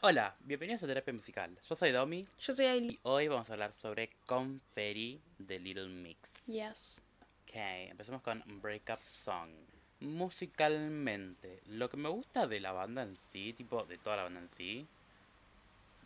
Hola, 0.00 0.36
bienvenidos 0.44 0.84
a 0.84 0.86
Terapia 0.86 1.12
Musical. 1.12 1.58
Yo 1.68 1.74
soy 1.74 1.90
Domi 1.90 2.24
Yo 2.38 2.54
soy 2.54 2.66
Ailey. 2.66 2.90
y 2.94 2.98
hoy 3.02 3.26
vamos 3.26 3.50
a 3.50 3.54
hablar 3.54 3.72
sobre 3.78 4.10
Confetti 4.26 5.20
de 5.38 5.58
Little 5.58 5.88
Mix. 5.88 6.20
Yes. 6.46 7.02
Ok, 7.42 7.54
empecemos 7.54 8.22
con 8.22 8.44
Breakup 8.62 9.00
Song. 9.02 9.50
Musicalmente, 9.98 11.60
lo 11.66 11.90
que 11.90 11.96
me 11.96 12.08
gusta 12.08 12.46
de 12.46 12.60
la 12.60 12.70
banda 12.70 13.02
en 13.02 13.16
sí, 13.16 13.52
tipo 13.54 13.82
de 13.86 13.98
toda 13.98 14.18
la 14.18 14.22
banda 14.22 14.38
en 14.38 14.48
sí, 14.50 14.86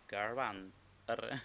girl 0.09 0.35
band, 0.37 0.73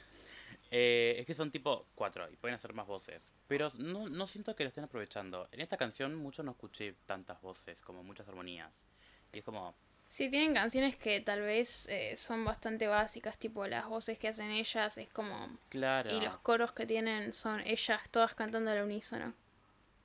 eh, 0.71 1.15
es 1.19 1.25
que 1.25 1.33
son 1.33 1.51
tipo 1.51 1.85
cuatro 1.95 2.31
y 2.31 2.37
pueden 2.37 2.55
hacer 2.55 2.73
más 2.73 2.87
voces. 2.87 3.29
Pero 3.49 3.71
no, 3.77 4.07
no 4.07 4.25
siento 4.25 4.55
que 4.55 4.63
lo 4.63 4.69
estén 4.69 4.85
aprovechando. 4.85 5.49
En 5.51 5.59
esta 5.59 5.75
canción 5.75 6.15
mucho 6.15 6.43
no 6.43 6.51
escuché 6.51 6.95
tantas 7.05 7.41
voces, 7.41 7.81
como 7.81 8.03
muchas 8.03 8.29
armonías. 8.29 8.85
Y 9.33 9.39
es 9.39 9.43
como, 9.43 9.75
Sí, 10.07 10.29
tienen 10.29 10.53
canciones 10.53 10.95
que 10.95 11.19
tal 11.19 11.41
vez 11.41 11.87
eh, 11.89 12.15
son 12.17 12.45
bastante 12.45 12.87
básicas, 12.87 13.37
tipo 13.37 13.67
las 13.67 13.87
voces 13.87 14.17
que 14.17 14.29
hacen 14.29 14.51
ellas, 14.51 14.97
es 14.97 15.09
como... 15.09 15.59
claro. 15.69 16.15
Y 16.15 16.21
los 16.21 16.37
coros 16.37 16.71
que 16.71 16.85
tienen 16.85 17.33
son 17.33 17.59
ellas 17.65 18.09
todas 18.09 18.33
cantando 18.33 18.71
al 18.71 18.83
unísono. 18.83 19.33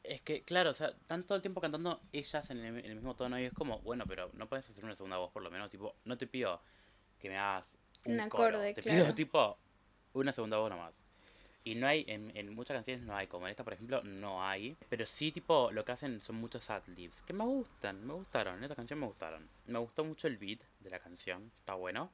Es 0.02 0.20
que, 0.20 0.42
claro, 0.42 0.70
o 0.70 0.74
sea, 0.74 0.88
están 0.88 1.22
todo 1.24 1.36
el 1.36 1.42
tiempo 1.42 1.60
cantando 1.60 2.00
ellas 2.12 2.50
en 2.50 2.58
el, 2.58 2.78
en 2.78 2.84
el 2.86 2.94
mismo 2.96 3.14
tono 3.14 3.38
y 3.38 3.44
es 3.44 3.52
como, 3.52 3.78
bueno, 3.80 4.04
pero 4.06 4.30
no 4.34 4.48
puedes 4.48 4.68
hacer 4.68 4.84
una 4.84 4.96
segunda 4.96 5.16
voz 5.18 5.30
por 5.32 5.42
lo 5.42 5.50
menos, 5.50 5.70
tipo, 5.70 5.94
no 6.05 6.19
te 6.19 6.27
pido 6.27 6.60
que 7.20 7.28
me 7.28 7.38
hagas 7.38 7.78
un, 8.05 8.19
Un 8.20 8.28
coro, 8.28 8.56
acorde, 8.56 8.74
te 8.74 8.82
claro. 8.82 9.02
pido 9.05 9.14
tipo 9.14 9.58
una 10.14 10.32
segunda 10.32 10.58
voz 10.58 10.70
nomás. 10.70 10.92
Y 11.64 11.76
no 11.76 11.86
hay, 11.86 12.04
en, 12.08 12.36
en 12.36 12.52
muchas 12.54 12.74
canciones 12.76 13.04
no 13.06 13.14
hay, 13.16 13.28
como 13.28 13.46
en 13.46 13.52
esta 13.52 13.62
por 13.62 13.72
ejemplo, 13.72 14.02
no 14.02 14.44
hay, 14.44 14.76
pero 14.88 15.06
sí 15.06 15.30
tipo 15.30 15.70
lo 15.70 15.84
que 15.84 15.92
hacen 15.92 16.20
son 16.20 16.36
muchos 16.36 16.68
adlibs, 16.70 17.22
que 17.22 17.32
me 17.32 17.44
gustan, 17.44 18.04
me 18.06 18.14
gustaron, 18.14 18.58
en 18.58 18.64
esta 18.64 18.74
canción 18.74 18.98
me 18.98 19.06
gustaron. 19.06 19.48
Me 19.66 19.78
gustó 19.78 20.04
mucho 20.04 20.26
el 20.26 20.38
beat 20.38 20.58
de 20.80 20.90
la 20.90 20.98
canción, 20.98 21.52
está 21.60 21.74
bueno, 21.74 22.10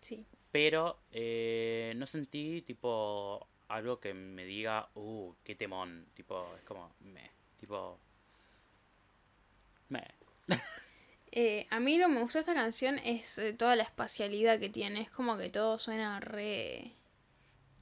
Sí. 0.00 0.26
pero 0.50 0.98
eh, 1.12 1.92
no 1.96 2.04
sentí 2.06 2.62
tipo 2.62 3.46
algo 3.68 3.98
que 4.00 4.12
me 4.12 4.44
diga, 4.44 4.88
uh, 4.94 5.32
qué 5.44 5.54
temón. 5.54 6.06
Tipo, 6.14 6.54
es 6.56 6.62
como, 6.64 6.92
me. 7.00 7.30
Tipo. 7.58 7.98
Me. 9.88 10.02
Eh, 11.36 11.66
a 11.70 11.80
mí 11.80 11.98
lo 11.98 12.06
que 12.06 12.12
me 12.12 12.20
gusta 12.20 12.38
de 12.38 12.40
esta 12.42 12.54
canción 12.54 12.96
es 13.00 13.38
eh, 13.38 13.52
toda 13.54 13.74
la 13.74 13.82
espacialidad 13.82 14.60
que 14.60 14.68
tiene. 14.68 15.00
Es 15.00 15.10
como 15.10 15.36
que 15.36 15.50
todo 15.50 15.80
suena 15.80 16.20
re... 16.20 16.92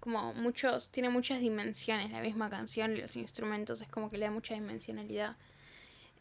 Como 0.02 0.34
muchos... 0.34 0.90
Tiene 0.90 1.10
muchas 1.10 1.38
dimensiones 1.38 2.10
la 2.10 2.20
misma 2.20 2.50
canción 2.50 2.96
y 2.96 3.00
los 3.00 3.14
instrumentos. 3.14 3.80
Es 3.80 3.86
como 3.88 4.10
que 4.10 4.18
le 4.18 4.24
da 4.24 4.32
mucha 4.32 4.54
dimensionalidad. 4.54 5.36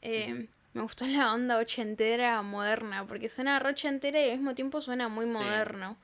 Eh, 0.04 0.48
Me 0.74 0.84
gustó 0.84 1.08
la 1.08 1.34
onda 1.34 1.58
ochentera 1.58 2.40
moderna. 2.44 3.08
Porque 3.08 3.28
suena 3.28 3.58
re 3.58 3.72
ochentera 3.72 4.22
y 4.22 4.30
al 4.30 4.38
mismo 4.38 4.54
tiempo 4.54 4.82
suena 4.84 5.08
muy 5.08 5.26
Sí. 5.26 5.32
moderno. 5.32 5.98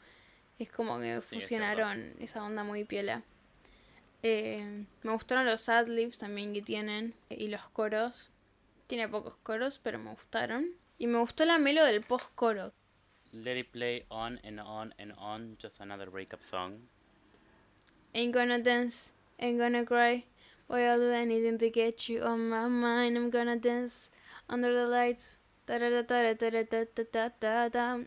Es 0.58 0.72
como 0.72 1.00
que 1.00 1.22
fusionaron 1.22 2.16
esa 2.20 2.44
onda 2.44 2.64
muy 2.64 2.83
piola. 2.83 3.22
Eh, 4.23 4.86
me 5.03 5.11
gustaron 5.11 5.45
los 5.45 5.70
adlibs 5.70 6.17
también 6.17 6.53
que 6.55 6.64
tienen. 6.64 7.14
Y 7.30 7.48
los 7.50 7.61
coros. 7.70 8.31
Tiene 8.88 9.08
pocos 9.08 9.36
coros, 9.44 9.80
pero 9.83 10.00
me 10.00 10.09
gustaron. 10.09 10.72
Y 10.98 11.05
me 11.05 11.20
gustó 11.20 11.45
la 11.45 11.59
melo 11.59 11.86
del 11.86 12.02
post-coro. 12.02 12.73
Let 13.33 13.59
it 13.59 13.70
play 13.70 14.03
on 14.09 14.39
and 14.44 14.59
on 14.59 14.95
and 14.98 15.14
on. 15.17 15.58
Just 15.61 15.80
another 15.80 16.09
breakup 16.09 16.42
song. 16.42 16.80
Ain't 18.17 18.33
gonna 18.33 18.57
dance, 18.57 19.13
ain't 19.37 19.59
gonna 19.59 19.85
cry. 19.85 20.23
Boy, 20.67 20.81
I'll 20.89 20.97
do 20.97 21.11
anything 21.11 21.59
to 21.59 21.69
get 21.69 22.09
you 22.09 22.23
on 22.23 22.49
my 22.49 22.67
mind. 22.67 23.15
I'm 23.15 23.29
gonna 23.29 23.57
dance 23.57 24.09
under 24.49 24.73
the 24.73 24.87
lights. 24.87 25.37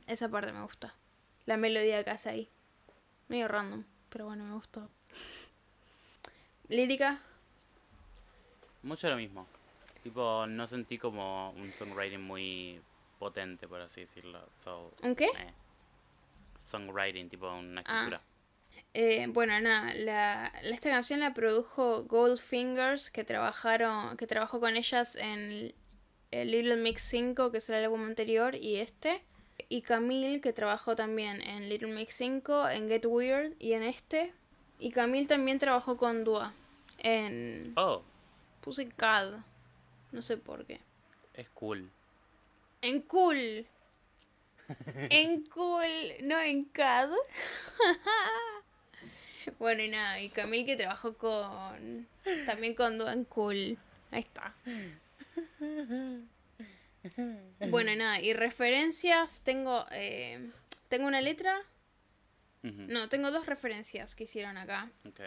Esa 0.09 0.29
parte 0.29 0.53
me 0.53 0.63
gusta. 0.63 0.93
La 1.47 1.57
melodía 1.57 2.03
que 2.03 2.11
hace 2.11 2.29
ahí. 2.29 2.49
Medio 3.29 3.47
random, 3.47 3.85
pero 4.09 4.25
bueno, 4.25 4.43
me 4.43 4.55
gustó. 4.55 4.89
Lírica, 6.69 7.21
Mucho 8.83 9.11
lo 9.11 9.17
mismo. 9.17 9.47
Tipo, 10.03 10.45
no 10.49 10.67
sentí 10.67 10.99
como 10.99 11.53
un 11.53 11.73
songwriting 11.75 12.21
muy 12.21 12.81
potente, 13.21 13.69
por 13.69 13.81
así 13.81 14.01
decirlo. 14.01 14.41
So, 14.65 14.91
¿un 15.05 15.15
qué? 15.15 15.27
eh. 15.27 15.53
Songwriting, 16.65 17.29
tipo 17.29 17.49
una 17.49 17.83
escritura. 17.83 18.21
Eh, 18.95 19.27
bueno, 19.29 19.59
nada, 19.61 19.93
la, 19.95 20.53
la- 20.63 20.71
esta 20.71 20.91
canción 20.91 21.21
la 21.21 21.33
produjo 21.35 22.05
Goldfingers, 22.05 23.11
que 23.11 23.23
trabajaron, 23.25 24.17
que 24.17 24.27
trabajó 24.27 24.59
con 24.61 24.77
ellas 24.77 25.15
en 25.17 25.73
el 26.33 26.51
Little 26.51 26.77
Mix 26.77 27.03
5, 27.03 27.51
que 27.53 27.59
es 27.59 27.69
el 27.71 27.85
álbum 27.85 28.05
anterior, 28.05 28.55
y 28.57 28.77
este. 28.77 29.23
Y 29.69 29.83
Camille, 29.83 30.41
que 30.41 30.53
trabajó 30.53 30.97
también 30.97 31.41
en 31.43 31.69
Little 31.69 31.93
Mix 31.95 32.15
5, 32.15 32.69
en 32.71 32.89
Get 32.89 33.07
Weird 33.07 33.53
y 33.61 33.75
en 33.75 33.83
este. 33.85 34.33
Y 34.81 34.91
Camille 34.91 35.27
también 35.27 35.59
trabajó 35.59 35.97
con 35.97 36.25
Dua 36.25 36.53
en... 36.99 37.73
Oh, 37.77 38.03
Puse 38.63 38.89
CAD, 38.89 39.35
no 40.13 40.23
sé 40.23 40.37
por 40.37 40.65
qué. 40.67 40.81
es 41.35 41.49
cool. 41.51 41.91
En 42.83 43.03
Cool. 43.03 43.67
En 45.11 45.45
Cool, 45.47 45.87
no 46.23 46.41
en 46.41 46.65
CAD. 46.65 47.11
bueno, 49.59 49.83
y 49.83 49.89
nada, 49.89 50.21
y 50.21 50.29
Camille 50.29 50.67
que 50.67 50.77
trabajó 50.77 51.15
con. 51.17 52.07
También 52.47 52.75
con 52.75 52.99
Dua 52.99 53.13
en 53.13 53.25
Cool. 53.25 53.79
Ahí 54.11 54.21
está. 54.21 54.55
Bueno, 57.69 57.93
y 57.93 57.97
nada, 57.97 58.21
y 58.21 58.33
referencias, 58.33 59.43
tengo. 59.43 59.87
eh, 59.93 60.51
tengo 60.89 61.07
una 61.07 61.21
letra. 61.21 61.57
No, 62.63 63.09
tengo 63.09 63.31
dos 63.31 63.47
referencias 63.47 64.15
que 64.15 64.25
hicieron 64.25 64.59
acá. 64.59 64.91
Ok, 65.09 65.21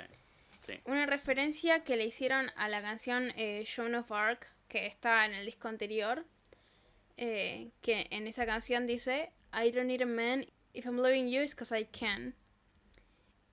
sí. 0.68 0.80
Una 0.86 1.08
referencia 1.08 1.84
que 1.84 1.96
le 1.98 2.06
hicieron 2.06 2.52
a 2.56 2.70
la 2.70 2.82
canción 2.84 3.34
eh, 3.38 3.66
Joan 3.76 3.96
of 3.96 4.12
Arc, 4.12 4.48
que 4.68 4.86
está 4.86 5.26
en 5.26 5.34
el 5.34 5.46
disco 5.46 5.68
anterior. 5.68 6.26
eh, 7.18 7.70
que 7.82 8.08
en 8.12 8.28
esa 8.28 8.46
canción 8.46 8.86
dice: 8.86 9.32
I 9.54 9.72
don't 9.72 9.88
need 9.88 10.02
a 10.02 10.06
man. 10.06 10.46
If 10.74 10.86
I'm 10.86 10.98
loving 10.98 11.28
you, 11.30 11.42
it's 11.42 11.54
because 11.56 11.76
I 11.76 11.86
can. 11.86 12.36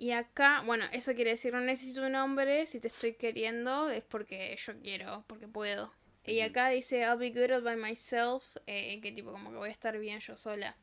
Y 0.00 0.12
acá, 0.12 0.62
bueno, 0.64 0.86
eso 0.92 1.14
quiere 1.14 1.32
decir: 1.32 1.52
no 1.52 1.60
necesito 1.60 2.04
un 2.06 2.14
hombre. 2.14 2.66
Si 2.66 2.80
te 2.80 2.88
estoy 2.88 3.12
queriendo, 3.12 3.90
es 3.90 4.02
porque 4.02 4.56
yo 4.56 4.72
quiero, 4.80 5.24
porque 5.26 5.46
puedo. 5.46 5.92
Y 6.24 6.40
acá 6.40 6.70
dice: 6.70 7.02
I'll 7.02 7.18
be 7.18 7.30
good 7.30 7.52
all 7.52 7.62
by 7.62 7.76
myself. 7.76 8.56
eh, 8.66 8.98
que 9.02 9.12
tipo, 9.12 9.30
como 9.30 9.50
que 9.50 9.56
voy 9.58 9.68
a 9.68 9.72
estar 9.72 9.98
bien 9.98 10.18
yo 10.20 10.38
sola. 10.38 10.74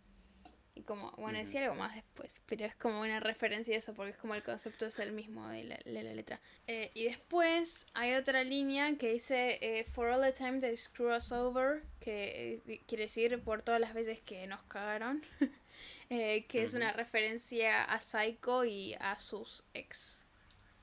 Y 0.76 0.84
como, 0.84 1.12
bueno, 1.18 1.40
decía 1.40 1.64
algo 1.64 1.74
más 1.74 1.96
después, 1.96 2.40
pero 2.46 2.64
es 2.64 2.76
como 2.76 3.02
una 3.02 3.20
referencia 3.20 3.74
a 3.76 3.80
eso, 3.80 3.96
porque 3.96 4.12
es 4.12 4.18
como 4.18 4.36
el 4.36 4.44
concepto 4.44 4.86
es 4.86 5.00
el 5.00 5.12
mismo 5.12 5.48
de 5.50 5.64
la, 5.64 5.80
de 5.84 6.04
la 6.04 6.14
letra. 6.14 6.40
Eh, 6.68 6.92
y 6.94 7.06
después 7.06 7.88
hay 7.96 8.14
otra 8.14 8.44
línea 8.44 8.96
que 9.00 9.14
dice, 9.14 9.58
eh, 9.62 9.84
For 9.86 10.10
all 10.10 10.22
the 10.22 10.32
time 10.32 10.60
they 10.60 10.78
screw 10.78 11.16
us 11.16 11.32
over, 11.32 11.82
que 12.00 12.62
eh, 12.68 12.82
quiere 12.86 13.06
decir 13.06 13.42
por 13.42 13.64
todas 13.64 13.82
las 13.82 13.96
veces 13.96 14.22
que 14.22 14.46
nos 14.46 14.62
cagaron, 14.64 15.24
eh, 16.10 16.46
que 16.48 16.64
es 16.64 16.74
una 16.74 16.94
referencia 16.94 17.84
a 17.84 18.00
Psycho 18.00 18.66
y 18.66 18.96
a 19.00 19.16
sus 19.20 19.64
ex. 19.74 20.24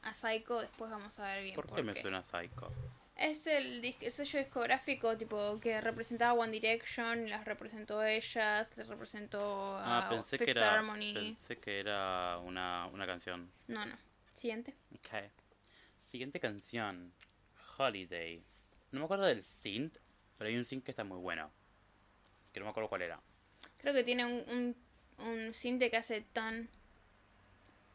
A 0.03 0.15
Psycho 0.15 0.61
después 0.61 0.91
vamos 0.91 1.19
a 1.19 1.25
ver 1.25 1.43
bien 1.43 1.55
¿Por 1.55 1.67
por, 1.67 1.77
qué 1.77 1.83
me 1.83 1.95
suena 1.95 2.23
psycho? 2.23 2.71
Es 3.17 3.47
el, 3.47 3.83
el 4.01 4.13
sello 4.13 4.41
discográfico 4.41 5.17
tipo 5.17 5.59
que 5.61 5.81
representaba 5.81 6.33
One 6.33 6.51
Direction, 6.53 7.31
las 7.31 7.45
representó 7.45 8.01
a 8.01 8.11
ellas, 8.11 8.77
les 8.77 8.89
representó 8.89 9.79
a 9.79 9.99
Ah, 9.99 10.09
pensé 10.11 10.37
Fifth 10.37 10.45
que 10.47 10.51
era, 10.51 10.75
Harmony. 10.75 11.13
pensé 11.15 11.57
que 11.59 11.79
era 11.81 12.39
una, 12.39 12.87
una 12.89 13.07
canción. 13.07 13.51
No, 13.69 13.87
no. 13.87 13.97
Siguiente. 14.35 14.75
Ok. 14.95 15.31
Siguiente 16.01 16.41
canción. 16.41 17.13
Holiday. 17.79 18.43
No 18.91 18.99
me 19.01 19.05
acuerdo 19.07 19.25
del 19.25 19.45
synth, 19.45 19.97
pero 20.37 20.49
hay 20.49 20.57
un 20.57 20.65
synth 20.65 20.85
que 20.85 20.91
está 20.91 21.05
muy 21.05 21.19
bueno. 21.19 21.51
Que 22.53 22.61
no 22.61 22.67
me 22.67 22.71
acuerdo 22.71 22.89
cuál 22.89 23.03
era. 23.03 23.21
Creo 23.79 23.95
que 23.95 24.03
tiene 24.05 24.25
un, 24.25 24.45
un, 24.51 24.77
un 25.19 25.53
cinte 25.55 25.91
que 25.91 25.97
hace 25.97 26.23
tan, 26.33 26.69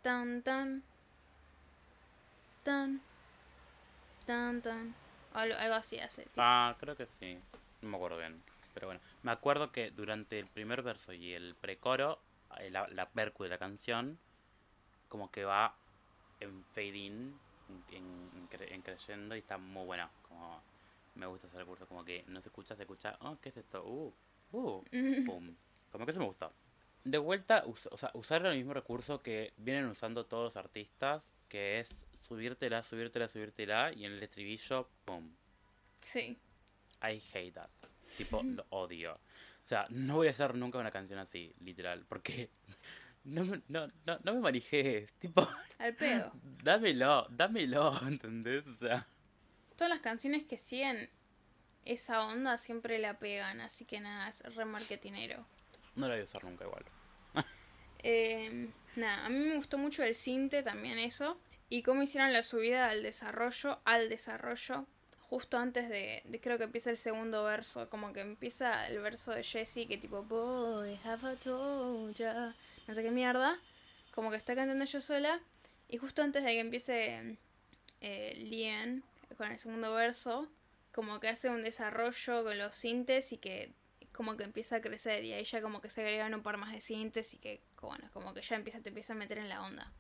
tan, 0.02 0.42
tan, 0.42 0.84
tan, 2.64 3.02
tan, 4.26 4.62
tan. 4.62 4.94
Algo, 5.34 5.56
algo 5.58 5.76
así 5.76 6.00
hace. 6.00 6.24
tipo. 6.24 6.42
Ah, 6.42 6.76
creo 6.80 6.96
que 6.96 7.06
sí. 7.20 7.38
No 7.82 7.90
me 7.90 7.98
acuerdo 7.98 8.18
bien. 8.18 8.42
Pero 8.74 8.88
bueno. 8.88 9.02
Me 9.24 9.32
acuerdo 9.32 9.72
que 9.72 9.92
durante 9.92 10.40
el 10.40 10.48
primer 10.48 10.82
verso 10.82 11.14
y 11.14 11.34
el 11.34 11.56
precoro, 11.56 12.20
eh, 12.60 12.70
la, 12.70 12.88
la 12.90 13.10
percu 13.10 13.44
de 13.44 13.50
la 13.50 13.58
canción, 13.58 14.18
como 15.08 15.32
que 15.32 15.44
va 15.46 15.76
en 16.40 16.64
fade 16.66 16.98
in, 16.98 17.40
en, 17.90 18.30
en, 18.34 18.50
cre- 18.50 18.72
en 18.72 18.82
creyendo 18.82 19.36
y 19.36 19.40
está 19.40 19.58
muy 19.58 19.86
buena. 19.86 20.10
Como 20.22 20.64
me 21.16 21.26
gusta 21.28 21.48
ese 21.48 21.58
recurso, 21.58 21.88
como 21.88 22.04
que 22.04 22.24
no 22.28 22.42
se 22.42 22.50
escucha, 22.50 22.76
se 22.76 22.84
escucha, 22.84 23.18
oh, 23.22 23.38
¿qué 23.42 23.50
es 23.50 23.58
esto? 23.58 23.84
Uh, 23.86 24.14
uh, 24.52 24.84
pum. 25.26 25.56
Como 25.92 26.06
que 26.06 26.12
eso 26.12 26.20
me 26.20 26.28
gustó. 26.28 26.52
De 27.04 27.18
vuelta, 27.18 27.64
us- 27.66 27.88
o 27.92 27.98
sea, 27.98 28.12
usar 28.14 28.46
el 28.46 28.58
mismo 28.58 28.74
recurso 28.74 29.22
que 29.22 29.54
vienen 29.58 29.86
usando 29.86 30.26
todos 30.26 30.44
los 30.46 30.58
artistas, 30.58 31.34
que 31.48 31.80
es 31.80 31.90
subírtela, 32.22 32.84
subírtela, 32.84 33.28
subírtela, 33.28 33.92
y 33.94 34.06
en 34.06 34.14
el 34.14 34.24
estribillo, 34.24 34.90
pum. 35.06 35.32
Sí. 36.02 36.38
I 37.02 37.22
hate 37.34 37.54
that. 37.54 37.70
Tipo, 38.18 38.44
lo 38.44 38.66
odio. 38.70 39.18
sea, 39.64 39.86
no 39.90 40.16
voy 40.18 40.28
a 40.28 40.32
hacer 40.32 40.56
nunca 40.56 40.78
una 40.80 40.92
canción 40.92 41.20
así, 41.20 41.54
literal, 41.62 42.06
porque 42.08 42.50
no, 43.24 43.46
me- 43.46 43.62
no, 43.68 43.88
no, 44.06 44.20
no 44.24 44.34
me 44.34 44.40
manejes, 44.42 45.14
tipo, 45.14 45.48
Al 45.80 45.96
pedo. 45.96 46.32
dámelo, 46.64 47.28
dámelo, 47.30 47.94
¿entendés? 48.08 48.66
O 48.68 48.76
sea, 48.78 49.08
Todas 49.78 49.90
las 49.90 50.02
canciones 50.02 50.44
que 50.44 50.58
siguen 50.58 51.10
esa 51.86 52.26
onda 52.28 52.58
siempre 52.58 53.00
la 53.00 53.18
pegan, 53.20 53.62
así 53.62 53.86
que 53.86 54.02
nada, 54.02 54.28
es 54.30 54.44
re 54.56 54.66
marketinero. 54.66 55.46
No 56.00 56.08
la 56.08 56.16
voy 56.16 56.22
a 56.22 56.26
usar 56.26 56.44
nunca 56.44 56.66
igual. 56.66 56.86
Eh, 58.02 58.70
nada, 58.96 59.26
a 59.26 59.30
mí 59.30 59.38
me 59.40 59.58
gustó 59.58 59.78
mucho 59.78 60.04
el 60.04 60.16
cinte 60.16 60.64
también 60.64 60.98
eso. 61.00 61.38
Y 61.68 61.84
cómo 61.84 62.02
hicieron 62.02 62.32
la 62.34 62.44
subida 62.44 62.90
al 62.90 63.04
desarrollo, 63.04 63.80
al 63.84 64.10
desarrollo, 64.10 64.88
justo 65.20 65.58
antes 65.58 65.90
de, 65.90 66.24
de 66.26 66.40
creo 66.40 66.58
que 66.58 66.64
empieza 66.64 66.90
el 66.90 66.98
segundo 66.98 67.44
verso. 67.44 67.90
Como 67.90 68.14
que 68.14 68.22
empieza 68.22 68.88
el 68.88 69.00
verso 69.00 69.32
de 69.32 69.44
Jessie 69.44 69.86
que 69.86 69.98
tipo, 69.98 70.24
boy, 70.24 71.00
have 71.04 71.34
I 71.34 71.36
told 71.36 72.16
ya. 72.16 72.56
No 72.88 72.94
sé 72.94 73.04
qué 73.04 73.12
mierda. 73.12 73.60
Como 74.16 74.32
que 74.32 74.38
está 74.38 74.56
cantando 74.56 74.86
yo 74.86 75.02
sola. 75.02 75.42
Y 75.90 75.98
justo 75.98 76.24
antes 76.24 76.44
de 76.44 76.52
que 76.52 76.60
empiece 76.60 77.38
eh, 78.02 78.34
Lien 78.38 79.04
con 79.38 79.52
el 79.52 79.60
segundo 79.60 79.94
verso, 79.94 80.48
como 80.94 81.20
que 81.20 81.28
hace 81.28 81.50
un 81.50 81.64
desarrollo 81.64 82.44
con 82.44 82.58
los 82.58 82.76
sintes 82.76 83.32
y 83.32 83.38
que 83.38 83.72
como 84.20 84.36
que 84.36 84.44
empieza 84.44 84.76
a 84.76 84.82
crecer 84.82 85.24
y 85.24 85.32
ahí 85.32 85.46
ya 85.46 85.62
como 85.62 85.80
que 85.80 85.90
se 85.90 86.02
agregan 86.02 86.34
un 86.34 86.44
par 86.44 86.58
más 86.58 86.74
de 86.74 86.82
sintes 86.82 87.34
y 87.34 87.38
que 87.38 87.62
bueno, 87.82 88.10
como 88.12 88.34
que 88.34 88.42
ya 88.42 88.58
empieza, 88.58 88.82
te 88.82 88.90
empieza 88.90 89.14
a 89.14 89.16
meter 89.16 89.38
en 89.38 89.48
la 89.48 89.62
onda. 89.62 89.94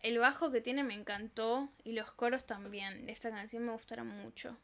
El 0.00 0.16
bajo 0.16 0.50
que 0.50 0.62
tiene 0.62 0.84
me 0.84 0.94
encantó 0.94 1.68
y 1.84 1.92
los 1.92 2.10
coros 2.10 2.46
también 2.46 3.10
esta 3.10 3.28
canción 3.28 3.66
me 3.66 3.72
gustaron 3.72 4.06
mucho. 4.06 4.56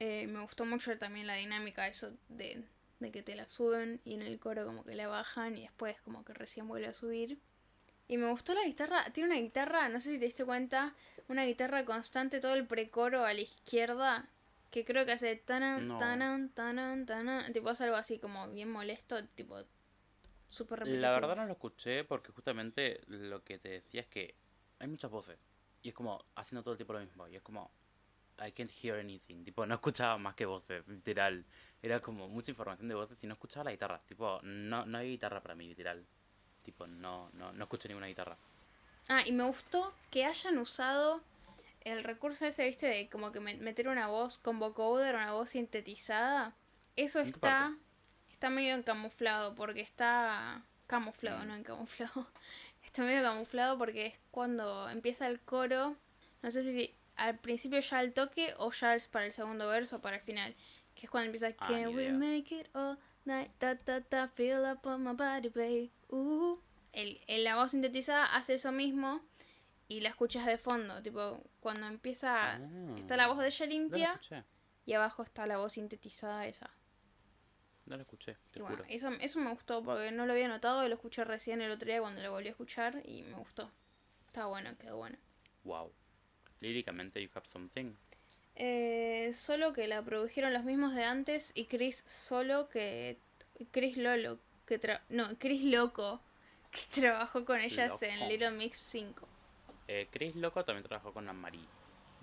Eh, 0.00 0.26
me 0.26 0.40
gustó 0.40 0.64
mucho 0.64 0.98
también 0.98 1.28
la 1.28 1.36
dinámica 1.36 1.86
eso 1.86 2.10
de, 2.28 2.64
de 2.98 3.12
que 3.12 3.22
te 3.22 3.36
la 3.36 3.48
suben 3.48 4.00
y 4.04 4.14
en 4.14 4.22
el 4.22 4.40
coro 4.40 4.66
como 4.66 4.84
que 4.84 4.96
la 4.96 5.06
bajan 5.06 5.56
y 5.56 5.60
después 5.60 6.00
como 6.00 6.24
que 6.24 6.34
recién 6.34 6.66
vuelve 6.66 6.88
a 6.88 6.94
subir. 6.94 7.38
Y 8.08 8.16
me 8.16 8.28
gustó 8.30 8.52
la 8.52 8.64
guitarra, 8.64 9.04
tiene 9.12 9.30
una 9.30 9.40
guitarra, 9.40 9.88
no 9.90 10.00
sé 10.00 10.10
si 10.10 10.18
te 10.18 10.24
diste 10.24 10.44
cuenta, 10.44 10.92
una 11.28 11.44
guitarra 11.44 11.84
constante 11.84 12.40
todo 12.40 12.54
el 12.54 12.66
precoro 12.66 13.24
a 13.24 13.32
la 13.32 13.42
izquierda 13.42 14.28
que 14.70 14.84
creo 14.84 15.06
que 15.06 15.12
hace 15.12 15.36
tanan, 15.36 15.88
No. 15.88 15.98
tanan, 15.98 16.50
tanan, 16.50 17.06
tanan, 17.06 17.52
tipo 17.52 17.70
hace 17.70 17.84
algo 17.84 17.96
así 17.96 18.18
como 18.18 18.48
bien 18.48 18.70
molesto, 18.70 19.22
tipo 19.28 19.62
súper 20.50 20.80
repetitivo. 20.80 21.02
La 21.02 21.10
verdad 21.12 21.36
no 21.36 21.46
lo 21.46 21.52
escuché 21.52 22.04
porque 22.04 22.32
justamente 22.32 23.00
lo 23.06 23.42
que 23.44 23.58
te 23.58 23.68
decía 23.70 24.02
es 24.02 24.06
que 24.08 24.34
hay 24.78 24.88
muchas 24.88 25.10
voces. 25.10 25.38
Y 25.82 25.90
es 25.90 25.94
como 25.94 26.24
haciendo 26.34 26.62
todo 26.62 26.72
el 26.72 26.78
tiempo 26.78 26.92
lo 26.92 27.00
mismo. 27.00 27.28
Y 27.28 27.36
es 27.36 27.42
como, 27.42 27.70
I 28.44 28.52
can't 28.52 28.70
hear 28.82 28.98
anything. 28.98 29.44
Tipo, 29.44 29.64
no 29.66 29.74
escuchaba 29.74 30.18
más 30.18 30.34
que 30.34 30.46
voces, 30.46 30.86
literal. 30.88 31.44
Era 31.82 32.00
como 32.00 32.28
mucha 32.28 32.50
información 32.50 32.88
de 32.88 32.94
voces 32.94 33.22
y 33.22 33.26
no 33.26 33.34
escuchaba 33.34 33.64
la 33.64 33.70
guitarra. 33.72 34.00
Tipo, 34.06 34.40
no, 34.42 34.84
no 34.86 34.98
hay 34.98 35.10
guitarra 35.10 35.40
para 35.40 35.54
mí, 35.54 35.68
literal. 35.68 36.04
Tipo, 36.64 36.86
no, 36.86 37.30
no, 37.34 37.52
no 37.52 37.64
escucho 37.64 37.88
ninguna 37.88 38.06
guitarra. 38.08 38.36
Ah, 39.08 39.22
y 39.24 39.32
me 39.32 39.44
gustó 39.44 39.94
que 40.10 40.24
hayan 40.24 40.58
usado 40.58 41.22
el 41.82 42.04
recurso 42.04 42.44
ese, 42.46 42.66
viste, 42.66 42.86
de 42.86 43.08
como 43.08 43.32
que 43.32 43.40
me- 43.40 43.56
meter 43.56 43.88
una 43.88 44.08
voz 44.08 44.38
con 44.38 44.58
vocoder, 44.58 45.14
una 45.14 45.32
voz 45.32 45.50
sintetizada. 45.50 46.54
Eso 46.96 47.18
¿En 47.20 47.26
qué 47.26 47.30
está, 47.32 47.76
está 48.30 48.50
medio 48.50 48.74
encamuflado, 48.74 49.54
porque 49.54 49.80
está 49.80 50.62
camuflado, 50.86 51.44
Mm. 51.44 51.48
no 51.48 51.54
encamuflado. 51.56 52.26
Está 52.84 53.02
medio 53.02 53.22
camuflado 53.22 53.76
porque 53.76 54.06
es 54.06 54.14
cuando 54.30 54.88
empieza 54.88 55.26
el 55.26 55.40
coro. 55.40 55.94
No 56.42 56.50
sé 56.50 56.62
si 56.62 56.94
al 57.16 57.36
principio 57.38 57.80
ya 57.80 57.98
al 57.98 58.14
toque 58.14 58.54
o 58.56 58.72
ya 58.72 58.94
es 58.94 59.08
para 59.08 59.26
el 59.26 59.32
segundo 59.32 59.68
verso 59.68 59.96
o 59.96 60.00
para 60.00 60.16
el 60.16 60.22
final. 60.22 60.54
Que 60.94 61.04
es 61.04 61.10
cuando 61.10 61.26
empieza 61.26 61.48
Ah, 61.58 61.68
Can 61.68 61.94
we 61.94 62.10
make 62.12 62.54
it 62.54 62.66
all 62.74 62.98
night? 63.26 63.50
Ta 63.58 63.76
ta 63.76 64.00
ta, 64.00 64.26
feel 64.28 64.64
up 64.64 64.86
on 64.86 65.02
my 65.04 65.12
body, 65.12 65.50
babe. 65.50 65.90
Uh. 66.08 66.56
El, 66.94 67.20
el- 67.26 67.44
la 67.44 67.56
voz 67.56 67.72
sintetizada 67.72 68.24
hace 68.24 68.54
eso 68.54 68.72
mismo 68.72 69.20
y 69.88 70.00
la 70.00 70.10
escuchas 70.10 70.46
de 70.46 70.58
fondo. 70.58 71.02
Tipo, 71.02 71.42
cuando 71.60 71.86
empieza. 71.86 72.54
Ah. 72.56 72.60
Está 72.98 73.16
la 73.16 73.26
voz 73.28 73.38
de 73.38 73.46
ella 73.48 73.66
limpia 73.66 74.20
y 74.86 74.92
abajo 74.92 75.22
está 75.22 75.46
la 75.46 75.56
voz 75.58 75.72
sintetizada 75.72 76.46
esa. 76.46 76.70
No 77.86 77.96
lo 77.96 78.02
escuché, 78.02 78.36
te 78.52 78.58
Y 78.58 78.62
bueno, 78.62 78.76
juro. 78.78 78.88
eso, 78.90 79.08
eso 79.20 79.38
me 79.40 79.50
gustó 79.50 79.82
porque 79.82 80.10
no 80.10 80.26
lo 80.26 80.34
había 80.34 80.46
notado 80.48 80.84
y 80.84 80.88
lo 80.88 80.94
escuché 80.96 81.24
recién 81.24 81.62
el 81.62 81.70
otro 81.70 81.86
día 81.88 82.00
cuando 82.00 82.22
lo 82.22 82.30
volví 82.32 82.48
a 82.48 82.50
escuchar 82.50 83.00
y 83.04 83.22
me 83.22 83.34
gustó. 83.34 83.70
Está 84.26 84.44
bueno, 84.44 84.76
quedó 84.78 84.98
bueno. 84.98 85.16
Wow. 85.64 85.90
Líricamente, 86.60 87.22
you 87.22 87.30
have 87.34 87.46
something. 87.50 87.94
Eh, 88.56 89.30
solo 89.34 89.72
que 89.72 89.86
la 89.86 90.02
produjeron 90.02 90.52
los 90.52 90.64
mismos 90.64 90.94
de 90.94 91.04
antes 91.04 91.52
y 91.54 91.66
Chris 91.66 92.04
Solo 92.08 92.68
que... 92.68 93.16
Chris 93.70 93.96
Lolo, 93.96 94.38
que 94.66 94.80
tra- 94.80 95.00
no, 95.08 95.28
Chris 95.38 95.64
Loco, 95.64 96.20
que 96.70 96.80
trabajó 97.00 97.44
con 97.44 97.60
ellas 97.60 97.90
Loco. 97.92 98.04
en 98.04 98.28
Little 98.28 98.50
Mix 98.50 98.76
5. 98.78 99.27
Eh, 99.88 100.06
Chris 100.10 100.36
Loco 100.36 100.64
también 100.64 100.84
trabajó 100.84 101.12
con 101.12 101.28
Anne-Marie. 101.28 101.66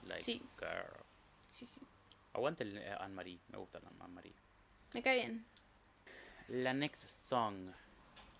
Like, 0.08 0.24
Sí. 0.24 0.42
girl. 0.60 1.04
Sí, 1.50 1.66
sí, 1.66 1.82
Aguante 2.34 2.64
el 2.64 2.78
eh, 2.78 2.92
Anne-Marie. 3.00 3.40
Me 3.50 3.58
gusta 3.58 3.80
Anne-Marie. 3.80 4.34
me 4.94 5.02
cae 5.02 5.16
bien. 5.16 5.46
La 6.48 6.74
next 6.74 7.10
song. 7.28 7.72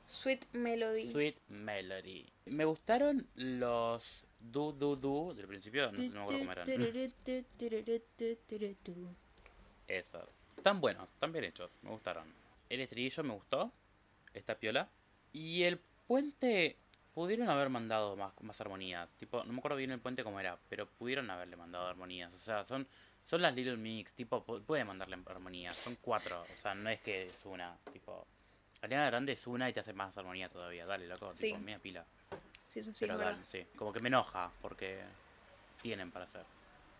Sweet 0.06 0.46
Melody. 0.54 1.12
Sweet 1.12 1.38
Melody. 1.50 2.26
Me 2.46 2.66
gustaron 2.66 3.28
los 3.36 4.24
du 4.40 4.72
du 4.74 4.96
du 4.96 5.34
del 5.34 5.48
principio, 5.48 5.92
no, 5.92 5.98
sé, 6.00 6.10
no 6.10 6.14
me 6.14 6.22
acuerdo 6.22 6.40
cómo 6.40 6.52
eran. 6.52 6.68
Esos. 9.88 10.30
Tan 10.62 10.80
buenos, 10.80 11.10
tan 11.20 11.32
bien 11.32 11.46
hechos, 11.46 11.72
me 11.82 11.90
gustaron. 11.90 12.32
El 12.70 12.82
estribillo 12.82 13.24
me 13.24 13.34
gustó, 13.34 13.72
esta 14.34 14.56
piola. 14.56 14.88
Y 15.34 15.64
el 15.64 15.80
puente, 16.08 16.78
pudieron 17.16 17.50
haber 17.50 17.70
mandado 17.70 18.16
más, 18.16 18.34
más 18.42 18.62
armonías. 18.62 19.10
Tipo, 19.18 19.44
no 19.44 19.54
me 19.54 19.58
acuerdo 19.60 19.78
bien 19.78 19.90
el 19.92 20.00
puente 20.00 20.24
cómo 20.24 20.40
era, 20.40 20.58
pero 20.70 20.86
pudieron 20.86 21.30
haberle 21.32 21.56
mandado 21.56 21.88
armonías. 21.88 22.32
O 22.34 22.38
sea, 22.38 22.64
son, 22.66 22.86
son 23.26 23.42
las 23.42 23.56
Little 23.56 23.78
Mix, 23.78 24.12
tipo, 24.14 24.46
pu- 24.46 24.62
pueden 24.64 24.86
mandarle 24.86 25.18
armonías. 25.26 25.76
Son 25.78 25.98
cuatro, 26.02 26.42
o 26.44 26.62
sea, 26.62 26.76
no 26.76 26.90
es 26.90 27.00
que 27.00 27.24
es 27.28 27.46
una, 27.46 27.76
tipo... 27.92 28.28
Ariana 28.82 29.08
Grande 29.08 29.32
es 29.32 29.48
una 29.48 29.68
y 29.68 29.74
te 29.74 29.80
hace 29.80 29.94
más 29.94 30.16
armonía 30.18 30.48
todavía. 30.50 30.86
Dale, 30.86 31.08
loco, 31.08 31.34
Sí. 31.34 31.48
tipo, 31.48 31.60
mía 31.60 31.80
pila. 31.80 32.06
Sí, 32.68 32.82
eso 32.82 32.94
sí, 32.94 33.06
Pero 33.08 33.18
dale, 33.18 33.38
sí. 33.50 33.66
Como 33.76 33.92
que 33.92 34.00
me 34.00 34.10
enoja, 34.10 34.52
porque 34.62 35.02
tienen 35.82 36.12
para 36.12 36.26
hacer. 36.26 36.44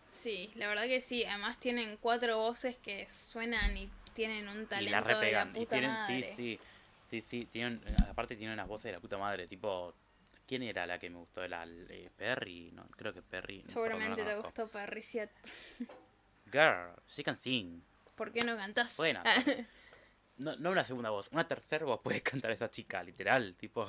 Sí, 0.08 0.50
la 0.56 0.66
verdad 0.66 0.84
que 0.84 1.00
sí. 1.00 1.24
Además 1.24 1.60
tienen 1.60 1.96
cuatro 1.98 2.38
voces 2.38 2.76
que 2.78 3.06
suenan 3.08 3.76
y 3.76 3.88
tienen 4.14 4.48
un 4.48 4.62
y 4.62 4.62
la 4.62 4.68
talento 4.68 4.90
de 4.90 4.92
la 5.14 5.20
repegan. 5.20 5.48
puta 5.52 5.60
y 5.62 5.66
tienen, 5.66 5.90
madre. 5.92 6.28
sí, 6.28 6.34
sí. 6.36 6.60
Sí, 7.08 7.22
sí, 7.22 7.44
tienen, 7.52 7.80
aparte 8.10 8.34
tienen 8.34 8.54
unas 8.54 8.66
voces 8.66 8.84
de 8.86 8.92
la 8.94 9.00
puta 9.00 9.16
madre, 9.16 9.46
tipo, 9.46 9.94
¿quién 10.46 10.62
era 10.62 10.86
la 10.86 10.98
que 10.98 11.10
me 11.10 11.18
gustó? 11.18 11.46
La 11.46 11.66
eh, 11.66 12.10
Perry, 12.16 12.70
no, 12.72 12.86
creo 12.96 13.12
que 13.12 13.22
Perry. 13.22 13.62
no, 13.64 13.70
Seguramente 13.70 14.24
te 14.24 14.34
gustó 14.36 14.68
Parriciat. 14.68 15.30
Girl, 16.50 16.94
she 17.08 17.22
can 17.24 17.36
sing. 17.36 17.82
¿Por 18.14 18.32
qué 18.32 18.44
no 18.44 18.56
cantás? 18.56 18.96
Buena. 18.96 19.22
No, 20.38 20.54
no 20.56 20.70
una 20.70 20.84
segunda 20.84 21.08
voz, 21.08 21.30
una 21.32 21.48
tercera 21.48 21.86
voz 21.86 22.00
puede 22.02 22.20
cantar 22.22 22.50
esa 22.50 22.70
chica, 22.70 23.02
literal, 23.02 23.54
tipo. 23.56 23.86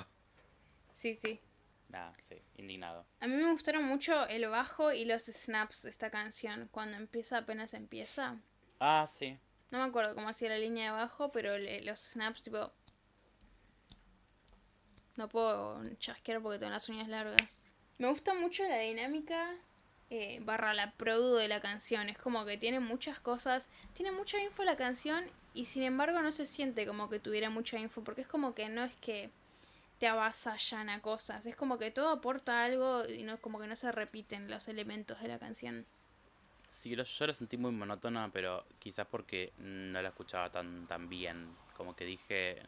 sí, 0.94 1.14
sí. 1.14 1.42
Nada, 1.90 2.14
sí, 2.22 2.42
indignado. 2.56 3.06
A 3.20 3.28
mí 3.28 3.36
me 3.36 3.52
gustaron 3.52 3.84
mucho 3.84 4.26
el 4.28 4.48
bajo 4.48 4.94
y 4.94 5.04
los 5.04 5.24
snaps 5.24 5.82
de 5.84 5.90
esta 5.90 6.10
canción. 6.10 6.70
Cuando 6.72 6.96
empieza, 6.98 7.40
apenas 7.40 7.74
empieza. 7.74 8.38
Ah, 8.80 9.06
sí. 9.10 9.38
No 9.72 9.80
me 9.80 9.86
acuerdo 9.86 10.16
cómo 10.16 10.30
hacía 10.30 10.48
la 10.50 10.58
línea 10.58 10.86
de 10.86 10.98
bajo, 10.98 11.32
pero 11.34 11.58
los 11.58 12.00
snaps, 12.00 12.44
tipo. 12.44 12.72
No 15.18 15.28
puedo 15.28 15.82
chasquear 16.00 16.42
porque 16.42 16.60
tengo 16.60 16.72
las 16.72 16.88
uñas 16.90 17.08
largas. 17.10 17.42
Me 17.98 18.08
gusta 18.08 18.34
mucho 18.34 18.64
la 18.64 18.78
dinámica 18.78 19.56
eh, 20.10 20.40
barra 20.44 20.74
la 20.74 20.92
produ 20.92 21.36
de 21.36 21.48
la 21.48 21.60
canción. 21.60 22.08
Es 22.10 22.18
como 22.18 22.46
que 22.46 22.58
tiene 22.58 22.80
muchas 22.80 23.20
cosas. 23.20 23.68
Tiene 23.94 24.12
mucha 24.12 24.40
info 24.40 24.64
la 24.64 24.78
canción 24.78 25.26
y 25.54 25.66
sin 25.66 25.84
embargo 25.84 26.22
no 26.22 26.32
se 26.32 26.46
siente 26.46 26.86
como 26.86 27.10
que 27.10 27.20
tuviera 27.20 27.50
mucha 27.50 27.78
info. 27.80 28.04
Porque 28.04 28.22
es 28.22 28.28
como 28.28 28.54
que 28.54 28.70
no 28.70 28.84
es 28.84 28.96
que 28.98 29.32
te 30.00 30.08
avasallan 30.08 30.90
a 30.90 31.02
cosas. 31.02 31.48
Es 31.48 31.56
como 31.56 31.80
que 31.80 31.90
todo 31.90 32.10
aporta 32.10 32.64
algo 32.64 33.04
y 33.10 33.24
no 33.24 33.38
como 33.42 33.60
que 33.60 33.66
no 33.68 33.76
se 33.76 33.92
repiten 33.92 34.50
los 34.52 34.68
elementos 34.68 35.20
de 35.20 35.28
la 35.28 35.40
canción. 35.40 35.86
Sí, 36.70 36.96
lo- 36.96 37.04
yo 37.04 37.26
la 37.26 37.34
sentí 37.34 37.58
muy 37.58 37.72
monótona, 37.72 38.30
pero 38.32 38.64
quizás 38.78 39.08
porque 39.08 39.52
no 39.58 40.00
la 40.00 40.10
escuchaba 40.10 40.52
tan, 40.52 40.86
tan 40.86 41.10
bien. 41.10 41.50
Como 41.76 41.96
que 41.96 42.06
dije, 42.06 42.62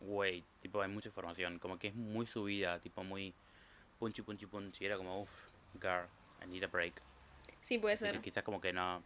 wait, 0.00 0.44
tipo, 0.60 0.80
hay 0.80 0.88
mucha 0.88 1.08
información. 1.08 1.58
Como 1.58 1.78
que 1.78 1.88
es 1.88 1.94
muy 1.94 2.26
subida, 2.26 2.78
tipo, 2.80 3.02
muy 3.04 3.34
punchy, 3.98 4.22
punchy, 4.22 4.46
punchy. 4.46 4.84
Era 4.86 4.96
como, 4.96 5.22
uff, 5.22 5.30
girl, 5.80 6.06
I 6.42 6.46
need 6.46 6.64
a 6.64 6.68
break. 6.68 7.00
Sí, 7.60 7.78
puede 7.78 7.96
ser. 7.96 8.20
quizás 8.20 8.44
como 8.44 8.60
que 8.60 8.72
no. 8.72 9.02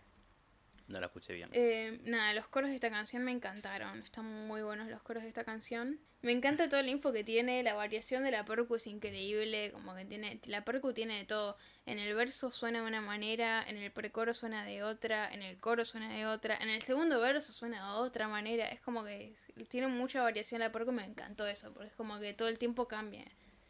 No 0.90 0.98
la 0.98 1.06
escuché 1.06 1.34
bien. 1.34 1.48
Eh, 1.52 2.00
nada, 2.04 2.34
los 2.34 2.48
coros 2.48 2.68
de 2.68 2.74
esta 2.74 2.90
canción 2.90 3.22
me 3.22 3.30
encantaron. 3.30 4.02
Están 4.02 4.24
muy 4.24 4.60
buenos 4.62 4.88
los 4.88 5.00
coros 5.02 5.22
de 5.22 5.28
esta 5.28 5.44
canción. 5.44 6.00
Me 6.22 6.32
encanta 6.32 6.68
todo 6.68 6.80
el 6.80 6.88
info 6.88 7.12
que 7.12 7.22
tiene. 7.22 7.62
La 7.62 7.74
variación 7.74 8.24
de 8.24 8.32
la 8.32 8.44
percu 8.44 8.74
es 8.74 8.88
increíble. 8.88 9.70
Como 9.70 9.94
que 9.94 10.04
tiene. 10.04 10.40
La 10.46 10.64
percu 10.64 10.92
tiene 10.92 11.18
de 11.18 11.24
todo. 11.26 11.56
En 11.86 12.00
el 12.00 12.12
verso 12.16 12.50
suena 12.50 12.80
de 12.80 12.88
una 12.88 13.00
manera. 13.00 13.64
En 13.68 13.76
el 13.76 13.92
precoro 13.92 14.34
suena 14.34 14.64
de 14.64 14.82
otra. 14.82 15.32
En 15.32 15.42
el 15.42 15.58
coro 15.58 15.84
suena 15.84 16.12
de 16.12 16.26
otra. 16.26 16.58
En 16.60 16.68
el 16.68 16.82
segundo 16.82 17.20
verso 17.20 17.52
suena 17.52 17.76
de 17.78 18.00
otra 18.00 18.26
manera. 18.26 18.66
Es 18.66 18.80
como 18.80 19.04
que 19.04 19.32
tiene 19.68 19.86
mucha 19.86 20.22
variación 20.22 20.58
la 20.58 20.72
percu. 20.72 20.90
Me 20.90 21.04
encantó 21.04 21.46
eso. 21.46 21.72
Porque 21.72 21.90
es 21.90 21.94
como 21.94 22.18
que 22.18 22.34
todo 22.34 22.48
el 22.48 22.58
tiempo 22.58 22.88
cambia. 22.88 23.24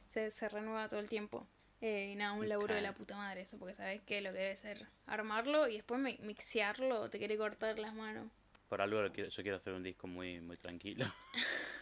Se, 0.08 0.30
se 0.30 0.48
renueva 0.48 0.88
todo 0.88 1.00
el 1.00 1.08
tiempo. 1.10 1.46
Eh, 1.80 2.10
y 2.12 2.16
nada, 2.16 2.32
un 2.32 2.46
laburo 2.48 2.74
de 2.74 2.82
la 2.82 2.92
puta 2.92 3.16
madre 3.16 3.42
eso, 3.42 3.58
porque 3.58 3.74
sabes 3.74 4.02
que 4.02 4.20
lo 4.20 4.32
que 4.32 4.38
debe 4.38 4.56
ser 4.56 4.86
armarlo 5.06 5.66
y 5.66 5.76
después 5.76 6.00
mixearlo, 6.20 7.08
te 7.08 7.18
quiere 7.18 7.38
cortar 7.38 7.78
las 7.78 7.94
manos. 7.94 8.30
Por 8.68 8.82
algo 8.82 9.06
yo 9.06 9.42
quiero 9.42 9.56
hacer 9.56 9.72
un 9.72 9.82
disco 9.82 10.06
muy, 10.06 10.40
muy 10.40 10.56
tranquilo. 10.56 11.06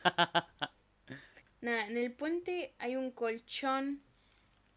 nada, 1.60 1.86
en 1.86 1.96
el 1.96 2.12
puente 2.12 2.74
hay 2.78 2.94
un 2.94 3.10
colchón, 3.10 4.00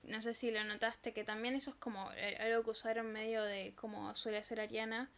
no 0.04 0.22
sé 0.24 0.34
si 0.34 0.50
lo 0.50 0.64
notaste, 0.64 1.14
que 1.14 1.24
también 1.24 1.54
eso 1.54 1.70
es 1.70 1.76
como 1.76 2.12
eh, 2.14 2.38
algo 2.40 2.64
que 2.64 2.72
usaron 2.72 3.14
medio 3.14 3.44
de 3.44 3.74
como 3.76 4.16
suele 4.16 4.40
hacer 4.40 4.60
Ariana, 4.60 5.12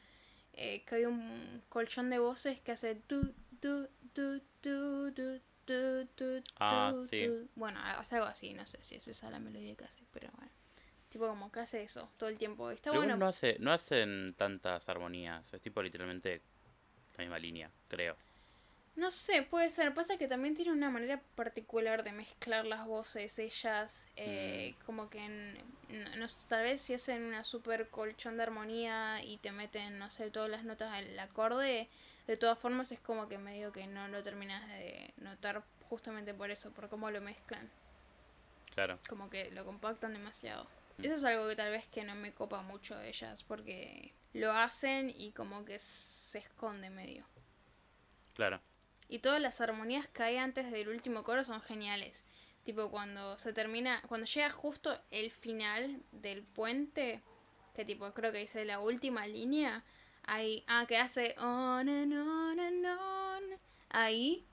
eh, 0.52 0.84
que 0.86 0.96
hay 0.96 1.06
un 1.06 1.64
colchón 1.70 2.10
de 2.10 2.20
voces 2.20 2.60
que 2.60 2.74
hace 2.74 2.96
tu, 2.96 3.34
tu, 3.60 3.88
tu, 4.14 4.42
tu, 4.62 5.14
tu, 5.14 5.42
ah, 6.60 6.94
sí. 7.10 7.30
Bueno, 7.56 7.80
hace 7.82 8.16
algo 8.16 8.28
así, 8.28 8.54
no 8.54 8.66
sé 8.66 8.78
si 8.82 8.96
es 8.96 9.08
esa 9.08 9.30
la 9.30 9.40
melodía 9.40 9.76
que 9.76 9.86
hace, 9.86 10.04
pero 10.12 10.30
bueno. 10.36 10.52
Tipo 11.10 11.28
como 11.28 11.52
que 11.52 11.60
hace 11.60 11.84
eso 11.84 12.10
todo 12.18 12.30
el 12.30 12.38
tiempo. 12.38 12.72
Está 12.72 12.92
bueno. 12.92 13.16
No, 13.16 13.28
hace, 13.28 13.58
no 13.60 13.72
hacen 13.72 14.34
tantas 14.36 14.90
armonías, 14.90 15.54
es 15.54 15.62
tipo 15.62 15.82
literalmente 15.84 16.42
la 17.18 17.24
misma 17.24 17.38
línea, 17.38 17.70
creo. 17.88 18.16
No 18.96 19.10
sé, 19.10 19.42
puede 19.42 19.70
ser. 19.70 19.94
Pasa 19.94 20.18
que 20.18 20.28
también 20.28 20.54
tiene 20.54 20.72
una 20.72 20.90
manera 20.90 21.20
particular 21.36 22.04
de 22.04 22.12
mezclar 22.12 22.66
las 22.66 22.86
voces. 22.86 23.40
Ellas, 23.40 24.08
eh, 24.16 24.76
mm. 24.78 24.86
como 24.86 25.10
que 25.10 25.56
no, 26.18 26.28
tal 26.48 26.64
vez 26.64 26.82
si 26.82 26.94
hacen 26.94 27.24
una 27.24 27.44
super 27.44 27.90
colchón 27.90 28.38
de 28.38 28.44
armonía 28.44 29.24
y 29.24 29.38
te 29.38 29.52
meten, 29.52 29.98
no 29.98 30.12
sé, 30.12 30.30
todas 30.30 30.50
las 30.50 30.64
notas 30.64 30.96
del 30.96 31.18
acorde, 31.20 31.90
de 32.28 32.38
todas 32.38 32.58
formas 32.58 32.92
es 32.92 33.00
como 33.00 33.28
que 33.28 33.38
medio 33.38 33.72
que 33.72 33.88
no 33.88 34.08
lo 34.08 34.24
terminas 34.24 34.68
de 34.68 35.14
notar 35.18 35.64
justamente 35.90 36.34
por 36.34 36.52
eso, 36.52 36.72
por 36.72 36.90
cómo 36.90 37.12
lo 37.12 37.22
mezclan. 37.22 37.70
Claro. 38.74 39.00
Como 39.08 39.30
que 39.30 39.52
lo 39.52 39.66
compactan 39.66 40.14
demasiado. 40.14 40.68
Mm. 40.98 41.06
Eso 41.06 41.14
es 41.16 41.24
algo 41.24 41.48
que 41.48 41.56
tal 41.56 41.72
vez 41.72 41.88
que 41.88 42.04
no 42.04 42.16
me 42.16 42.34
copa 42.34 42.62
mucho 42.62 42.98
de 42.98 43.10
ellas, 43.10 43.44
porque 43.44 44.14
lo 44.34 44.52
hacen 44.52 45.14
y 45.16 45.32
como 45.32 45.66
que 45.66 45.80
se 45.80 46.40
esconde 46.40 46.90
medio. 46.90 47.26
Claro. 48.34 48.62
Y 49.08 49.20
todas 49.20 49.42
las 49.42 49.62
armonías 49.62 50.08
que 50.08 50.24
hay 50.24 50.38
antes 50.38 50.72
del 50.72 50.90
último 50.90 51.24
coro 51.24 51.44
son 51.44 51.62
geniales. 51.62 52.24
Tipo 52.64 52.90
cuando 52.90 53.38
se 53.38 53.54
termina, 53.54 54.02
cuando 54.08 54.26
llega 54.26 54.50
justo 54.50 54.98
el 55.12 55.32
final 55.32 56.02
del 56.12 56.42
puente, 56.44 57.22
que 57.76 57.86
tipo 57.86 58.12
creo 58.14 58.32
que 58.32 58.40
dice 58.40 58.64
la 58.66 58.80
última 58.80 59.28
línea, 59.28 59.84
Ahí, 60.26 60.64
ah, 60.68 60.86
que 60.88 60.98
hace 60.98 61.36
on 61.40 61.90
and 61.90 62.14
on 62.14 62.60
and 62.60 62.86
on. 62.86 63.44
Ahí. 63.90 64.44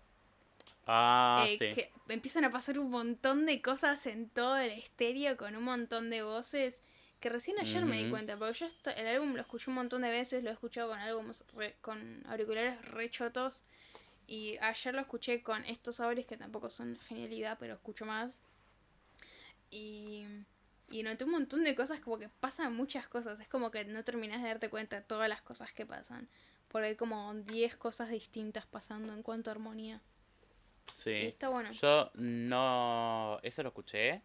Ah, 0.86 1.44
eh, 1.48 1.56
sí. 1.58 1.74
Que 1.74 1.92
empiezan 2.08 2.44
a 2.44 2.50
pasar 2.50 2.78
un 2.78 2.90
montón 2.90 3.46
de 3.46 3.62
cosas 3.62 4.06
en 4.06 4.28
todo 4.28 4.56
el 4.56 4.70
estéreo 4.70 5.36
con 5.36 5.54
un 5.54 5.64
montón 5.64 6.10
de 6.10 6.22
voces. 6.22 6.80
Que 7.20 7.28
recién 7.28 7.58
ayer 7.60 7.84
me 7.84 8.02
di 8.02 8.10
cuenta, 8.10 8.38
porque 8.38 8.60
yo 8.60 8.68
el 8.96 9.06
álbum 9.06 9.34
lo 9.34 9.42
escuché 9.42 9.68
un 9.68 9.74
montón 9.74 10.00
de 10.02 10.08
veces, 10.08 10.42
lo 10.42 10.48
he 10.48 10.54
escuchado 10.54 10.88
con 10.88 10.98
álbumes 10.98 11.44
con 11.82 12.24
auriculares 12.26 12.82
rechotos. 12.86 13.62
Y 14.26 14.56
ayer 14.58 14.94
lo 14.94 15.02
escuché 15.02 15.42
con 15.42 15.64
estos 15.66 16.00
auris 16.00 16.24
que 16.24 16.38
tampoco 16.38 16.70
son 16.70 16.98
genialidad, 17.08 17.58
pero 17.60 17.74
escucho 17.74 18.06
más. 18.06 18.38
Y 19.70 20.24
y 20.90 21.02
noté 21.02 21.24
un 21.24 21.30
montón 21.30 21.64
de 21.64 21.74
cosas, 21.74 22.00
como 22.00 22.18
que 22.18 22.28
pasan 22.28 22.74
muchas 22.74 23.08
cosas. 23.08 23.40
Es 23.40 23.48
como 23.48 23.70
que 23.70 23.84
no 23.84 24.04
terminas 24.04 24.42
de 24.42 24.48
darte 24.48 24.68
cuenta 24.68 24.96
de 24.96 25.02
todas 25.02 25.28
las 25.28 25.40
cosas 25.40 25.72
que 25.72 25.86
pasan. 25.86 26.28
Por 26.68 26.82
ahí 26.82 26.96
como 26.96 27.32
10 27.34 27.76
cosas 27.76 28.10
distintas 28.10 28.66
pasando 28.66 29.12
en 29.12 29.22
cuanto 29.22 29.50
a 29.50 29.52
armonía. 29.52 30.00
Sí. 30.94 31.10
Y 31.10 31.26
está 31.26 31.48
bueno. 31.48 31.70
Yo 31.72 32.10
no... 32.14 33.38
Eso 33.42 33.62
lo 33.62 33.68
escuché 33.70 34.22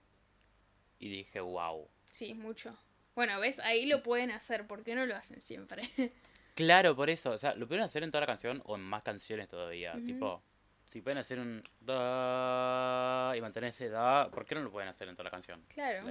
y 0.99 1.09
dije, 1.09 1.39
wow. 1.39 1.87
Sí, 2.11 2.33
mucho. 2.33 2.77
Bueno, 3.15 3.39
ves, 3.39 3.59
ahí 3.59 3.85
lo 3.85 4.03
pueden 4.03 4.31
hacer. 4.31 4.67
¿Por 4.67 4.83
qué 4.83 4.95
no 4.95 5.05
lo 5.05 5.15
hacen 5.15 5.41
siempre? 5.41 5.89
claro, 6.55 6.95
por 6.95 7.09
eso. 7.09 7.31
O 7.31 7.39
sea, 7.39 7.55
lo 7.55 7.67
pueden 7.67 7.83
hacer 7.83 8.03
en 8.03 8.11
toda 8.11 8.21
la 8.21 8.27
canción 8.27 8.61
o 8.65 8.75
en 8.75 8.81
más 8.81 9.03
canciones 9.03 9.47
todavía. 9.47 9.93
Tipo, 10.05 10.43
si 10.89 11.01
pueden 11.01 11.17
hacer 11.19 11.39
un 11.39 11.63
da 11.79 13.33
y 13.35 13.41
mantener 13.41 13.69
ese 13.69 13.89
da, 13.89 14.29
¿por 14.31 14.45
qué 14.45 14.55
no 14.55 14.61
lo 14.61 14.71
pueden 14.71 14.89
hacer 14.89 15.07
en 15.07 15.15
toda 15.15 15.25
la 15.25 15.31
canción? 15.31 15.63
Claro. 15.69 16.09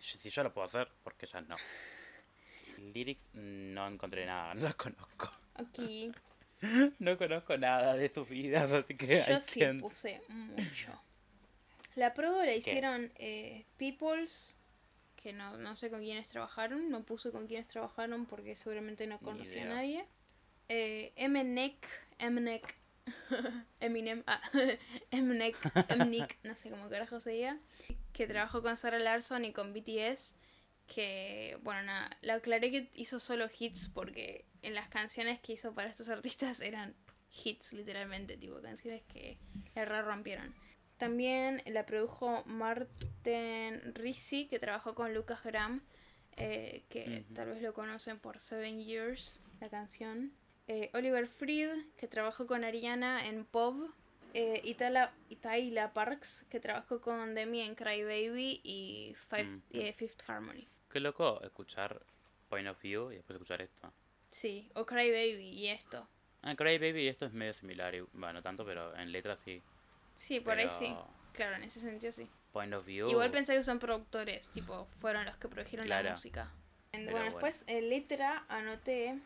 Si 0.00 0.30
yo 0.30 0.42
lo 0.42 0.52
puedo 0.52 0.64
hacer, 0.64 0.88
¿por 1.04 1.14
qué 1.14 1.26
ya 1.26 1.42
no? 1.42 1.56
Lyrics 2.78 3.34
no 3.34 3.86
encontré 3.86 4.24
nada, 4.24 4.54
no 4.54 4.62
las 4.62 4.74
conozco. 4.74 5.30
Aquí. 5.54 6.10
no 6.98 7.18
conozco 7.18 7.56
nada 7.58 7.94
de 7.94 8.08
sus 8.08 8.28
vidas, 8.28 8.72
así 8.72 8.96
que... 8.96 9.24
Yo 9.28 9.40
sí 9.40 9.62
puse 9.78 10.22
mucho. 10.28 11.00
La 11.96 12.14
prueba 12.14 12.44
la 12.46 12.54
hicieron 12.54 13.12
eh, 13.16 13.66
Peoples, 13.76 14.56
que 15.16 15.32
no, 15.32 15.58
no 15.58 15.76
sé 15.76 15.90
con 15.90 16.00
quiénes 16.00 16.28
trabajaron, 16.28 16.88
no 16.90 17.02
puse 17.02 17.30
con 17.30 17.46
quiénes 17.46 17.68
trabajaron 17.68 18.24
porque 18.26 18.56
seguramente 18.56 19.06
no 19.06 19.18
conocía 19.18 19.64
a 19.64 19.74
nadie. 19.74 20.06
Eh, 20.68 21.12
Mnek, 21.28 21.86
Mnek, 22.20 22.76
Eminem, 23.80 24.22
ah, 24.26 24.40
Mnek, 25.12 25.56
Mnek, 25.96 26.38
no 26.44 26.56
sé 26.56 26.70
cómo 26.70 26.88
carajo 26.88 27.20
se 27.20 27.30
diga 27.30 27.58
que 28.12 28.26
trabajó 28.26 28.62
con 28.62 28.76
Sarah 28.76 28.98
Larson 28.98 29.44
y 29.44 29.52
con 29.52 29.72
BTS, 29.72 30.34
que, 30.86 31.58
bueno, 31.62 31.82
nada, 31.82 32.10
la 32.22 32.34
aclaré 32.34 32.70
que 32.70 32.90
hizo 32.94 33.20
solo 33.20 33.48
hits 33.56 33.88
porque 33.88 34.44
en 34.62 34.74
las 34.74 34.88
canciones 34.88 35.40
que 35.40 35.52
hizo 35.52 35.72
para 35.74 35.88
estos 35.88 36.08
artistas 36.08 36.60
eran 36.60 36.94
hits, 37.44 37.72
literalmente, 37.72 38.36
tipo 38.36 38.60
canciones 38.60 39.02
que 39.04 39.38
la 39.74 40.02
rompieron. 40.02 40.54
También 41.00 41.62
la 41.64 41.86
produjo 41.86 42.42
Martin 42.44 43.94
Risi, 43.94 44.46
que 44.48 44.58
trabajó 44.58 44.94
con 44.94 45.14
Lucas 45.14 45.42
Graham, 45.42 45.82
eh, 46.36 46.84
que 46.90 47.24
tal 47.34 47.48
vez 47.48 47.62
lo 47.62 47.72
conocen 47.72 48.18
por 48.18 48.38
Seven 48.38 48.84
Years, 48.84 49.40
la 49.60 49.70
canción. 49.70 50.32
Eh, 50.68 50.90
Oliver 50.92 51.26
Fried, 51.26 51.70
que 51.96 52.06
trabajó 52.06 52.46
con 52.46 52.64
Ariana 52.64 53.26
en 53.26 53.46
Pop, 53.46 53.76
eh, 54.34 54.60
Itaila, 54.64 55.92
Parks, 55.92 56.46
que 56.50 56.60
trabajó 56.60 57.00
con 57.00 57.34
Demi 57.34 57.60
en 57.60 57.74
Cry 57.74 58.02
Baby 58.02 58.60
y 58.64 59.14
Five, 59.28 59.60
eh, 59.72 59.92
Fifth 59.92 60.28
Harmony. 60.28 60.66
Qué 60.90 61.00
loco 61.00 61.40
escuchar 61.42 62.02
Point 62.48 62.68
of 62.68 62.80
View 62.82 63.12
y 63.12 63.16
después 63.16 63.36
escuchar 63.36 63.62
esto. 63.62 63.92
Sí, 64.30 64.70
o 64.74 64.86
Cry 64.86 65.10
Baby 65.10 65.50
y 65.50 65.68
esto. 65.68 66.08
Ah, 66.42 66.54
Cry 66.56 66.78
Baby 66.78 67.02
y 67.02 67.08
esto 67.08 67.26
es 67.26 67.32
medio 67.32 67.52
similar, 67.52 67.94
bueno, 68.12 68.34
no 68.34 68.42
tanto, 68.42 68.64
pero 68.64 68.94
en 68.96 69.12
letras 69.12 69.40
sí. 69.40 69.62
Sí, 70.16 70.40
por 70.40 70.58
ahí 70.58 70.68
sí. 70.78 70.94
Claro, 71.32 71.56
en 71.56 71.64
ese 71.64 71.80
sentido 71.80 72.12
sí. 72.12 72.28
Point 72.52 72.74
of 72.74 72.84
View. 72.84 73.08
Igual 73.08 73.30
pensé 73.30 73.54
que 73.54 73.62
son 73.62 73.78
productores, 73.78 74.48
tipo, 74.48 74.86
fueron 75.00 75.24
los 75.24 75.36
que 75.36 75.48
produjeron 75.48 75.88
la 75.88 76.02
música. 76.02 76.52
bueno, 76.92 77.24
después 77.24 77.64
en 77.68 77.88
letra 77.88 78.44
anoté 78.48 79.20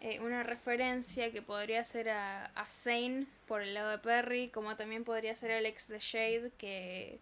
eh, 0.00 0.20
una 0.20 0.42
referencia 0.42 1.32
que 1.32 1.42
podría 1.42 1.82
ser 1.82 2.08
a, 2.10 2.46
a 2.46 2.66
Zane 2.66 3.26
por 3.46 3.62
el 3.62 3.74
lado 3.74 3.90
de 3.90 3.98
Perry, 3.98 4.48
como 4.50 4.76
también 4.76 5.04
podría 5.04 5.34
ser 5.34 5.50
Alex 5.50 5.88
de 5.88 5.98
Shade, 5.98 6.52
que 6.56 7.20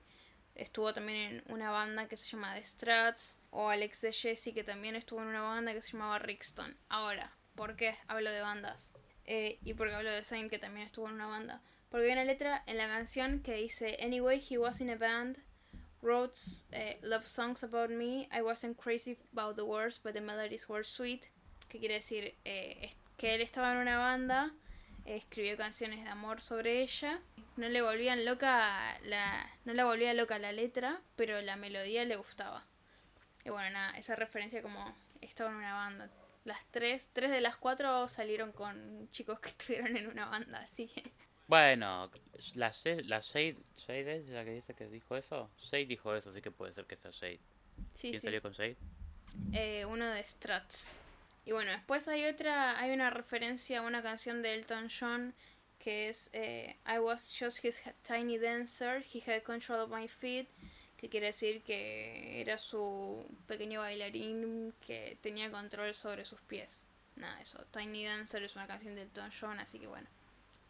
estuvo 0.55 0.93
también 0.93 1.37
en 1.37 1.53
una 1.53 1.71
banda 1.71 2.07
que 2.09 2.17
se 2.17 2.29
llama 2.29 2.55
The 2.55 2.65
Struts, 2.65 3.39
o 3.51 3.71
Alex 3.71 4.03
de 4.03 4.13
Jesse, 4.13 4.53
que 4.53 4.65
también 4.65 4.95
estuvo 4.97 5.23
en 5.23 5.29
una 5.29 5.43
banda 5.43 5.73
que 5.73 5.81
se 5.81 5.93
llamaba 5.93 6.19
Rixton. 6.19 6.77
Ahora, 6.89 7.33
¿por 7.55 7.77
qué 7.77 7.97
hablo 8.09 8.31
de 8.31 8.41
bandas? 8.41 8.91
Eh, 9.25 9.59
y 9.65 9.75
porque 9.75 9.95
hablo 9.95 10.13
de 10.13 10.25
Zane, 10.25 10.49
que 10.49 10.59
también 10.59 10.87
estuvo 10.87 11.09
en 11.09 11.15
una 11.15 11.27
banda. 11.27 11.63
Porque 11.89 12.07
hay 12.07 12.13
una 12.13 12.25
letra 12.25 12.63
en 12.67 12.77
la 12.77 12.89
canción 12.89 13.41
que 13.41 13.55
dice 13.55 13.97
Anyway, 14.03 14.45
he 14.51 14.59
was 14.59 14.81
in 14.81 14.91
a 14.91 14.97
band, 14.97 15.39
wrote 16.03 16.39
eh, 16.73 16.99
love 17.03 17.27
songs 17.27 17.65
about 17.65 17.91
me, 17.91 18.29
I 18.31 18.43
wasn't 18.43 18.77
crazy 18.77 19.17
about 19.33 19.57
the 19.57 19.65
words, 19.65 19.99
but 20.03 20.13
the 20.13 20.21
melodies 20.21 20.69
were 20.69 20.85
sweet 20.85 21.31
que 21.69 21.79
quiere 21.79 21.95
decir 21.95 22.35
eh, 22.45 22.91
que 23.17 23.35
él 23.35 23.41
estaba 23.41 23.73
en 23.73 23.79
una 23.79 23.99
banda, 23.99 24.53
escribió 25.05 25.57
canciones 25.57 26.05
de 26.05 26.11
amor 26.11 26.41
sobre 26.41 26.83
ella, 26.83 27.21
no 27.57 27.69
le 27.69 27.81
volvían 27.83 28.25
loca 28.25 28.99
la, 29.05 29.51
no 29.65 29.73
la 29.73 29.85
volvía 29.85 30.13
loca 30.15 30.39
la 30.39 30.53
letra, 30.53 31.01
pero 31.17 31.41
la 31.41 31.57
melodía 31.57 32.05
le 32.05 32.17
gustaba. 32.17 32.65
Y 33.45 33.51
bueno, 33.51 33.71
nada, 33.71 33.97
esa 33.97 34.17
referencia 34.17 34.63
como 34.63 34.95
estaba 35.21 35.51
en 35.51 35.57
una 35.57 35.75
banda. 35.75 36.11
Las 36.45 36.65
tres, 36.71 37.11
tres 37.13 37.31
de 37.31 37.41
las 37.41 37.57
cuatro 37.57 38.09
salieron 38.09 38.53
con 38.53 39.09
chicos 39.11 39.41
que 39.41 39.49
estuvieron 39.57 39.97
en 39.97 40.09
una 40.09 40.27
banda, 40.27 40.59
así 40.59 40.87
que... 40.89 41.03
Bueno, 41.49 42.11
la, 42.55 42.73
la 43.05 43.21
Shade, 43.21 43.57
Shade 43.77 44.17
es 44.17 44.29
la 44.29 44.45
que 44.45 44.51
dice 44.51 44.75
que 44.75 44.89
dijo 44.89 45.17
eso. 45.17 45.49
Shade 45.59 45.87
dijo 45.87 46.15
eso, 46.15 46.31
así 46.31 46.43
que 46.43 46.51
puede 46.51 46.73
ser 46.75 46.87
que 46.87 46.97
sea 46.97 47.13
Shade. 47.13 47.41
¿Quién 48.01 48.21
salió 48.21 48.43
con 48.43 48.53
Shade? 48.53 48.77
Eh, 49.53 49.85
uno 49.85 50.07
de 50.07 50.25
Struts. 50.25 50.99
Y 51.47 51.53
bueno, 51.53 51.71
después 51.71 52.07
hay 52.09 52.27
otra, 52.27 52.79
hay 52.79 52.93
una 52.93 53.09
referencia 53.09 53.79
a 53.79 53.83
una 53.83 54.03
canción 54.03 54.43
de 54.43 54.55
Elton 54.55 54.89
John 54.91 55.35
que 55.79 56.09
es 56.09 56.31
eh, 56.33 56.77
I 56.87 56.99
was 56.99 57.33
just 57.39 57.65
his 57.65 57.81
tiny 58.03 58.39
dancer, 58.39 59.05
he 59.13 59.23
had 59.25 59.43
control 59.45 59.81
of 59.81 59.91
my 59.91 60.09
feet, 60.09 60.49
que 60.97 61.09
quiere 61.09 61.29
decir 61.29 61.63
que 61.63 62.41
era 62.41 62.59
su 62.59 63.25
pequeño 63.47 63.81
bailarín 63.81 64.75
que 64.81 65.17
tenía 65.21 65.49
control 65.51 65.95
sobre 65.95 66.25
sus 66.25 66.41
pies. 66.41 66.83
Nada, 67.15 67.41
eso. 67.41 67.65
Tiny 67.71 68.05
Dancer 68.05 68.43
es 68.43 68.57
una 68.57 68.67
canción 68.67 68.95
de 68.95 69.03
Elton 69.03 69.31
John, 69.39 69.59
así 69.61 69.79
que 69.79 69.87
bueno. 69.87 70.09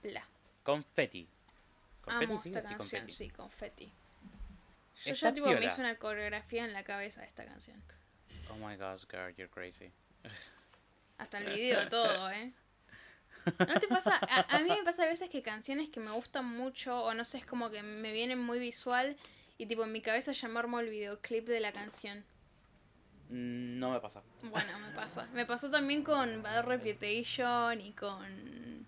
Bla. 0.02 0.24
Confetti. 0.62 1.26
Amo 2.06 2.40
esta 2.44 2.62
canción, 2.62 3.10
sí, 3.10 3.30
Confetti. 3.30 3.92
Yo 5.04 5.14
ya 5.14 5.32
tipo 5.32 5.46
me 5.46 5.64
hice 5.64 5.80
una 5.80 5.96
coreografía 5.96 6.64
en 6.64 6.72
la 6.72 6.84
cabeza 6.84 7.22
de 7.22 7.26
esta 7.26 7.44
canción. 7.44 7.82
Oh 8.50 8.54
my 8.56 8.76
gosh, 8.76 9.04
girl, 9.08 9.34
you're 9.34 9.48
crazy. 9.48 9.90
Hasta 11.18 11.38
el 11.38 11.46
video, 11.46 11.88
todo, 11.88 12.30
¿eh? 12.30 12.52
¿No 13.58 13.80
te 13.80 13.86
pasa? 13.88 14.18
A, 14.20 14.58
mí 14.60 14.68
me 14.68 14.82
pasa 14.84 15.04
a 15.04 15.06
veces 15.06 15.30
que 15.30 15.42
canciones 15.42 15.88
que 15.88 16.00
me 16.00 16.10
gustan 16.10 16.44
mucho, 16.44 17.02
o 17.02 17.14
no 17.14 17.24
sé, 17.24 17.38
es 17.38 17.46
como 17.46 17.70
que 17.70 17.82
me 17.82 18.12
vienen 18.12 18.38
muy 18.38 18.58
visual, 18.58 19.16
y 19.58 19.66
tipo 19.66 19.84
en 19.84 19.92
mi 19.92 20.00
cabeza 20.00 20.32
ya 20.32 20.48
me 20.48 20.60
el 20.80 20.88
videoclip 20.90 21.46
de 21.46 21.60
la 21.60 21.72
canción. 21.72 22.24
Mm, 23.30 23.78
no 23.78 23.92
me 23.92 24.00
pasa. 24.00 24.22
Bueno, 24.42 24.78
me 24.78 24.94
pasa. 24.94 25.28
Me 25.32 25.46
pasó 25.46 25.70
también 25.70 26.02
con 26.02 26.42
Bad 26.42 26.64
Reputation 26.64 27.80
y 27.80 27.92
con 27.92 28.86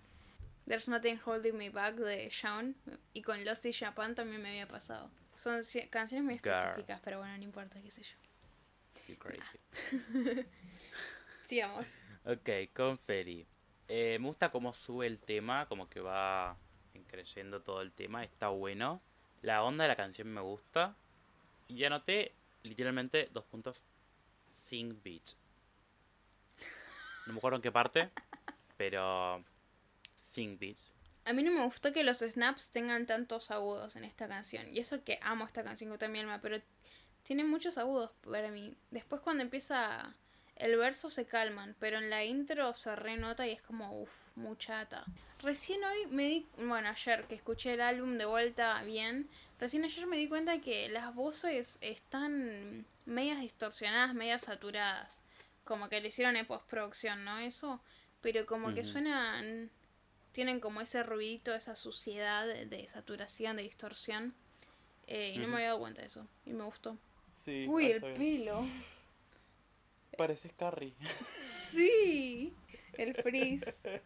There's 0.67 0.87
Nothing 0.87 1.19
Holding 1.25 1.57
Me 1.57 1.69
Back 1.69 1.95
de 1.95 2.29
Shawn. 2.31 2.75
Y 3.13 3.21
con 3.21 3.43
Lost 3.43 3.65
in 3.65 3.73
Japan 3.73 4.15
también 4.15 4.41
me 4.41 4.49
había 4.49 4.67
pasado. 4.67 5.09
Son 5.35 5.61
canciones 5.89 6.25
muy 6.25 6.35
específicas, 6.35 7.01
pero 7.03 7.19
bueno, 7.19 7.37
no 7.37 7.43
importa, 7.43 7.81
qué 7.81 7.89
sé 7.89 8.03
yo. 8.03 9.17
crazy. 9.17 9.59
Sigamos. 11.47 11.87
Ok, 12.31 12.47
con 12.75 12.99
Ferry. 12.99 13.43
Eh, 13.87 14.19
me 14.19 14.27
gusta 14.27 14.51
cómo 14.51 14.71
sube 14.71 15.07
el 15.07 15.17
tema, 15.17 15.65
como 15.67 15.89
que 15.89 15.99
va 15.99 16.55
creciendo 17.07 17.63
todo 17.63 17.81
el 17.81 17.91
tema, 17.91 18.23
está 18.23 18.49
bueno. 18.49 19.01
La 19.41 19.63
onda 19.63 19.85
de 19.85 19.87
la 19.87 19.95
canción 19.95 20.27
me 20.27 20.41
gusta. 20.41 20.95
Y 21.67 21.83
anoté 21.85 22.31
literalmente 22.61 23.29
dos 23.33 23.45
puntos. 23.45 23.81
Sing 24.45 25.01
Beach. 25.03 25.35
No 27.25 27.33
me 27.33 27.39
acuerdo 27.39 27.55
en 27.55 27.63
qué 27.63 27.71
parte, 27.71 28.11
pero 28.77 29.43
Sing 30.29 30.59
Beach. 30.59 30.91
A 31.25 31.33
mí 31.33 31.41
no 31.41 31.51
me 31.51 31.65
gustó 31.65 31.91
que 31.91 32.03
los 32.03 32.19
snaps 32.19 32.69
tengan 32.69 33.07
tantos 33.07 33.49
agudos 33.49 33.95
en 33.95 34.03
esta 34.03 34.27
canción. 34.27 34.67
Y 34.71 34.77
eso 34.77 35.03
que 35.03 35.17
amo 35.23 35.47
esta 35.47 35.63
canción 35.63 35.97
con 35.97 36.11
mi 36.11 36.19
alma, 36.19 36.41
pero 36.43 36.61
tiene 37.23 37.43
muchos 37.43 37.79
agudos 37.79 38.11
para 38.21 38.51
mí. 38.51 38.75
Después 38.91 39.19
cuando 39.19 39.41
empieza 39.41 40.13
el 40.59 40.75
verso 40.77 41.09
se 41.09 41.25
calman, 41.25 41.75
pero 41.79 41.97
en 41.97 42.09
la 42.09 42.23
intro 42.25 42.73
se 42.73 42.95
renota 42.95 43.47
y 43.47 43.51
es 43.51 43.61
como, 43.61 44.01
uff, 44.01 44.11
muchata. 44.35 45.05
Recién 45.41 45.81
hoy 45.83 46.05
me 46.07 46.27
di, 46.27 46.47
bueno, 46.57 46.89
ayer 46.89 47.25
que 47.27 47.35
escuché 47.35 47.73
el 47.73 47.81
álbum 47.81 48.17
de 48.17 48.25
vuelta 48.25 48.81
bien, 48.83 49.29
recién 49.57 49.85
ayer 49.85 50.05
me 50.05 50.17
di 50.17 50.27
cuenta 50.27 50.59
que 50.59 50.89
las 50.89 51.15
voces 51.15 51.77
están 51.79 52.85
medias 53.05 53.39
distorsionadas, 53.39 54.13
medias 54.13 54.43
saturadas. 54.43 55.21
Como 55.63 55.87
que 55.87 56.01
lo 56.01 56.07
hicieron 56.07 56.35
en 56.35 56.45
postproducción, 56.45 57.23
¿no? 57.23 57.39
Eso, 57.39 57.81
pero 58.21 58.45
como 58.45 58.73
que 58.73 58.83
suenan, 58.83 59.69
tienen 60.33 60.59
como 60.59 60.81
ese 60.81 61.03
ruidito, 61.03 61.53
esa 61.55 61.75
suciedad 61.75 62.45
de, 62.45 62.87
saturación, 62.87 63.55
de 63.55 63.63
distorsión. 63.63 64.33
Eh, 65.07 65.33
y 65.35 65.39
no 65.39 65.47
me 65.47 65.55
había 65.55 65.67
dado 65.67 65.79
cuenta 65.79 66.01
de 66.01 66.07
eso, 66.07 66.27
y 66.45 66.51
me 66.51 66.65
gustó. 66.65 66.97
Sí, 67.37 67.65
Uy, 67.67 67.91
el 67.91 68.01
pelo. 68.01 68.65
Pareces 70.19 70.51
Carrie. 70.51 70.93
Sí, 71.45 72.53
el 72.97 73.15
Freeze. 73.15 74.01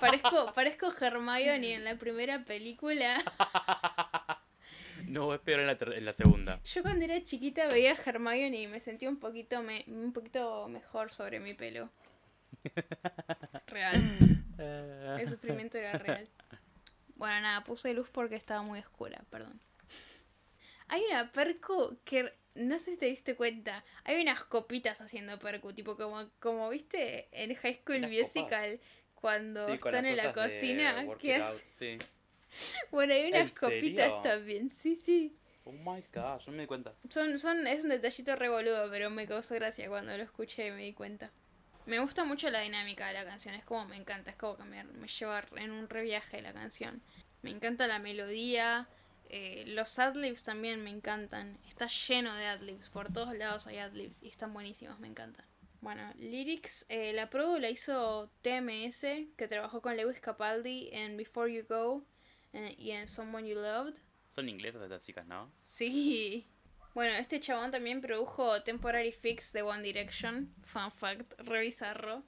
Parezco, 0.00 0.50
parezco 0.54 0.90
Hermione 0.98 1.74
en 1.74 1.84
la 1.84 1.96
primera 1.96 2.42
película. 2.42 3.22
No, 5.06 5.34
es 5.34 5.40
peor 5.40 5.60
en 5.60 5.66
la, 5.66 5.76
en 5.78 6.04
la 6.06 6.14
segunda. 6.14 6.60
Yo 6.64 6.80
cuando 6.82 7.04
era 7.04 7.22
chiquita 7.22 7.66
veía 7.66 7.92
a 7.92 7.96
Hermione 8.02 8.62
y 8.62 8.66
me 8.66 8.80
sentía 8.80 9.10
un 9.10 9.18
poquito, 9.18 9.62
me, 9.62 9.84
un 9.88 10.14
poquito 10.14 10.68
mejor 10.68 11.12
sobre 11.12 11.38
mi 11.38 11.52
pelo. 11.52 11.90
Real. 13.66 14.00
El 15.18 15.28
sufrimiento 15.28 15.76
era 15.76 15.98
real. 15.98 16.28
Bueno, 17.16 17.42
nada, 17.42 17.62
puse 17.64 17.92
luz 17.92 18.08
porque 18.10 18.36
estaba 18.36 18.62
muy 18.62 18.78
oscura, 18.78 19.22
perdón. 19.28 19.60
Hay 20.88 21.02
una 21.10 21.30
perco 21.30 21.96
que 22.04 22.32
no 22.54 22.78
sé 22.78 22.92
si 22.92 22.96
te 22.98 23.06
diste 23.06 23.36
cuenta. 23.36 23.84
Hay 24.04 24.20
unas 24.20 24.44
copitas 24.44 25.00
haciendo 25.00 25.38
percu, 25.38 25.72
tipo 25.72 25.96
como, 25.96 26.28
como 26.40 26.68
viste 26.70 27.28
en 27.32 27.54
High 27.54 27.80
School 27.84 28.08
Musical 28.08 28.80
cuando 29.14 29.68
están 29.68 30.06
en 30.06 30.16
la 30.16 30.32
cocina. 30.32 31.06
¿Qué 31.18 31.42
sí. 31.76 31.98
Bueno, 32.90 33.14
hay 33.14 33.28
unas 33.28 33.56
copitas 33.56 34.22
también, 34.22 34.70
sí, 34.70 34.96
sí. 34.96 35.36
Oh 35.64 35.72
my 35.72 36.02
gosh, 36.12 36.46
no 36.46 36.52
me 36.52 36.62
di 36.62 36.66
cuenta. 36.66 36.94
Son, 37.08 37.38
son, 37.38 37.64
es 37.66 37.84
un 37.84 37.90
detallito 37.90 38.34
revoludo, 38.34 38.90
pero 38.90 39.08
me 39.10 39.26
causó 39.26 39.54
gracia 39.54 39.88
cuando 39.88 40.16
lo 40.16 40.22
escuché 40.22 40.66
y 40.66 40.70
me 40.72 40.82
di 40.82 40.92
cuenta. 40.92 41.30
Me 41.86 42.00
gusta 42.00 42.24
mucho 42.24 42.50
la 42.50 42.60
dinámica 42.60 43.06
de 43.06 43.14
la 43.14 43.24
canción, 43.24 43.54
es 43.54 43.64
como 43.64 43.84
me 43.86 43.96
encanta, 43.96 44.30
es 44.30 44.36
como 44.36 44.56
que 44.56 44.64
me, 44.64 44.82
me 44.84 45.06
lleva 45.06 45.44
en 45.56 45.70
un 45.70 45.88
reviaje 45.88 46.42
la 46.42 46.52
canción. 46.52 47.02
Me 47.42 47.50
encanta 47.50 47.86
la 47.86 47.98
melodía, 47.98 48.88
eh, 49.32 49.64
los 49.68 49.98
adlibs 49.98 50.42
también 50.42 50.82
me 50.82 50.90
encantan. 50.90 51.56
Está 51.68 51.86
lleno 51.86 52.34
de 52.34 52.46
adlibs. 52.46 52.88
Por 52.88 53.12
todos 53.12 53.36
lados 53.36 53.66
hay 53.68 53.78
adlibs 53.78 54.22
y 54.22 54.28
están 54.28 54.52
buenísimos, 54.52 54.98
me 54.98 55.06
encantan. 55.06 55.46
Bueno, 55.80 56.12
lyrics, 56.18 56.84
eh, 56.88 57.12
la 57.12 57.30
produ 57.30 57.58
la 57.58 57.70
hizo 57.70 58.30
TMS, 58.42 59.00
que 59.36 59.48
trabajó 59.48 59.80
con 59.80 59.96
Lewis 59.96 60.20
Capaldi 60.20 60.90
en 60.92 61.16
Before 61.16 61.52
You 61.52 61.64
Go 61.68 62.04
eh, 62.52 62.74
y 62.76 62.90
en 62.90 63.08
Someone 63.08 63.48
You 63.48 63.54
Loved. 63.54 63.94
Son 64.34 64.48
inglesas 64.48 64.82
estas 64.82 65.06
chicas, 65.06 65.26
¿no? 65.26 65.50
Sí. 65.62 66.46
Bueno, 66.92 67.14
este 67.14 67.38
chabón 67.38 67.70
también 67.70 68.00
produjo 68.00 68.62
Temporary 68.62 69.12
Fix 69.12 69.52
de 69.52 69.62
One 69.62 69.82
Direction. 69.82 70.52
Fun 70.64 70.90
fact, 70.90 71.32
revisarlo. 71.38 72.24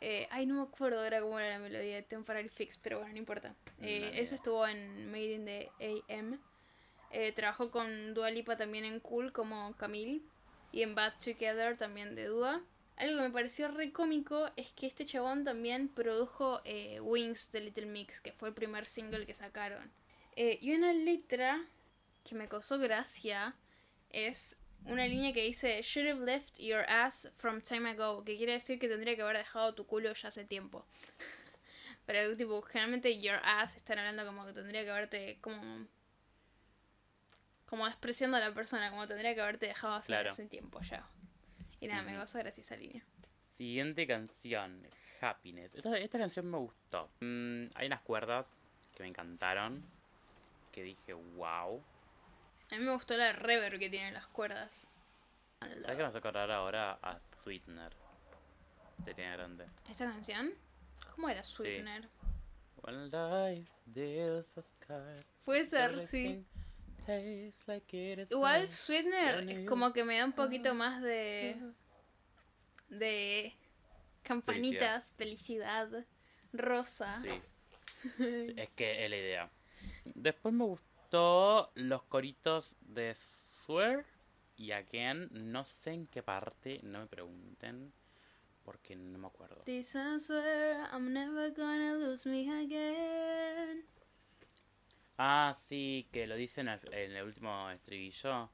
Eh, 0.00 0.26
ay, 0.30 0.46
no 0.46 0.54
me 0.54 0.62
acuerdo 0.62 1.00
ahora 1.00 1.20
cómo 1.20 1.38
era 1.38 1.50
la 1.50 1.58
melodía 1.58 1.96
de 1.96 2.02
Temporary 2.02 2.48
Fix, 2.48 2.78
pero 2.78 2.98
bueno, 2.98 3.12
no 3.12 3.18
importa. 3.18 3.54
Eh, 3.82 4.12
ese 4.14 4.36
estuvo 4.36 4.66
en 4.66 5.10
Made 5.10 5.32
in 5.32 5.44
the 5.44 5.70
AM. 6.08 6.40
Eh, 7.10 7.32
trabajó 7.32 7.70
con 7.70 8.14
Dua 8.14 8.30
Lipa 8.30 8.56
también 8.56 8.84
en 8.84 9.00
Cool 9.00 9.32
como 9.32 9.76
Camille. 9.76 10.22
Y 10.72 10.82
en 10.82 10.94
Bad 10.94 11.14
Together 11.22 11.76
también 11.76 12.14
de 12.14 12.26
Dua. 12.26 12.62
Algo 12.96 13.18
que 13.18 13.22
me 13.24 13.30
pareció 13.30 13.68
re 13.68 13.92
cómico 13.92 14.50
es 14.56 14.72
que 14.72 14.86
este 14.86 15.04
chabón 15.04 15.44
también 15.44 15.88
produjo 15.88 16.60
eh, 16.64 17.00
Wings 17.00 17.50
de 17.52 17.62
Little 17.62 17.86
Mix, 17.86 18.20
que 18.20 18.32
fue 18.32 18.48
el 18.48 18.54
primer 18.54 18.86
single 18.86 19.26
que 19.26 19.34
sacaron. 19.34 19.90
y 20.36 20.74
una 20.74 20.92
letra 20.92 21.62
que 22.24 22.34
me 22.34 22.48
causó 22.48 22.78
gracia 22.78 23.54
es 24.10 24.56
una 24.86 25.06
línea 25.06 25.32
que 25.32 25.42
dice 25.42 25.80
Should 25.82 26.08
have 26.08 26.24
left 26.24 26.58
your 26.58 26.84
ass 26.88 27.28
from 27.34 27.60
time 27.60 27.88
ago, 27.88 28.24
que 28.24 28.36
quiere 28.36 28.52
decir 28.52 28.78
que 28.78 28.88
tendría 28.88 29.16
que 29.16 29.22
haber 29.22 29.36
dejado 29.36 29.74
tu 29.74 29.86
culo 29.86 30.12
ya 30.12 30.28
hace 30.28 30.44
tiempo. 30.44 30.86
Pero 32.06 32.36
tipo, 32.36 32.60
generalmente 32.62 33.20
your 33.20 33.40
ass 33.44 33.76
están 33.76 33.98
hablando 33.98 34.24
como 34.26 34.44
que 34.44 34.52
tendría 34.52 34.84
que 34.84 34.90
haberte 34.90 35.38
como 35.40 35.86
como 37.70 37.86
despreciando 37.86 38.36
a 38.36 38.40
la 38.40 38.52
persona, 38.52 38.90
como 38.90 39.06
tendría 39.06 39.32
que 39.32 39.40
haberte 39.40 39.66
dejado 39.66 39.94
hace, 39.94 40.46
tiempo 40.46 40.80
ya. 40.82 41.08
Y 41.78 41.86
nada, 41.86 42.02
me 42.02 42.18
gozo 42.18 42.38
gracias 42.40 42.66
esa 42.66 42.76
línea. 42.76 43.04
Siguiente 43.56 44.08
canción, 44.08 44.88
Happiness. 45.20 45.76
Esta, 45.76 46.18
canción 46.18 46.50
me 46.50 46.58
gustó. 46.58 47.08
Mm, 47.20 47.66
hay 47.76 47.86
unas 47.86 48.00
cuerdas 48.00 48.56
que 48.96 49.04
me 49.04 49.08
encantaron, 49.08 49.84
que 50.72 50.82
dije, 50.82 51.14
wow. 51.14 51.80
A 52.70 52.76
mí 52.76 52.84
me 52.84 52.92
gustó 52.92 53.16
la 53.16 53.32
reverb 53.32 53.78
que 53.78 53.90
tienen 53.90 54.14
las 54.14 54.26
cuerdas. 54.28 54.70
¿Sabes 55.60 55.96
que 55.96 56.02
a 56.02 56.06
acordar 56.08 56.50
ahora 56.50 56.98
a 57.02 57.18
Sweetener? 57.42 57.92
De 58.98 59.14
Tiene 59.14 59.32
Grande. 59.32 59.66
¿Esta 59.90 60.06
canción? 60.06 60.52
¿Cómo 61.14 61.28
era 61.28 61.42
Sweetener? 61.42 62.08
Puede 65.44 65.64
ser, 65.64 66.00
sí. 66.00 66.44
Igual 68.30 68.70
Sweetener 68.70 69.64
como 69.66 69.92
que 69.92 70.04
me 70.04 70.18
da 70.18 70.24
un 70.24 70.32
poquito 70.32 70.74
más 70.74 71.02
de... 71.02 71.56
De... 72.88 73.54
Campanitas, 74.22 75.12
felicidad, 75.16 75.88
rosa. 76.52 77.20
Sí. 77.22 77.30
sí. 78.16 78.54
Es 78.56 78.70
que 78.70 79.04
es 79.04 79.10
la 79.10 79.16
idea. 79.16 79.50
Después 80.04 80.54
me 80.54 80.64
gustó 80.64 80.89
los 81.12 82.02
coritos 82.04 82.76
de 82.80 83.14
Swear 83.14 84.04
y 84.56 84.72
Again. 84.72 85.28
No 85.32 85.64
sé 85.64 85.92
en 85.92 86.06
qué 86.06 86.22
parte, 86.22 86.80
no 86.82 87.00
me 87.00 87.06
pregunten. 87.06 87.92
Porque 88.64 88.94
no 88.94 89.18
me 89.18 89.26
acuerdo. 89.26 89.62
This 89.64 89.94
I 89.94 90.20
swear 90.20 90.88
I'm 90.92 91.12
never 91.12 91.50
gonna 91.52 91.94
lose 91.94 92.28
me 92.28 92.42
again. 92.50 93.84
Ah, 95.16 95.54
sí, 95.56 96.08
que 96.12 96.26
lo 96.26 96.36
dicen 96.36 96.68
en 96.68 97.12
el, 97.16 97.24
último 97.24 97.70
estribillo. 97.70 98.50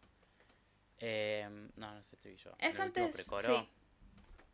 Eh, 0.98 1.46
no, 1.76 1.92
no 1.92 1.98
es 1.98 2.12
estribillo. 2.12 2.52
Es 2.58 2.78
antes. 2.80 3.14
Sí. 3.16 3.68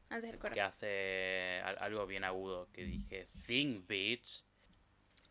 Antes 0.09 0.31
del 0.31 0.39
coro. 0.39 0.55
que 0.55 0.61
hace 0.61 1.61
al- 1.65 1.79
algo 1.79 2.07
bien 2.07 2.25
agudo, 2.25 2.69
que 2.73 2.85
dije, 2.85 3.25
sing 3.25 3.87
bitch. 3.87 4.45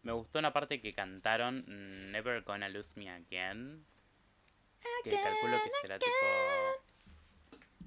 Me 0.04 0.12
gustó 0.14 0.40
una 0.40 0.52
parte 0.52 0.82
que 0.82 0.94
cantaron, 0.94 1.64
mm, 1.68 2.12
Never 2.12 2.42
Gonna 2.44 2.70
Lose 2.70 2.92
Me 2.96 3.10
Again. 3.10 3.86
Que 5.04 5.12
calculo 5.12 5.58
que 5.64 5.70
será 5.82 6.00
tipo... 6.00 6.10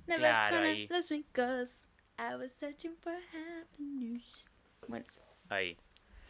Never 0.07 0.20
claro, 0.20 0.57
gonna 0.57 0.68
ahí. 0.68 0.87
lose 0.88 1.14
me 1.16 1.24
'cause 1.33 1.88
I 2.18 2.37
was 2.37 2.53
searching 2.53 2.96
for 2.98 3.14
happiness. 3.14 4.48
Bueno, 4.87 5.05
eso. 5.09 5.22
Ahí. 5.48 5.77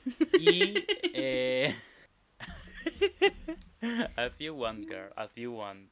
Y... 0.40 0.74
Eh... 1.12 1.74
as 4.16 4.38
you 4.38 4.54
want, 4.54 4.86
girl, 4.86 5.10
as 5.16 5.34
you 5.34 5.52
want. 5.52 5.90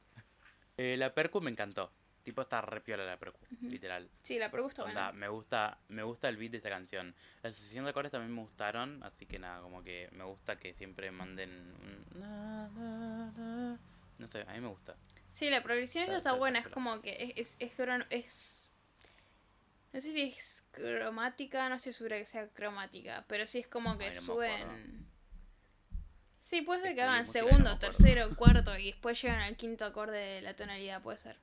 Eh, 0.77 0.95
la 0.97 1.13
percu 1.13 1.41
me 1.41 1.51
encantó. 1.51 1.91
Tipo 2.23 2.41
está 2.41 2.61
re 2.61 2.79
piola 2.79 3.03
la 3.05 3.17
percu, 3.17 3.37
literal. 3.61 4.09
sí, 4.21 4.39
la 4.39 4.49
propuesta 4.49 4.83
Onda, 4.83 4.93
buena. 5.07 5.11
me 5.11 5.27
gusta, 5.27 5.77
me 5.89 6.03
gusta 6.03 6.29
el 6.29 6.37
beat 6.37 6.51
de 6.51 6.57
esta 6.57 6.69
canción. 6.69 7.13
La 7.41 7.51
sucesión 7.51 7.83
de 7.83 7.89
acordes 7.91 8.11
también 8.13 8.33
me 8.33 8.41
gustaron, 8.41 9.03
así 9.03 9.25
que 9.25 9.39
nada, 9.39 9.61
como 9.61 9.83
que 9.83 10.07
me 10.13 10.23
gusta 10.23 10.57
que 10.57 10.73
siempre 10.73 11.11
manden 11.11 11.49
un 11.51 12.19
na, 12.21 12.69
na, 12.69 13.31
na. 13.31 13.79
No 14.19 14.27
sé, 14.29 14.41
a 14.47 14.53
mí 14.53 14.61
me 14.61 14.69
gusta. 14.69 14.95
Sí, 15.33 15.49
la 15.49 15.61
progresión 15.63 16.03
Está- 16.05 16.15
está 16.17 16.29
está- 16.29 16.39
buena, 16.39 16.59
está 16.59 16.69
es 16.69 16.73
como 16.73 17.01
que 17.01 17.33
es, 17.35 17.57
es, 17.59 17.77
es, 17.77 18.05
es- 18.09 18.69
No 19.91 19.99
sé 19.99 20.13
si 20.13 20.21
es 20.21 20.65
cromática, 20.71 21.67
no 21.67 21.75
estoy 21.75 21.91
segura 21.91 22.17
que 22.17 22.25
sea 22.25 22.47
cromática, 22.47 23.25
pero 23.27 23.45
sí 23.47 23.59
es 23.59 23.67
como 23.67 23.97
que 23.97 24.05
Ay, 24.05 24.15
no 24.15 24.21
suben... 24.21 25.03
Sí, 26.39 26.61
puede 26.61 26.81
ser 26.83 26.95
que 26.95 27.01
hagan 27.01 27.25
segundo, 27.25 27.77
tercero, 27.79 28.35
cuarto 28.35 28.77
y 28.77 28.87
después 28.91 29.21
llegan 29.21 29.39
al 29.41 29.55
quinto 29.57 29.85
acorde 29.85 30.17
de 30.17 30.41
la 30.41 30.55
tonalidad, 30.55 31.01
puede 31.01 31.17
ser. 31.17 31.37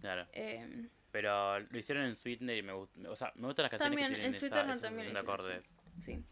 Claro. 0.00 0.26
Eh, 0.32 0.88
Pero 1.12 1.60
lo 1.60 1.78
hicieron 1.78 2.04
en 2.04 2.16
Sweetener 2.16 2.56
y 2.58 2.62
me 2.62 2.72
gusta. 2.72 3.10
O 3.10 3.16
sea, 3.16 3.32
me 3.36 3.46
gustan 3.46 3.64
las 3.64 3.70
canciones 3.70 3.90
También, 3.90 4.08
que 4.08 4.14
tienen 4.14 4.34
en 4.34 4.38
Sweetener 4.38 4.70
esa 4.76 4.82
también 4.82 5.12
de 5.12 5.18
acordes. 5.20 5.64
sí. 6.00 6.22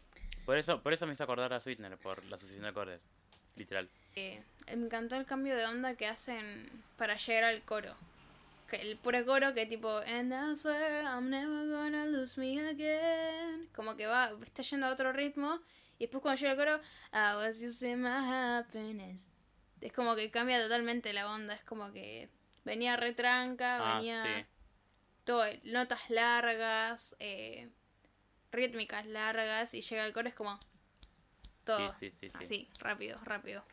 Por 0.45 0.57
eso, 0.57 0.79
por 0.83 0.93
eso 0.93 1.07
me 1.07 1.13
hizo 1.13 1.23
acordar 1.23 1.51
a 1.53 1.59
Sweetener, 1.59 1.97
por 1.97 2.23
la 2.25 2.37
sucesión 2.37 2.61
de 2.63 2.69
acordes. 2.69 3.01
Literal. 3.55 3.89
Eh, 4.15 4.43
me 4.67 4.85
encantó 4.85 5.15
el 5.15 5.25
cambio 5.25 5.55
de 5.55 5.65
onda 5.65 5.95
que 5.95 6.05
hacen 6.07 6.69
para 6.97 7.15
llegar 7.17 7.45
al 7.45 7.63
coro. 7.63 7.95
Que 8.69 8.75
el 8.77 8.97
puro 8.97 9.25
coro 9.25 9.53
que 9.55 9.65
tipo 9.65 9.97
And 9.99 10.31
I 10.33 10.55
swear 10.55 11.03
I'm 11.03 11.29
never 11.31 11.67
gonna 11.67 12.05
lose 12.05 12.39
me 12.39 12.59
again. 12.59 13.67
Como 13.75 13.95
que 13.95 14.05
va, 14.05 14.33
está 14.43 14.61
yendo 14.61 14.85
a 14.85 14.91
otro 14.91 15.11
ritmo. 15.13 15.59
Y 15.97 16.03
después 16.03 16.21
cuando 16.21 16.39
llega 16.39 16.51
el 16.51 16.57
coro, 16.57 16.81
I 17.13 17.35
was 17.37 17.59
using 17.63 18.01
my 18.01 18.09
happiness. 18.09 19.27
Es 19.81 19.93
como 19.93 20.15
que 20.15 20.29
cambia 20.29 20.61
totalmente 20.61 21.11
la 21.13 21.27
onda. 21.31 21.55
Es 21.55 21.63
como 21.63 21.91
que 21.91 22.29
venía 22.65 22.97
retranca, 22.97 23.77
Ah, 23.77 23.97
venía 23.97 24.23
sí. 24.23 24.45
todo, 25.23 25.45
notas 25.63 26.09
largas, 26.09 27.15
eh, 27.19 27.69
rítmicas 28.51 29.05
largas. 29.05 29.73
Y 29.73 29.81
llega 29.81 30.05
el 30.05 30.11
coro, 30.13 30.27
es 30.27 30.35
como 30.35 30.59
todo. 31.63 31.93
Sí, 31.93 32.11
sí, 32.11 32.17
sí, 32.19 32.29
sí. 32.29 32.43
Así, 32.43 32.69
rápido, 32.79 33.17
rápido. 33.23 33.63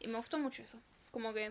Y 0.00 0.08
me 0.08 0.18
gustó 0.18 0.38
mucho 0.38 0.62
eso. 0.62 0.80
Como 1.10 1.32
que 1.32 1.50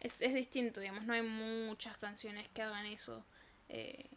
es, 0.00 0.16
es 0.20 0.34
distinto, 0.34 0.80
digamos. 0.80 1.04
No 1.04 1.12
hay 1.12 1.22
muchas 1.22 1.96
canciones 1.98 2.48
que 2.48 2.62
hagan 2.62 2.86
eso 2.86 3.24
eh, 3.68 4.08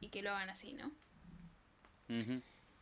y 0.00 0.08
que 0.08 0.22
lo 0.22 0.30
hagan 0.30 0.50
así, 0.50 0.74
¿no? 0.74 0.92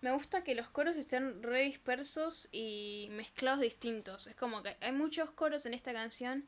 Me 0.00 0.12
gusta 0.12 0.44
que 0.44 0.54
los 0.54 0.68
coros 0.68 0.96
estén 0.96 1.42
re 1.42 1.62
dispersos 1.64 2.48
y 2.52 3.08
mezclados 3.12 3.60
distintos. 3.60 4.26
Es 4.26 4.36
como 4.36 4.62
que 4.62 4.76
hay 4.80 4.92
muchos 4.92 5.30
coros 5.30 5.64
en 5.64 5.72
esta 5.72 5.94
canción 5.94 6.46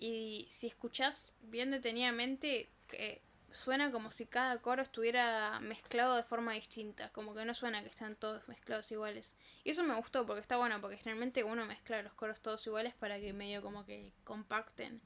y 0.00 0.48
si 0.50 0.66
escuchás 0.66 1.32
bien 1.42 1.70
detenidamente, 1.70 2.70
que 2.88 3.20
suena 3.52 3.90
como 3.92 4.10
si 4.10 4.26
cada 4.26 4.58
coro 4.58 4.82
estuviera 4.82 5.60
mezclado 5.60 6.16
de 6.16 6.22
forma 6.22 6.54
distinta. 6.54 7.10
Como 7.10 7.34
que 7.34 7.44
no 7.44 7.52
suena 7.54 7.82
que 7.82 7.90
están 7.90 8.16
todos 8.16 8.46
mezclados 8.48 8.90
iguales. 8.92 9.36
Y 9.62 9.70
eso 9.70 9.84
me 9.84 9.94
gustó 9.94 10.24
porque 10.26 10.40
está 10.40 10.56
bueno, 10.56 10.80
porque 10.80 10.96
generalmente 10.96 11.44
uno 11.44 11.66
mezcla 11.66 12.02
los 12.02 12.14
coros 12.14 12.40
todos 12.40 12.66
iguales 12.66 12.94
para 12.94 13.20
que 13.20 13.34
medio 13.34 13.60
como 13.62 13.84
que 13.84 14.12
compacten. 14.24 15.02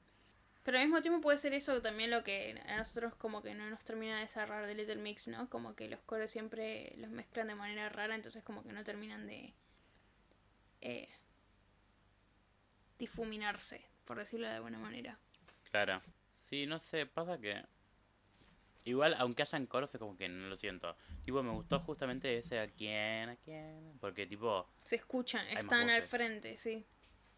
Pero 0.62 0.78
al 0.78 0.84
mismo 0.84 1.02
tiempo 1.02 1.20
puede 1.20 1.38
ser 1.38 1.52
eso 1.54 1.82
también 1.82 2.10
lo 2.10 2.22
que 2.24 2.58
a 2.66 2.76
nosotros 2.76 3.14
como 3.16 3.42
que 3.42 3.54
no 3.54 3.68
nos 3.68 3.84
termina 3.84 4.20
de 4.20 4.28
cerrar 4.28 4.64
de 4.66 4.74
Little 4.74 4.96
Mix, 4.96 5.28
¿no? 5.28 5.50
Como 5.50 5.74
que 5.74 5.88
los 5.88 6.00
coros 6.02 6.30
siempre 6.30 6.94
los 6.98 7.10
mezclan 7.10 7.48
de 7.48 7.54
manera 7.54 7.88
rara, 7.90 8.14
entonces 8.14 8.42
como 8.44 8.62
que 8.62 8.72
no 8.72 8.82
terminan 8.84 9.26
de 9.26 9.52
eh, 10.80 11.08
difuminarse, 12.98 13.84
por 14.04 14.18
decirlo 14.18 14.46
de 14.48 14.54
alguna 14.54 14.78
manera. 14.78 15.18
Claro. 15.70 16.00
Sí, 16.48 16.66
no 16.66 16.78
sé, 16.78 17.06
pasa 17.06 17.38
que. 17.38 17.62
Igual, 18.86 19.14
aunque 19.18 19.42
hayan 19.42 19.66
coros, 19.66 19.90
es 19.94 19.98
como 19.98 20.16
que 20.16 20.28
no 20.28 20.48
lo 20.48 20.56
siento. 20.58 20.94
Tipo, 21.24 21.42
me 21.42 21.52
gustó 21.52 21.80
justamente 21.80 22.36
ese 22.36 22.60
a 22.60 22.68
quién, 22.68 23.30
a 23.30 23.36
quién. 23.36 23.96
Porque, 23.98 24.26
tipo, 24.26 24.68
Se 24.84 24.96
escuchan, 24.96 25.46
están 25.48 25.88
al 25.88 26.02
frente, 26.02 26.56
sí. 26.58 26.84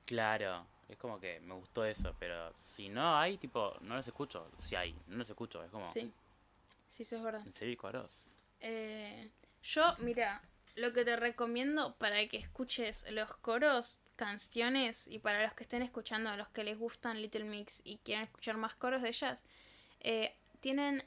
claro. 0.04 0.66
Es 0.88 0.96
como 0.98 1.18
que 1.18 1.40
me 1.40 1.54
gustó 1.54 1.84
eso. 1.84 2.14
Pero 2.18 2.52
si 2.62 2.88
no 2.88 3.16
hay, 3.16 3.38
tipo, 3.38 3.76
no 3.80 3.96
los 3.96 4.06
escucho. 4.06 4.50
Si 4.60 4.76
hay, 4.76 4.94
no 5.08 5.18
los 5.18 5.28
escucho. 5.30 5.62
Es 5.64 5.70
como. 5.70 5.84
Sí, 5.92 6.12
sí, 6.90 7.02
eso 7.02 7.16
es 7.16 7.22
verdad. 7.22 7.46
¿En 7.46 7.52
serio 7.52 7.76
coros? 7.76 8.18
Eh, 8.60 9.30
yo, 9.62 9.94
mira, 9.98 10.40
lo 10.76 10.92
que 10.92 11.04
te 11.04 11.16
recomiendo 11.16 11.94
para 11.96 12.24
que 12.28 12.36
escuches 12.38 13.10
los 13.10 13.34
coros, 13.36 13.98
canciones, 14.16 15.06
y 15.06 15.18
para 15.18 15.42
los 15.42 15.54
que 15.54 15.62
estén 15.62 15.82
escuchando, 15.82 16.30
a 16.30 16.36
los 16.36 16.48
que 16.48 16.64
les 16.64 16.78
gustan 16.78 17.22
Little 17.22 17.44
Mix 17.44 17.82
y 17.84 17.98
quieran 17.98 18.24
escuchar 18.24 18.56
más 18.56 18.74
coros 18.74 19.02
de 19.02 19.10
ellas, 19.10 19.42
eh, 20.00 20.34
tienen 20.60 21.04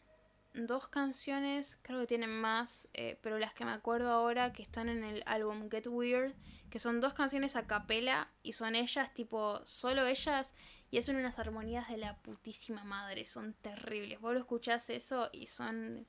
dos 0.54 0.88
canciones, 0.88 1.78
creo 1.82 2.00
que 2.02 2.08
tienen 2.08 2.32
más, 2.32 2.88
eh, 2.94 3.18
pero 3.22 3.38
las 3.40 3.54
que 3.54 3.66
me 3.66 3.72
acuerdo 3.72 4.12
ahora 4.12 4.54
que 4.54 4.62
están 4.62 4.90
en 4.90 5.04
el 5.04 5.24
álbum 5.26 5.70
Get 5.70 5.88
Weird, 5.88 6.34
que 6.70 6.80
son 6.80 7.02
dos 7.02 7.14
canciones 7.14 7.56
a 7.56 7.68
capela 7.68 8.30
y 8.44 8.54
son 8.54 8.76
ellas, 8.76 9.14
tipo, 9.14 9.62
solo 9.66 10.06
ellas, 10.06 10.54
y 10.92 10.98
hacen 10.98 11.18
unas 11.18 11.38
armonías 11.38 11.88
de 11.90 11.98
la 11.98 12.18
putísima 12.18 12.84
madre, 12.84 13.26
son 13.26 13.54
terribles. 13.54 14.20
Vos 14.20 14.34
lo 14.34 14.40
escuchás 14.40 14.90
eso 14.90 15.30
y 15.32 15.48
son 15.48 16.08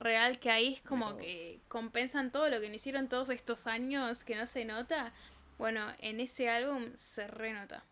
real 0.00 0.40
que 0.40 0.50
ahí 0.50 0.74
es 0.74 0.82
como 0.82 1.16
que 1.16 1.60
compensan 1.68 2.32
todo 2.32 2.48
lo 2.48 2.60
que 2.60 2.68
no 2.68 2.74
hicieron 2.74 3.08
todos 3.08 3.30
estos 3.30 3.66
años 3.66 4.24
que 4.24 4.34
no 4.34 4.46
se 4.46 4.64
nota. 4.64 5.12
Bueno, 5.58 5.86
en 5.98 6.20
ese 6.20 6.48
álbum 6.48 6.90
se 6.96 7.26
renota. 7.26 7.84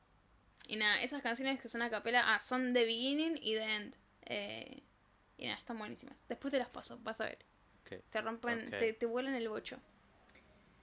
Y 0.66 0.76
nada, 0.76 1.00
esas 1.02 1.22
canciones 1.22 1.60
que 1.60 1.68
son 1.68 1.82
a 1.82 1.90
capela, 1.90 2.34
ah, 2.34 2.40
son 2.40 2.72
The 2.72 2.84
Beginning 2.84 3.38
y 3.40 3.54
The 3.54 3.74
End. 3.76 3.96
Eh, 4.26 4.82
y 5.36 5.46
nada, 5.46 5.58
están 5.58 5.78
buenísimas. 5.78 6.16
Después 6.28 6.50
te 6.50 6.58
las 6.58 6.68
paso, 6.68 6.98
vas 7.02 7.20
a 7.20 7.24
ver. 7.24 7.38
Te 8.10 8.20
rompen, 8.20 8.68
Ok. 8.68 8.78
te, 8.78 8.92
te 8.92 9.06
vuelan 9.06 9.34
el 9.34 9.48
bocho. 9.48 9.78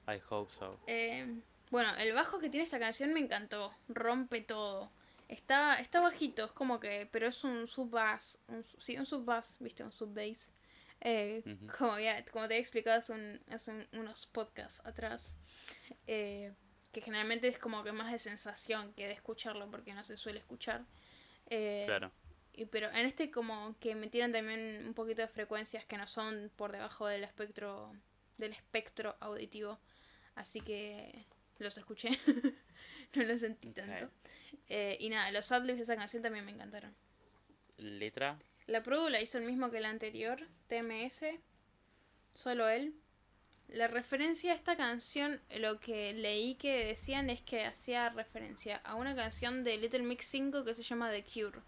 I 0.07 0.19
hope 0.29 0.51
so. 0.53 0.79
Eh, 0.87 1.39
bueno, 1.69 1.89
el 1.97 2.13
bajo 2.13 2.39
que 2.39 2.49
tiene 2.49 2.63
esta 2.63 2.79
canción 2.79 3.13
me 3.13 3.19
encantó. 3.19 3.75
Rompe 3.89 4.41
todo. 4.41 4.91
Está, 5.27 5.79
está 5.79 5.99
bajito, 5.99 6.45
es 6.45 6.51
como 6.51 6.79
que, 6.79 7.07
pero 7.11 7.27
es 7.27 7.43
un 7.43 7.67
sub-bass. 7.67 8.39
Un, 8.47 8.63
sí, 8.79 8.97
un 8.97 9.05
sub-bass, 9.05 9.57
viste, 9.59 9.83
un 9.83 9.91
sub-bass. 9.91 10.49
Eh, 11.01 11.43
como, 11.77 11.99
ya, 11.99 12.23
como 12.25 12.47
te 12.47 12.55
he 12.55 12.59
explicado 12.59 12.97
hace, 12.97 13.13
un- 13.13 13.39
hace 13.49 13.71
un- 13.71 13.87
unos 13.99 14.25
podcasts 14.27 14.81
atrás. 14.85 15.35
eh, 16.07 16.53
que 16.91 17.01
generalmente 17.01 17.47
es 17.49 17.59
como 17.59 17.83
que 17.83 17.91
más 17.91 18.09
de 18.11 18.17
sensación 18.19 18.93
que 18.93 19.05
de 19.07 19.13
escucharlo, 19.13 19.69
porque 19.69 19.93
no 19.93 20.03
se 20.03 20.15
suele 20.17 20.39
escuchar. 20.39 20.85
Eh, 21.49 21.83
Claro. 21.85 22.11
y, 22.53 22.65
pero 22.65 22.87
en 22.89 23.05
este 23.05 23.29
como 23.31 23.75
que 23.79 23.95
metieron 23.95 24.31
también 24.31 24.85
un 24.87 24.93
poquito 24.93 25.21
de 25.21 25.27
frecuencias 25.27 25.83
que 25.85 25.97
no 25.97 26.07
son 26.07 26.49
por 26.55 26.71
debajo 26.71 27.05
del 27.07 27.23
espectro 27.25 27.91
del 28.37 28.53
espectro 28.53 29.15
auditivo. 29.19 29.77
Así 30.35 30.61
que 30.61 31.25
los 31.59 31.77
escuché. 31.77 32.09
no 33.13 33.23
los 33.23 33.41
sentí 33.41 33.71
tanto. 33.71 34.09
Eh, 34.69 34.97
y 34.99 35.09
nada, 35.09 35.31
los 35.31 35.51
adlibs 35.51 35.77
de 35.79 35.83
esa 35.83 35.95
canción 35.97 36.23
también 36.23 36.45
me 36.45 36.51
encantaron. 36.51 36.95
Letra. 37.77 38.39
La 38.67 38.81
produ 38.81 39.09
la 39.09 39.21
hizo 39.21 39.37
el 39.37 39.45
mismo 39.45 39.69
que 39.69 39.79
la 39.79 39.89
anterior, 39.89 40.47
TMS. 40.67 41.25
Solo 42.33 42.67
él. 42.67 42.95
La 43.67 43.87
referencia 43.87 44.51
a 44.51 44.55
esta 44.55 44.75
canción, 44.75 45.41
lo 45.57 45.79
que 45.79 46.13
leí 46.13 46.55
que 46.55 46.85
decían 46.85 47.29
es 47.29 47.41
que 47.41 47.65
hacía 47.65 48.09
referencia 48.09 48.77
a 48.83 48.95
una 48.95 49.15
canción 49.15 49.63
de 49.63 49.77
Little 49.77 50.03
Mix 50.03 50.25
5 50.25 50.63
que 50.63 50.75
se 50.75 50.83
llama 50.83 51.11
The 51.11 51.23
Cure. 51.23 51.61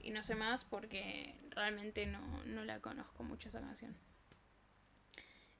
Y 0.00 0.10
no 0.10 0.22
sé 0.22 0.34
más 0.34 0.64
porque 0.64 1.34
realmente 1.50 2.06
no, 2.06 2.20
no 2.44 2.64
la 2.64 2.80
conozco 2.80 3.22
mucho 3.22 3.48
esa 3.48 3.60
canción. 3.60 3.96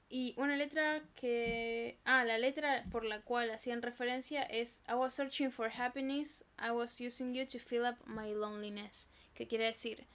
Y 0.09 0.35
una 0.37 0.55
letra 0.55 1.01
que... 1.15 1.97
Ah, 2.05 2.23
la 2.23 2.37
letra 2.37 2.83
por 2.91 3.05
la 3.05 3.21
cual 3.21 3.49
hacían 3.49 3.81
referencia 3.81 4.43
es 4.43 4.83
I 4.87 4.93
was 4.93 5.13
searching 5.13 5.51
for 5.51 5.69
happiness, 5.69 6.45
I 6.59 6.71
was 6.71 7.01
using 7.01 7.33
you 7.33 7.45
to 7.47 7.59
fill 7.59 7.85
up 7.85 7.97
my 8.05 8.33
loneliness. 8.33 9.11
Que 9.33 9.47
quiere 9.47 9.65
decir, 9.65 10.05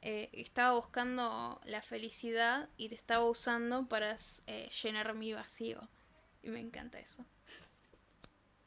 eh, 0.00 0.30
estaba 0.32 0.74
buscando 0.74 1.60
la 1.64 1.82
felicidad 1.82 2.68
y 2.76 2.88
te 2.88 2.94
estaba 2.94 3.24
usando 3.24 3.88
para 3.88 4.16
eh, 4.46 4.70
llenar 4.82 5.14
mi 5.14 5.32
vacío. 5.32 5.88
Y 6.42 6.50
me 6.50 6.60
encanta 6.60 6.98
eso. 7.00 7.24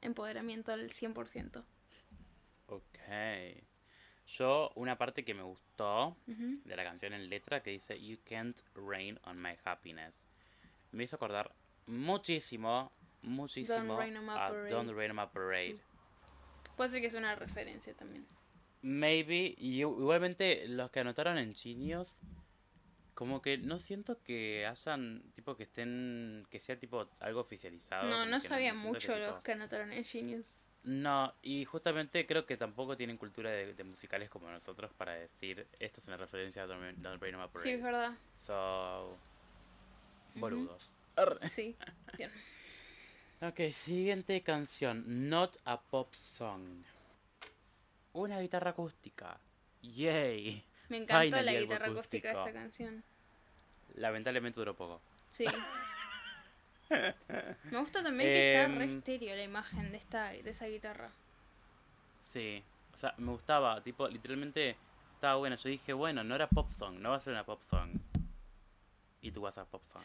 Empoderamiento 0.01 0.71
al 0.73 0.89
100%. 0.89 1.63
Ok. 2.67 2.99
Yo, 4.27 4.71
una 4.75 4.97
parte 4.97 5.25
que 5.25 5.33
me 5.33 5.43
gustó 5.43 6.15
de 6.25 6.75
la 6.75 6.83
canción 6.83 7.13
en 7.13 7.29
letra 7.29 7.61
que 7.61 7.71
dice 7.71 8.01
You 8.01 8.17
can't 8.23 8.59
rain 8.75 9.19
on 9.23 9.41
my 9.41 9.57
happiness. 9.63 10.25
Me 10.91 11.03
hizo 11.03 11.17
acordar 11.17 11.53
muchísimo, 11.85 12.91
muchísimo 13.21 13.97
Rain 13.97 14.15
on 14.17 14.25
My 14.25 14.33
Parade. 14.33 14.69
Don't 14.69 14.95
Rain 14.95 15.11
on 15.11 15.17
My 15.17 15.27
Parade. 15.33 15.73
Sí. 15.73 15.81
Puede 16.77 16.89
ser 16.89 17.01
que 17.01 17.09
sea 17.09 17.19
una 17.19 17.35
referencia 17.35 17.93
también. 17.93 18.25
Maybe, 18.81 19.53
y 19.57 19.81
igualmente 19.81 20.67
los 20.67 20.89
que 20.89 21.01
anotaron 21.01 21.37
en 21.37 21.53
Genius, 21.53 22.19
como 23.13 23.41
que 23.41 23.57
no 23.57 23.77
siento 23.77 24.21
que 24.23 24.65
hayan, 24.65 25.21
tipo, 25.35 25.55
que 25.55 25.63
estén, 25.63 26.47
que 26.49 26.59
sea 26.59 26.79
tipo 26.79 27.07
algo 27.19 27.41
oficializado. 27.41 28.09
No, 28.09 28.25
no 28.25 28.37
que 28.39 28.47
sabía 28.47 28.71
siento 28.71 28.81
que, 28.81 28.87
mucho 28.87 29.13
tipo- 29.13 29.17
los 29.19 29.43
que 29.43 29.51
anotaron 29.51 29.93
en 29.93 30.03
Genius. 30.05 30.59
No, 30.83 31.31
y 31.43 31.63
justamente 31.65 32.25
creo 32.25 32.47
que 32.47 32.57
tampoco 32.57 32.97
tienen 32.97 33.17
cultura 33.17 33.51
de, 33.51 33.75
de 33.75 33.83
musicales 33.83 34.31
como 34.31 34.49
nosotros 34.49 34.91
para 34.93 35.13
decir 35.13 35.67
esto 35.79 36.01
es 36.01 36.07
una 36.07 36.17
referencia 36.17 36.63
a 36.63 36.65
Don't 36.65 36.97
Don't 36.97 37.21
Rain 37.21 37.35
on 37.35 37.47
Sí, 37.61 37.69
es 37.69 37.83
verdad. 37.83 38.13
So, 38.39 39.15
boludos. 40.35 40.89
Sí. 41.49 41.75
Ok, 43.41 43.71
siguiente 43.71 44.41
canción. 44.41 45.29
Not 45.29 45.57
a 45.65 45.79
pop 45.79 46.11
song. 46.13 46.83
Una 48.13 48.39
guitarra 48.39 48.71
acústica. 48.71 49.37
Yay. 49.81 50.63
Me 50.89 50.97
encantó 50.97 51.41
la 51.41 51.53
guitarra 51.53 51.87
acústica 51.87 52.29
de 52.29 52.35
esta 52.35 52.53
canción. 52.53 53.03
Lamentablemente 53.95 54.59
duró 54.59 54.75
poco. 54.75 55.01
Sí. 55.31 55.45
Me 57.71 57.79
gusta 57.79 58.03
también 58.03 58.29
que 58.29 58.49
está 58.49 58.67
re 58.67 58.83
Em, 58.83 58.97
estéreo 58.97 59.35
la 59.35 59.43
imagen 59.43 59.91
de 59.91 59.97
esta 59.97 60.31
de 60.31 60.49
esa 60.49 60.67
guitarra. 60.67 61.09
Sí. 62.29 62.63
O 62.93 62.97
sea, 62.97 63.13
me 63.17 63.31
gustaba. 63.31 63.81
Tipo, 63.81 64.07
literalmente 64.09 64.75
estaba 65.13 65.35
buena. 65.35 65.55
Yo 65.55 65.69
dije, 65.69 65.93
bueno, 65.93 66.23
no 66.23 66.35
era 66.35 66.47
pop 66.47 66.69
song. 66.69 66.99
No 66.99 67.11
va 67.11 67.15
a 67.15 67.21
ser 67.21 67.33
una 67.33 67.45
pop 67.45 67.61
song. 67.61 67.91
It 69.21 69.37
was 69.37 69.57
a 69.57 69.65
pop 69.65 69.83
song. 69.85 70.03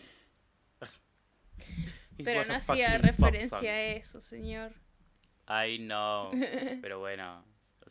Pero 2.25 2.45
no 2.45 2.55
hacía 2.55 2.99
referencia 2.99 3.71
a 3.71 3.83
eso, 3.83 4.21
señor. 4.21 4.73
I 5.49 5.79
know. 5.79 6.31
Pero 6.83 7.01
bueno. 7.01 7.45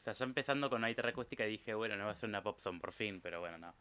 Sea, 0.05 0.13
ya 0.13 0.25
empezando 0.25 0.69
con 0.69 0.77
una 0.79 0.87
guitarra 0.87 1.09
acústica 1.09 1.45
dije, 1.45 1.73
bueno, 1.73 1.95
no 1.97 2.05
va 2.05 2.11
a 2.11 2.13
ser 2.13 2.29
una 2.29 2.43
pop 2.43 2.59
song 2.59 2.79
por 2.79 2.91
fin, 2.93 3.19
pero 3.21 3.39
bueno, 3.39 3.57
no. 3.57 3.73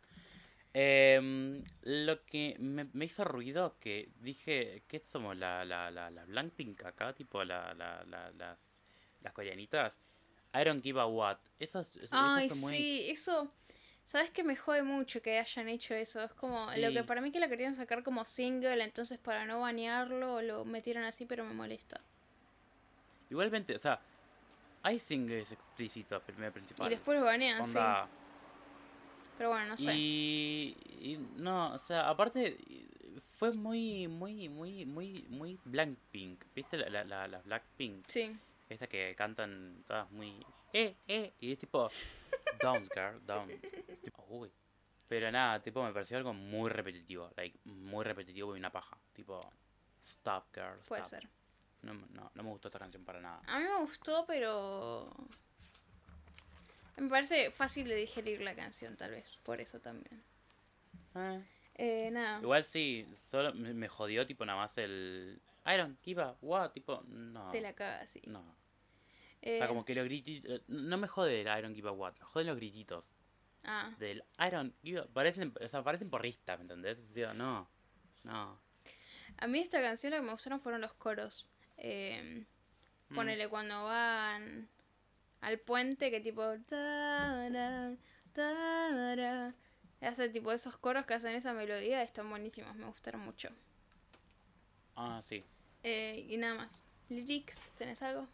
Em, 0.73 1.63
lo 1.83 2.25
que 2.25 2.57
me, 2.59 2.85
me 2.95 3.05
hizo 3.05 3.25
ruido 3.25 3.77
que 3.79 4.09
dije, 4.21 4.83
¿qué 4.89 5.01
somos? 5.05 5.37
La, 5.37 5.65
la, 5.65 5.91
la, 5.91 6.11
la 6.11 6.25
Blackpink 6.25 6.85
acá, 6.85 7.13
tipo 7.13 7.45
la, 7.45 7.75
la, 7.75 8.03
la- 8.07 8.31
las, 8.33 8.83
las 9.23 9.33
coreanitas. 9.35 10.01
I 10.55 10.65
don't 10.65 10.83
give 10.83 10.99
a 11.01 11.07
what. 11.07 11.39
Eso, 11.61 11.81
es- 11.81 11.97
eso 11.97 12.17
Ay, 12.17 12.49
fue 12.49 12.57
muy... 12.57 12.77
sí, 12.79 13.07
eso. 13.11 13.53
¿Sabes 14.03 14.31
que 14.31 14.45
me 14.45 14.57
jode 14.57 14.83
mucho 14.83 15.23
que 15.23 15.39
hayan 15.39 15.69
hecho 15.69 15.95
eso? 15.95 16.23
Es 16.25 16.33
como 16.33 16.67
lo 16.79 16.89
Sí. 16.89 16.95
que 16.95 17.05
para 17.05 17.21
mí 17.21 17.33
que 17.33 17.41
la 17.41 17.49
querían 17.49 17.75
sacar 17.75 18.03
como 18.03 18.25
single, 18.25 18.83
entonces 18.85 19.19
para 19.19 19.45
no 19.47 19.61
banearlo 19.61 20.43
lo 20.43 20.65
metieron 20.65 21.05
así, 21.05 21.27
pero 21.27 21.45
me 21.45 21.55
molesta. 21.55 22.01
Igualmente, 23.31 23.75
o 23.75 23.79
sea, 23.79 24.01
hay 24.85 24.99
singles 24.99 25.51
explícitos, 25.51 26.23
primero 26.23 26.53
principal. 26.53 26.87
Y 26.87 26.91
después 26.91 27.19
lo 27.19 27.25
banean, 27.25 27.65
sí. 27.65 27.79
Onda, 27.79 28.07
Pero 29.39 29.49
bueno, 29.49 29.67
no 29.69 29.77
sé. 29.77 29.95
Y, 29.97 30.77
y 31.01 31.17
no, 31.37 31.73
o 31.75 31.79
sea, 31.79 32.11
aparte 32.11 32.59
fue 33.39 33.53
muy, 33.53 34.07
muy, 34.07 34.49
muy, 34.49 34.85
muy, 34.85 35.25
muy 35.31 35.59
Blackpink. 35.65 36.45
¿Viste 36.55 36.77
la, 36.77 36.89
la, 36.91 37.05
la, 37.05 37.27
la 37.29 37.41
Blackpink? 37.41 38.05
Sí. 38.09 38.37
Esa 38.69 38.87
que 38.87 39.15
cantan 39.17 39.83
todas 39.87 40.11
muy... 40.11 40.45
Eh, 40.73 40.95
eh, 41.09 41.33
y 41.41 41.53
es 41.53 41.59
tipo... 41.59 41.91
Down, 42.61 42.89
girl, 42.95 43.25
down. 43.27 43.49
Tipo, 44.03 44.25
uy. 44.29 44.51
Pero 45.09 45.33
nada, 45.33 45.61
tipo, 45.61 45.83
me 45.83 45.93
pareció 45.93 46.17
algo 46.19 46.33
muy 46.35 46.71
repetitivo. 46.71 47.31
Like, 47.37 47.59
muy 47.65 48.05
repetitivo 48.05 48.55
y 48.55 48.59
una 48.59 48.71
paja. 48.71 48.99
Tipo, 49.15 49.41
stop, 50.05 50.45
girl, 50.55 50.79
Puede 50.87 51.03
stop. 51.03 51.21
ser. 51.21 51.31
No, 51.85 51.95
no, 51.95 52.31
no 52.35 52.43
me 52.43 52.51
gustó 52.51 52.69
esta 52.69 52.79
canción 52.79 53.05
para 53.05 53.21
nada. 53.21 53.43
A 53.47 53.59
mí 53.59 53.65
me 53.65 53.79
gustó, 53.81 54.25
pero. 54.27 55.13
Me 56.97 57.09
parece 57.09 57.51
fácil 57.51 57.89
de 57.89 57.97
digerir 57.97 58.41
la 58.41 58.55
canción, 58.55 58.97
tal 58.97 59.11
vez. 59.11 59.27
Por 59.43 59.61
eso 59.61 59.81
también. 59.81 60.23
Eh. 61.17 61.45
Eh, 61.77 62.11
nada. 62.13 62.41
Igual 62.41 62.65
sí, 62.65 63.05
solo 63.31 63.53
me, 63.55 63.89
jodió 63.89 64.27
tipo 64.27 64.47
nada 64.47 64.59
más 64.61 64.79
el... 64.79 65.41
Iron, 65.67 65.99
give 66.03 66.23
a 66.23 66.37
what, 66.41 66.71
tipo, 66.71 67.03
no. 67.09 67.51
Te 67.51 67.61
la 67.61 67.73
cagas, 67.73 68.11
sí. 68.11 68.23
No. 68.27 68.41
O 68.41 68.55
Eh, 69.43 69.59
sea, 69.59 69.67
como 69.69 69.85
que 69.85 69.95
los 69.95 70.05
grititos... 70.05 70.63
No 70.69 70.97
me 70.97 71.09
jode 71.09 71.41
el 71.43 71.59
Iron 71.59 71.75
Give 71.75 71.89
a 71.89 71.93
What, 71.93 72.15
me 72.19 72.25
joden 72.25 72.47
los 72.47 72.57
grititos. 72.57 73.05
Ah, 73.65 73.93
Del 73.99 74.23
Iron 74.47 74.73
Give 74.83 75.01
a... 75.01 75.07
Parecen, 75.07 75.53
o 75.61 75.69
sea, 75.69 75.83
parecen 75.83 76.11
porristas, 76.11 76.59
¿me 76.59 76.63
entendés? 76.63 76.99
O 76.99 77.13
sea, 77.13 77.35
no. 77.35 77.69
No. 78.23 78.59
a 79.39 79.47
mí 79.49 79.59
esta 79.59 79.83
canción 79.83 80.13
lo 80.13 80.19
que 80.19 80.23
me 80.27 80.33
gustaron 80.33 80.61
fueron 80.61 80.81
los 80.81 80.93
coros. 80.95 81.47
Eh, 81.79 82.45
Mm. 83.11 83.15
Ponele 83.15 83.49
cuando 83.49 83.85
van 83.85 84.69
al 85.41 85.59
puente 85.59 86.11
que 86.11 86.21
tipo... 86.21 86.43
hace 90.01 90.29
tipo 90.31 90.53
esos 90.53 90.77
coros 90.79 91.07
que 91.07 91.15
hacen 91.15 91.35
esa 91.35 91.53
melodía, 91.53 92.03
están 92.03 92.29
buenísimos, 92.29 92.75
me 92.77 92.87
gustaron 92.87 93.21
mucho. 93.21 93.51
Ah, 94.97 95.21
sí. 95.23 95.43
Eh, 95.83 96.27
y 96.29 96.37
nada 96.37 96.55
más. 96.55 96.83
Lyrics, 97.09 97.73
¿tenés 97.77 98.03
algo? 98.03 98.27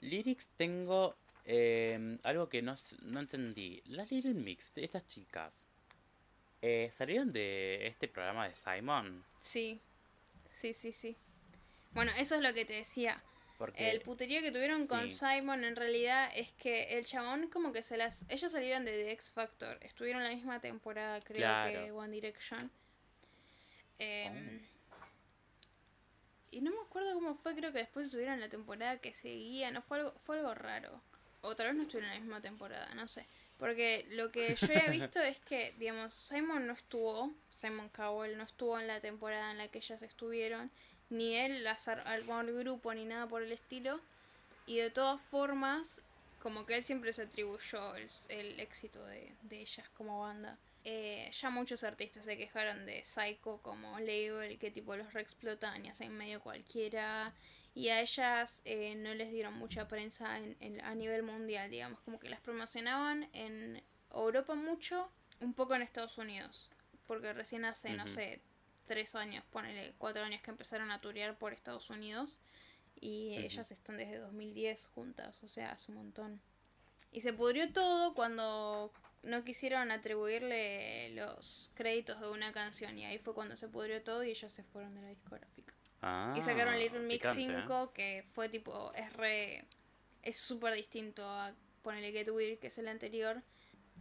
Lyrics 0.00 0.46
tengo 0.56 1.14
eh, 1.44 2.18
algo 2.24 2.48
que 2.48 2.60
no, 2.62 2.74
no 3.02 3.20
entendí. 3.20 3.82
Las 3.86 4.10
Little 4.10 4.34
Mix, 4.34 4.74
de 4.74 4.84
estas 4.84 5.06
chicas, 5.06 5.64
eh, 6.60 6.92
¿salieron 6.96 7.32
de 7.32 7.86
este 7.86 8.08
programa 8.08 8.48
de 8.48 8.54
Simon? 8.54 9.24
Sí, 9.40 9.80
sí, 10.50 10.74
sí, 10.74 10.92
sí. 10.92 11.16
Bueno, 11.94 12.12
eso 12.18 12.34
es 12.36 12.42
lo 12.42 12.52
que 12.54 12.64
te 12.64 12.74
decía. 12.74 13.22
Porque... 13.58 13.90
El 13.90 14.00
puterío 14.00 14.40
que 14.42 14.50
tuvieron 14.50 14.86
con. 14.86 15.08
Simon 15.08 15.62
en 15.64 15.76
realidad 15.76 16.30
es 16.34 16.50
que 16.52 16.98
el 16.98 17.04
chabón 17.04 17.48
como 17.48 17.72
que 17.72 17.82
se 17.82 17.96
las... 17.96 18.24
Ellos 18.28 18.50
salieron 18.50 18.84
de 18.84 18.90
The 18.92 19.12
X 19.12 19.30
Factor, 19.30 19.78
estuvieron 19.82 20.22
la 20.24 20.30
misma 20.30 20.60
temporada 20.60 21.20
creo 21.20 21.38
Claro. 21.38 21.70
que 21.84 21.92
One 21.92 22.12
Direction. 22.12 22.70
Em, 23.98 24.60
Y 26.50 26.60
no 26.60 26.70
me 26.70 26.80
acuerdo 26.80 27.14
cómo 27.14 27.34
fue, 27.34 27.54
creo 27.54 27.72
que 27.72 27.78
después 27.78 28.06
estuvieron 28.06 28.40
la 28.40 28.48
temporada 28.48 28.98
que 28.98 29.14
seguía, 29.14 29.70
no 29.70 29.80
fue 29.80 29.98
algo, 29.98 30.12
fue 30.26 30.38
algo 30.38 30.54
raro. 30.54 31.00
O 31.42 31.56
tal 31.56 31.68
vez 31.68 31.76
no 31.76 31.82
estuvieron 31.84 32.10
en 32.10 32.16
la 32.16 32.20
misma 32.20 32.40
temporada, 32.40 32.92
no 32.94 33.08
sé. 33.08 33.26
Porque 33.58 34.06
lo 34.10 34.30
que 34.32 34.54
yo 34.56 34.66
he 34.72 34.90
visto 34.90 35.20
es 35.20 35.38
que, 35.40 35.72
digamos, 35.78 36.12
Simon 36.14 36.66
no 36.66 36.72
estuvo, 36.72 37.32
Simon 37.56 37.88
Cowell 37.90 38.36
no 38.36 38.42
estuvo 38.44 38.78
en 38.78 38.86
la 38.86 39.00
temporada 39.00 39.52
en 39.52 39.58
la 39.58 39.68
que 39.68 39.78
ellas 39.78 40.02
estuvieron, 40.02 40.70
ni 41.12 41.36
él 41.36 41.62
las 41.64 41.86
ar- 41.88 42.06
armó 42.06 42.40
el 42.40 42.52
grupo, 42.58 42.92
ni 42.94 43.04
nada 43.04 43.26
por 43.28 43.42
el 43.42 43.52
estilo. 43.52 44.00
Y 44.66 44.76
de 44.78 44.90
todas 44.90 45.20
formas, 45.20 46.00
como 46.40 46.66
que 46.66 46.74
él 46.76 46.82
siempre 46.82 47.12
se 47.12 47.22
atribuyó 47.22 47.94
el, 47.96 48.08
el 48.28 48.60
éxito 48.60 49.04
de, 49.06 49.32
de 49.42 49.60
ellas 49.60 49.88
como 49.90 50.20
banda. 50.22 50.58
Eh, 50.84 51.30
ya 51.40 51.50
muchos 51.50 51.84
artistas 51.84 52.24
se 52.24 52.36
quejaron 52.36 52.84
de 52.86 53.04
Psycho 53.04 53.60
como 53.62 53.98
label, 54.00 54.58
que 54.58 54.70
tipo 54.70 54.96
los 54.96 55.12
reexplotan 55.12 55.84
y 55.86 55.90
hacen 55.90 56.12
medio 56.16 56.40
cualquiera. 56.40 57.32
Y 57.74 57.88
a 57.88 58.00
ellas 58.00 58.60
eh, 58.64 58.94
no 58.96 59.14
les 59.14 59.30
dieron 59.30 59.54
mucha 59.54 59.86
prensa 59.88 60.38
en, 60.38 60.56
en- 60.60 60.80
a 60.84 60.94
nivel 60.94 61.22
mundial, 61.22 61.70
digamos, 61.70 62.00
como 62.00 62.18
que 62.18 62.28
las 62.28 62.40
promocionaban 62.40 63.28
en 63.32 63.82
Europa 64.12 64.54
mucho, 64.54 65.08
un 65.40 65.54
poco 65.54 65.74
en 65.74 65.82
Estados 65.82 66.18
Unidos. 66.18 66.70
Porque 67.06 67.32
recién 67.32 67.64
hace, 67.64 67.94
no 67.94 68.04
sé, 68.08 68.40
tres 68.92 69.14
años, 69.14 69.42
ponele 69.50 69.94
cuatro 69.96 70.22
años 70.22 70.42
que 70.42 70.50
empezaron 70.50 70.90
a 70.90 71.00
turear 71.00 71.38
por 71.38 71.54
Estados 71.54 71.88
Unidos. 71.88 72.38
Y 73.00 73.34
ellas 73.36 73.72
están 73.72 73.96
desde 73.96 74.18
2010 74.18 74.86
juntas, 74.88 75.42
o 75.42 75.48
sea, 75.48 75.72
hace 75.72 75.90
un 75.90 75.96
montón. 75.96 76.40
Y 77.10 77.22
se 77.22 77.32
pudrió 77.32 77.72
todo 77.72 78.14
cuando 78.14 78.92
no 79.22 79.44
quisieron 79.44 79.90
atribuirle 79.90 81.10
los 81.14 81.72
créditos 81.74 82.20
de 82.20 82.30
una 82.30 82.52
canción. 82.52 82.98
Y 82.98 83.04
ahí 83.04 83.18
fue 83.18 83.34
cuando 83.34 83.56
se 83.56 83.68
pudrió 83.68 84.02
todo 84.02 84.22
y 84.22 84.30
ellos 84.30 84.52
se 84.52 84.62
fueron 84.62 84.94
de 84.94 85.00
la 85.00 85.08
discográfica. 85.08 85.74
Ah, 86.00 86.34
y 86.36 86.42
sacaron 86.42 86.78
Little 86.78 87.00
Mix 87.00 87.18
picante, 87.18 87.42
¿eh? 87.42 87.62
5, 87.62 87.92
que 87.92 88.24
fue 88.34 88.48
tipo, 88.48 88.92
es 88.94 89.12
re. 89.14 89.64
Es 90.22 90.36
súper 90.36 90.74
distinto 90.74 91.24
a 91.28 91.54
ponerle 91.82 92.12
Get 92.12 92.30
Weird, 92.30 92.58
que 92.58 92.68
es 92.68 92.78
el 92.78 92.88
anterior. 92.88 93.42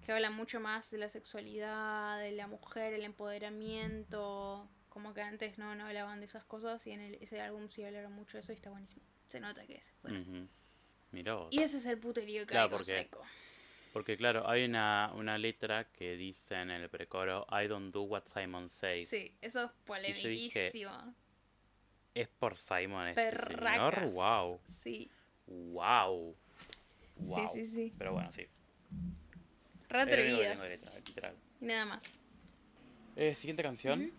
Que 0.05 0.11
habla 0.11 0.31
mucho 0.31 0.59
más 0.59 0.89
de 0.89 0.97
la 0.97 1.09
sexualidad, 1.09 2.19
de 2.19 2.31
la 2.31 2.47
mujer, 2.47 2.93
el 2.93 3.03
empoderamiento. 3.03 4.67
Como 4.91 5.13
que 5.13 5.21
antes 5.21 5.57
no, 5.57 5.73
no 5.73 5.85
hablaban 5.87 6.19
de 6.19 6.25
esas 6.25 6.43
cosas 6.43 6.85
y 6.85 6.91
en 6.91 6.99
el- 6.99 7.15
ese 7.21 7.39
álbum 7.39 7.69
sí 7.69 7.81
hablaron 7.81 8.11
mucho 8.11 8.33
de 8.35 8.41
eso 8.41 8.51
y 8.51 8.55
está 8.55 8.69
buenísimo. 8.69 9.01
Se 9.29 9.39
nota 9.39 9.65
que 9.65 9.81
fueron. 10.01 10.21
Ujú. 10.21 10.47
Mirá 11.13 11.35
vos. 11.35 11.47
Y 11.51 11.61
ese 11.63 11.77
es 11.77 11.85
el 11.85 11.97
puterío 11.97 12.41
que 12.41 12.47
Claro, 12.47 12.63
hay 12.65 12.69
con 12.71 12.77
porque- 12.79 12.99
Psycho. 13.01 13.21
Porque 13.93 14.17
claro, 14.17 14.49
hay 14.49 14.65
una, 14.65 15.11
una 15.15 15.37
letra 15.37 15.89
que 15.93 16.17
dice 16.17 16.55
en 16.55 16.71
el 16.71 16.89
precoro 16.89 17.47
I 17.51 17.67
don't 17.67 17.93
do 17.93 18.01
what 18.03 18.23
Simon 18.33 18.69
says. 18.69 19.07
Sí, 19.07 19.33
eso 19.41 19.63
es 19.65 19.71
polemiquísimo. 19.85 21.13
Es 22.13 22.27
por 22.27 22.57
Simon 22.57 23.07
este 23.09 23.21
Perracas. 23.31 23.95
señor. 23.95 24.11
Wow. 24.11 24.59
Sí. 24.65 25.09
Wow. 25.47 26.35
wow. 27.17 27.47
Sí, 27.47 27.65
sí, 27.65 27.65
sí. 27.65 27.93
Pero 27.97 28.11
bueno, 28.11 28.29
sí. 28.33 28.45
Re 29.87 30.03
Es 30.03 30.85
literal. 31.07 31.35
Y 31.61 31.65
nada 31.65 31.85
más. 31.85 32.19
Eh, 33.15 33.35
siguiente 33.35 33.63
canción. 33.63 34.11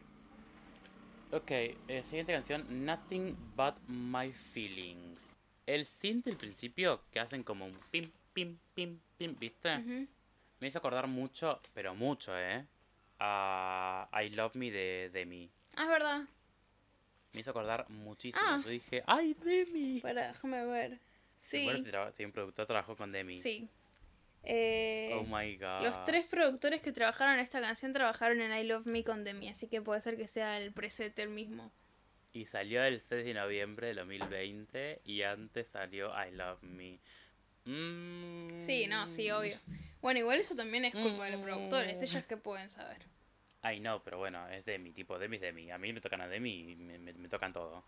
Ok, 1.32 1.50
eh, 1.50 2.02
siguiente 2.02 2.30
canción, 2.34 2.84
Nothing 2.84 3.34
But 3.56 3.76
My 3.88 4.30
Feelings. 4.30 5.26
El 5.64 5.86
synth 5.86 6.26
del 6.26 6.36
principio, 6.36 7.00
que 7.10 7.20
hacen 7.20 7.42
como 7.42 7.64
un 7.64 7.78
pim, 7.90 8.10
pim, 8.34 8.58
pim, 8.74 9.00
pim, 9.16 9.34
¿viste? 9.38 9.78
Me 10.60 10.68
hizo 10.68 10.76
acordar 10.76 11.06
mucho, 11.06 11.58
pero 11.72 11.94
mucho, 11.94 12.38
¿eh? 12.38 12.66
A 13.18 14.10
I 14.22 14.28
Love 14.28 14.56
Me 14.56 14.70
de 14.70 15.08
Demi. 15.10 15.50
Ah, 15.74 15.84
es 15.84 15.88
verdad. 15.88 16.20
Me 17.32 17.40
hizo 17.40 17.48
acordar 17.48 17.88
muchísimo. 17.88 18.44
Ah. 18.46 18.60
Yo 18.62 18.68
dije, 18.68 19.02
¡ay, 19.06 19.34
Demi! 19.42 20.00
Para, 20.00 20.28
déjame 20.28 20.66
ver. 20.66 20.98
Sí. 21.38 21.66
Si, 21.82 21.90
si 22.14 22.24
un 22.26 22.32
productor 22.32 22.66
trabajó 22.66 22.94
con 22.94 23.10
Demi. 23.10 23.40
Sí. 23.40 23.70
Eh, 24.44 25.10
Oh 25.14 25.22
my 25.24 25.56
god. 25.56 25.82
los 25.84 26.04
tres 26.04 26.26
productores 26.26 26.80
que 26.82 26.92
trabajaron 26.92 27.34
en 27.34 27.40
esta 27.40 27.60
canción 27.60 27.92
trabajaron 27.92 28.40
en 28.40 28.52
I 28.52 28.64
Love 28.64 28.86
Me 28.86 29.04
con 29.04 29.24
Demi, 29.24 29.48
así 29.48 29.68
que 29.68 29.80
puede 29.82 30.00
ser 30.00 30.16
que 30.16 30.26
sea 30.28 30.58
el 30.60 30.72
preset 30.72 31.16
el 31.20 31.28
mismo. 31.28 31.72
Y 32.32 32.46
salió 32.46 32.82
el 32.82 33.00
6 33.02 33.24
de 33.24 33.34
noviembre 33.34 33.88
de 33.88 33.94
2020 33.94 35.00
y 35.04 35.22
antes 35.22 35.68
salió 35.68 36.10
I 36.26 36.30
Love 36.32 36.62
Me. 36.62 36.98
Mm. 37.66 38.60
Sí, 38.60 38.86
no, 38.88 39.08
sí, 39.08 39.30
obvio. 39.30 39.58
Bueno, 40.00 40.18
igual 40.20 40.40
eso 40.40 40.54
también 40.56 40.84
es 40.84 40.92
culpa 40.94 41.26
de 41.26 41.32
los 41.32 41.40
Mm. 41.40 41.44
productores, 41.44 42.02
ellos 42.02 42.24
que 42.24 42.36
pueden 42.36 42.70
saber. 42.70 42.98
Ay, 43.60 43.78
no, 43.78 44.02
pero 44.02 44.18
bueno, 44.18 44.48
es 44.48 44.64
Demi, 44.64 44.92
tipo, 44.92 45.18
Demi 45.18 45.36
es 45.36 45.42
Demi. 45.42 45.70
A 45.70 45.78
mí 45.78 45.92
me 45.92 46.00
tocan 46.00 46.20
a 46.20 46.26
Demi 46.28 46.72
y 46.72 46.74
me, 46.74 46.98
me- 46.98 47.12
me 47.12 47.28
tocan 47.28 47.52
todo. 47.52 47.84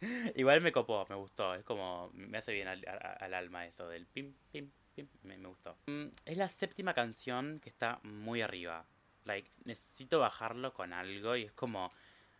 Igual 0.36 0.62
me 0.62 0.72
copó, 0.72 1.04
me 1.10 1.16
gustó. 1.16 1.54
Es 1.54 1.64
como, 1.64 2.10
me 2.14 2.38
hace 2.38 2.52
bien 2.52 2.68
al 2.68 3.34
alma 3.34 3.66
eso 3.66 3.88
del 3.88 4.06
pim, 4.06 4.32
pim, 4.50 4.70
Me, 4.96 5.36
me 5.36 5.48
gustó. 5.48 5.76
Mm, 5.86 6.06
es 6.26 6.36
la 6.36 6.48
séptima 6.48 6.94
canción 6.94 7.60
que 7.60 7.70
está 7.70 7.98
muy 8.02 8.42
arriba. 8.42 8.84
Like, 9.24 9.50
necesito 9.64 10.18
bajarlo 10.18 10.72
con 10.74 10.92
algo 10.92 11.36
y 11.36 11.44
es 11.44 11.52
como, 11.52 11.90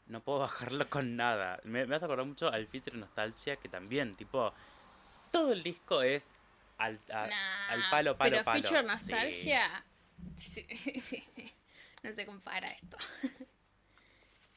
no 0.06 0.20
puedo 0.22 0.38
bajarlo 0.40 0.88
con 0.90 1.16
nada. 1.16 1.60
Me, 1.64 1.86
me 1.86 1.96
hace 1.96 2.04
acordar 2.04 2.26
mucho 2.26 2.48
al 2.48 2.66
feature 2.66 2.96
Nostalgia 2.98 3.56
que 3.56 3.68
también, 3.68 4.14
tipo, 4.14 4.52
todo 5.30 5.52
el 5.52 5.62
disco 5.62 6.02
es 6.02 6.30
al, 6.78 6.98
a- 7.12 7.26
Nah, 7.28 7.68
al 7.70 7.82
palo, 7.90 8.16
palo, 8.18 8.30
pero 8.32 8.44
palo. 8.44 8.60
Feature. 8.62 8.82
Nostalgia. 8.82 9.84
sí, 10.36 10.66
sí, 11.00 11.24
no 12.02 12.12
se 12.12 12.26
compara 12.26 12.68
esto. 12.68 12.96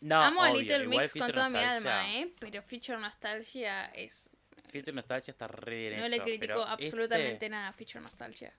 No, 0.02 0.22
Amo 0.22 0.44
a 0.44 0.50
obvio, 0.52 0.60
Little 0.62 0.84
igual 0.84 1.04
Mix 1.04 1.14
con 1.14 1.32
toda 1.32 1.50
mi 1.50 1.60
alma, 1.60 2.14
¿eh? 2.14 2.34
Pero 2.40 2.62
Feature 2.62 3.00
Nostalgia 3.00 3.86
es. 3.86 4.30
Nostalgia 4.94 5.32
está 5.32 5.48
re 5.48 5.90
bien 5.90 6.00
No 6.00 6.08
le 6.08 6.20
critico 6.20 6.40
pero 6.42 6.64
absolutamente 6.64 7.34
Este, 7.34 7.50
nada 7.50 7.68
a 7.70 7.74
Feature 7.74 8.02
Nostalgia. 8.02 8.54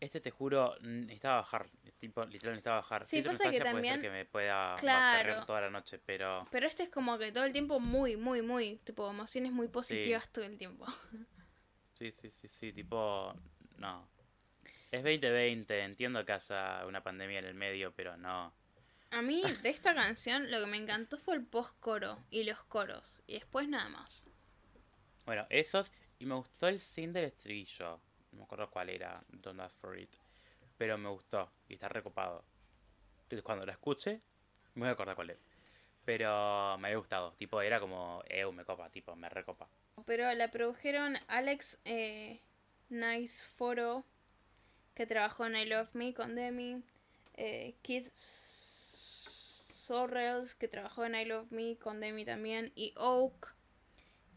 este 0.00 0.20
te 0.20 0.30
juro, 0.30 0.76
necesitaba 0.80 1.36
bajar. 1.42 1.68
Tipo, 1.98 2.24
literal 2.24 2.54
necesitaba 2.54 2.76
bajar. 2.76 3.04
Sí, 3.04 3.20
pasa 3.22 3.50
que 3.50 3.58
Nostalgia 3.58 3.60
puede 3.60 3.64
ser 3.64 3.72
también- 3.74 4.00
que 4.00 4.10
me 4.10 4.24
pueda 4.24 4.54
va- 4.70 4.76
Claro. 4.76 5.18
perrear 5.24 5.46
toda 5.46 5.60
la 5.60 5.70
noche, 5.70 5.98
pero... 5.98 6.46
Pero 6.50 6.66
este 6.66 6.84
es 6.84 6.88
como 6.88 7.18
que 7.18 7.30
todo 7.32 7.44
el 7.44 7.52
tiempo 7.52 7.78
muy, 7.80 8.16
muy, 8.16 8.40
muy. 8.42 8.76
Tipo, 8.84 9.10
emociones 9.10 9.52
muy 9.52 9.68
positivas 9.68 10.28
todo 10.32 10.44
el 10.46 10.56
tiempo. 10.56 10.86
Sí, 11.98 12.10
sí, 12.12 12.30
sí, 12.30 12.48
sí, 12.48 12.72
tipo... 12.72 13.34
No. 13.76 14.08
Es 14.90 15.02
2020, 15.04 15.80
entiendo 15.84 16.24
que 16.24 16.32
haya 16.32 16.84
una 16.86 17.02
pandemia 17.02 17.38
en 17.40 17.44
el 17.44 17.54
medio, 17.54 17.92
pero 17.94 18.16
no. 18.16 18.52
A 19.10 19.22
mí, 19.22 19.42
de 19.62 19.68
esta 19.68 19.94
canción, 19.94 20.50
lo 20.50 20.60
que 20.60 20.66
me 20.66 20.76
encantó 20.78 21.18
fue 21.18 21.34
el 21.34 21.44
post-coro 21.44 22.18
y 22.30 22.44
los 22.44 22.62
coros. 22.64 23.20
Y 23.26 23.34
después 23.34 23.68
nada 23.68 23.88
más. 23.90 24.26
Bueno, 25.30 25.46
esos... 25.48 25.92
Y 26.18 26.26
me 26.26 26.34
gustó 26.34 26.66
el 26.66 26.80
sin 26.80 27.12
del 27.12 27.26
estribillo. 27.26 28.00
No 28.32 28.38
me 28.38 28.42
acuerdo 28.42 28.68
cuál 28.68 28.90
era, 28.90 29.22
Don't 29.28 29.60
Ask 29.60 29.78
For 29.78 29.96
It. 29.96 30.10
Pero 30.76 30.98
me 30.98 31.08
gustó 31.08 31.52
y 31.68 31.74
está 31.74 31.88
recopado. 31.88 32.44
Entonces, 33.22 33.44
cuando 33.44 33.64
lo 33.64 33.70
escuche, 33.70 34.20
me 34.74 34.80
voy 34.80 34.88
a 34.88 34.92
acordar 34.94 35.14
cuál 35.14 35.30
es. 35.30 35.46
Pero 36.04 36.76
me 36.78 36.88
había 36.88 36.98
gustado. 36.98 37.30
Tipo, 37.34 37.62
era 37.62 37.78
como, 37.78 38.24
eu, 38.28 38.50
me 38.50 38.64
copa, 38.64 38.90
tipo, 38.90 39.14
me 39.14 39.28
recopa. 39.28 39.68
Pero 40.04 40.34
la 40.34 40.50
produjeron 40.50 41.14
Alex 41.28 41.80
eh, 41.84 42.40
Nice 42.88 43.46
Foro, 43.50 44.02
que 44.96 45.06
trabajó 45.06 45.46
en 45.46 45.54
I 45.54 45.64
Love 45.64 45.94
Me 45.94 46.12
con 46.12 46.34
Demi. 46.34 46.82
Eh, 47.34 47.76
Kid 47.82 48.08
Sorrells, 49.92 50.56
que 50.56 50.66
trabajó 50.66 51.04
en 51.04 51.14
I 51.14 51.24
Love 51.24 51.52
Me 51.52 51.76
con 51.76 52.00
Demi 52.00 52.24
también. 52.24 52.72
Y 52.74 52.92
Oak, 52.96 53.59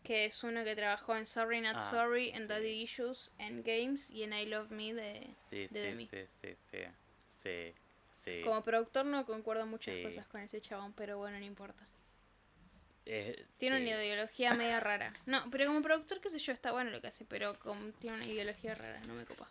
que 0.04 0.26
es 0.26 0.44
uno 0.44 0.64
que 0.64 0.76
trabajó 0.76 1.16
en 1.16 1.26
Sorry 1.26 1.62
Not 1.62 1.76
Ah, 1.78 1.90
Sorry, 1.92 2.30
en 2.30 2.44
sí. 2.44 2.48
Daddy 2.48 2.82
Issues, 2.84 3.32
en 3.40 3.64
Games 3.64 4.10
y 4.12 4.24
en 4.24 4.34
I 4.34 4.46
Love 4.46 4.70
Me 4.72 4.94
de, 4.94 5.36
Sí, 5.50 5.68
de 5.70 5.82
sí, 5.82 5.88
Demi. 5.88 6.10
sí, 6.10 6.28
sí, 6.42 6.56
sí, 6.72 6.78
sí, 7.44 7.74
sí. 8.26 8.42
Como 8.44 8.62
productor 8.64 9.06
no 9.06 9.26
concuerdo 9.26 9.66
muchas 9.66 9.96
cosas 10.04 10.28
con 10.28 10.42
ese 10.42 10.62
chabón, 10.62 10.94
pero 10.94 11.18
bueno, 11.18 11.40
no 11.40 11.46
importa. 11.46 11.88
Eh, 13.06 13.46
Tiene 13.58 13.78
una 13.78 13.90
ideología 13.90 14.54
media 14.54 14.80
rara. 14.80 15.14
No, 15.26 15.44
pero 15.52 15.66
como 15.68 15.82
productor, 15.82 16.22
qué 16.22 16.30
sé 16.30 16.40
yo, 16.40 16.54
está 16.54 16.72
bueno 16.72 16.90
lo 16.92 17.02
que 17.02 17.08
hace, 17.08 17.26
pero 17.26 17.58
como 17.60 17.92
tiene 17.94 18.18
una 18.18 18.26
ideología 18.26 18.76
rara, 18.76 19.00
no 19.02 19.14
me 19.14 19.26
copa. 19.26 19.50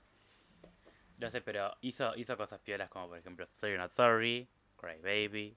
No 1.19 1.31
sé, 1.31 1.41
pero 1.41 1.77
hizo, 1.81 2.15
hizo 2.17 2.37
cosas 2.37 2.61
piolas 2.61 2.91
como 2.91 3.09
por 3.09 3.19
ejemplo 3.19 3.49
Sorry 3.53 3.77
Not 3.79 3.93
Sorry, 3.93 4.49
Cry 4.77 4.99
Baby. 5.01 5.57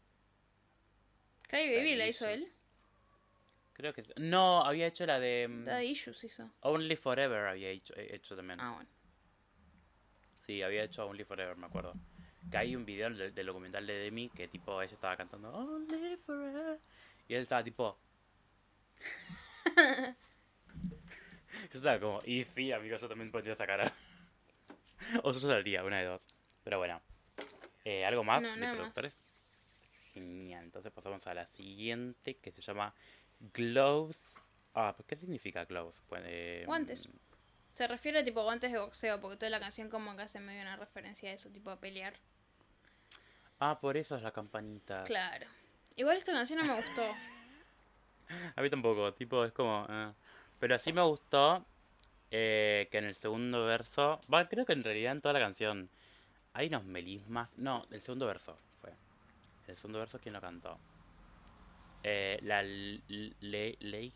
Cry 1.48 1.70
Baby 1.74 1.96
la 1.96 2.08
hizo 2.08 2.28
él. 2.28 2.52
Creo 3.76 3.94
que 3.94 4.04
sí. 4.04 4.12
No, 4.16 4.62
había 4.64 4.88
hecho 4.88 5.06
la 5.06 5.20
de 5.20 5.48
mm, 5.50 5.66
Daddy 5.66 5.88
Issues 5.88 6.24
hizo. 6.24 6.50
Only 6.62 6.96
Forever 6.96 7.48
había 7.48 7.70
hecho, 7.70 7.94
eh, 7.98 8.16
hecho 8.16 8.36
también. 8.36 8.60
Ah, 8.62 8.72
bueno. 8.74 8.90
Sí, 10.40 10.62
había 10.62 10.84
hecho 10.84 11.06
Only 11.06 11.26
Forever, 11.26 11.58
me 11.58 11.66
acuerdo. 11.68 11.94
Que 12.50 12.58
hay 12.58 12.76
un 12.76 12.86
video 12.86 13.10
del, 13.10 13.34
del 13.36 13.46
documental 13.46 13.86
de 13.86 13.94
Demi 13.94 14.30
que 14.30 14.48
tipo 14.48 14.82
ella 14.82 14.94
estaba 14.94 15.18
cantando 15.18 15.50
Only 15.54 16.16
Forever. 16.16 16.80
Y 17.28 17.34
él 17.36 17.42
estaba 17.42 17.64
tipo. 17.64 18.00
yo 21.72 21.74
estaba 21.74 22.00
como, 22.00 22.20
y 22.26 22.44
sí, 22.44 22.72
amigo, 22.72 22.96
yo 22.98 23.10
también 23.10 23.32
pondría 23.32 23.54
esa 23.56 23.68
cara. 23.68 23.92
o 25.24 25.32
yo 25.32 25.40
lloraría, 25.40 25.84
una 25.84 26.00
de 26.00 26.06
dos. 26.06 26.26
Pero 26.64 26.78
bueno. 26.78 27.02
Eh, 27.84 28.06
¿Algo 28.06 28.24
más 28.24 28.42
No, 28.42 28.54
de 28.54 28.60
más. 28.62 28.76
productores? 28.76 29.82
Genial. 30.14 30.64
Entonces 30.64 30.92
pasamos 30.94 31.28
a 31.28 31.34
la 31.34 31.46
siguiente 31.46 32.38
que 32.38 32.52
se 32.52 32.62
llama 32.62 32.96
Gloves. 33.54 34.36
Ah, 34.74 34.94
¿pues 34.96 35.08
¿qué 35.08 35.16
significa 35.16 35.66
gloves? 35.66 36.04
Pues, 36.08 36.22
eh, 36.26 36.64
Guantes. 36.66 37.10
Se 37.74 37.88
refiere 37.88 38.20
a 38.20 38.24
tipo 38.24 38.42
guantes 38.44 38.72
de 38.72 38.80
boxeo, 38.80 39.20
porque 39.20 39.36
toda 39.36 39.50
la 39.50 39.60
canción 39.60 39.90
como 39.90 40.16
que 40.16 40.22
hace 40.24 40.40
medio 40.40 40.62
una 40.62 40.78
referencia 40.78 41.30
a 41.30 41.34
eso, 41.34 41.50
tipo 41.50 41.70
a 41.70 41.80
pelear. 41.80 42.14
Ah, 43.60 43.80
por 43.80 43.98
eso 43.98 44.16
es 44.16 44.24
la 44.24 44.32
campanita. 44.32 45.04
Claro. 45.04 45.46
Igual 45.98 46.18
esta 46.18 46.32
canción 46.32 46.60
no 46.60 46.66
me 46.66 46.76
gustó. 46.76 47.02
A 48.56 48.62
mí 48.62 48.70
tampoco, 48.70 49.14
tipo, 49.14 49.44
es 49.46 49.52
como... 49.52 49.86
eh. 49.90 50.12
Pero 50.60 50.80
sí 50.80 50.94
me 50.94 51.02
gustó 51.02 51.66
eh, 52.32 52.88
que 52.92 52.98
en 52.98 53.06
el 53.06 53.16
segundo 53.16 53.66
verso... 53.66 54.22
Bueno, 54.28 54.48
creo 54.50 54.66
que 54.66 54.74
en 54.74 54.84
realidad 54.84 55.12
en 55.12 55.22
toda 55.22 55.34
la 55.34 55.40
canción 55.40 55.90
hay 56.54 56.68
unos 56.68 56.86
melismas... 56.86 57.58
No, 57.58 57.86
el 57.92 58.02
segundo 58.02 58.26
verso 58.26 58.58
fue. 58.82 58.92
El 59.68 59.76
segundo 59.76 60.00
verso, 60.00 60.20
¿quién 60.20 60.34
lo 60.34 60.42
cantó? 60.42 60.80
Eh, 62.08 62.38
la... 62.44 62.62
Le, 62.62 63.02
le, 63.40 63.78
le- 63.80 64.12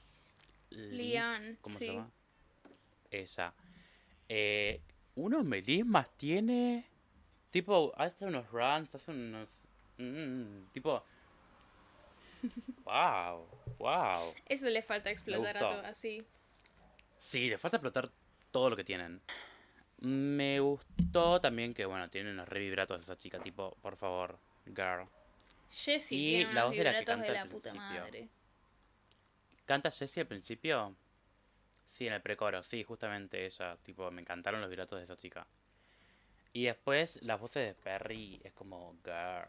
Lian, 0.69 1.57
¿Cómo 1.61 1.79
sí. 1.79 1.85
se 1.87 1.91
llama? 1.93 2.11
Ella. 3.09 3.53
Eh, 4.29 4.79
unos 5.15 5.43
melismas 5.43 6.07
tiene... 6.17 6.85
Tipo, 7.49 7.91
hace 7.97 8.25
unos 8.25 8.47
runs, 8.51 8.93
hace 8.93 9.09
unos... 9.09 9.49
mm, 9.97 10.65
tipo... 10.71 11.03
Wow, 12.85 13.47
wow. 13.79 14.33
Eso 14.47 14.69
le 14.69 14.81
falta 14.81 15.09
explotar 15.09 15.57
a 15.57 15.59
todo 15.59 15.81
así. 15.85 16.23
Sí, 17.17 17.49
le 17.49 17.57
falta 17.57 17.77
explotar 17.77 18.09
todo 18.51 18.69
lo 18.69 18.75
que 18.75 18.83
tienen. 18.83 19.19
Me 20.01 20.59
gustó 20.59 21.41
también 21.41 21.73
que, 21.73 21.85
bueno, 21.85 22.09
tiene 22.09 22.31
unos 22.31 22.47
re 22.47 22.59
vibratos 22.59 23.01
esa 23.01 23.17
chica, 23.17 23.39
tipo, 23.39 23.75
por 23.81 23.95
favor, 23.95 24.37
girl. 24.65 25.07
Jessie 25.69 26.19
Y 26.19 26.23
tiene 26.23 26.53
la 26.53 26.65
voz 26.65 26.75
de 26.77 26.83
la 26.83 26.95
que 26.95 27.05
vibratos 27.05 27.05
de 27.05 27.05
canta 27.05 27.33
la 27.33 27.41
al 27.43 27.49
puta 27.49 27.69
principio. 27.71 27.75
madre. 27.75 28.29
¿Canta 29.65 29.89
Jessie 29.91 30.21
al 30.21 30.27
principio? 30.27 30.95
Sí, 31.85 32.07
en 32.07 32.13
el 32.13 32.21
precoro, 32.21 32.63
sí, 32.63 32.83
justamente 32.83 33.45
ella, 33.45 33.77
tipo, 33.83 34.09
me 34.11 34.21
encantaron 34.21 34.61
los 34.61 34.69
vibratos 34.69 34.99
de 34.99 35.05
esa 35.05 35.17
chica. 35.17 35.47
Y 36.53 36.65
después 36.65 37.21
las 37.23 37.39
voces 37.39 37.67
de 37.67 37.73
Perry 37.81 38.39
es 38.43 38.53
como, 38.53 38.95
girl, 39.03 39.47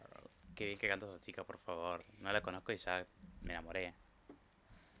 qué 0.55 0.65
bien 0.65 0.79
que 0.79 0.87
canta 0.87 1.05
esa 1.07 1.19
chica, 1.19 1.43
por 1.43 1.57
favor. 1.59 2.03
No 2.19 2.31
la 2.31 2.41
conozco 2.41 2.71
y 2.71 2.77
ya 2.77 3.05
me 3.41 3.53
enamoré. 3.53 3.93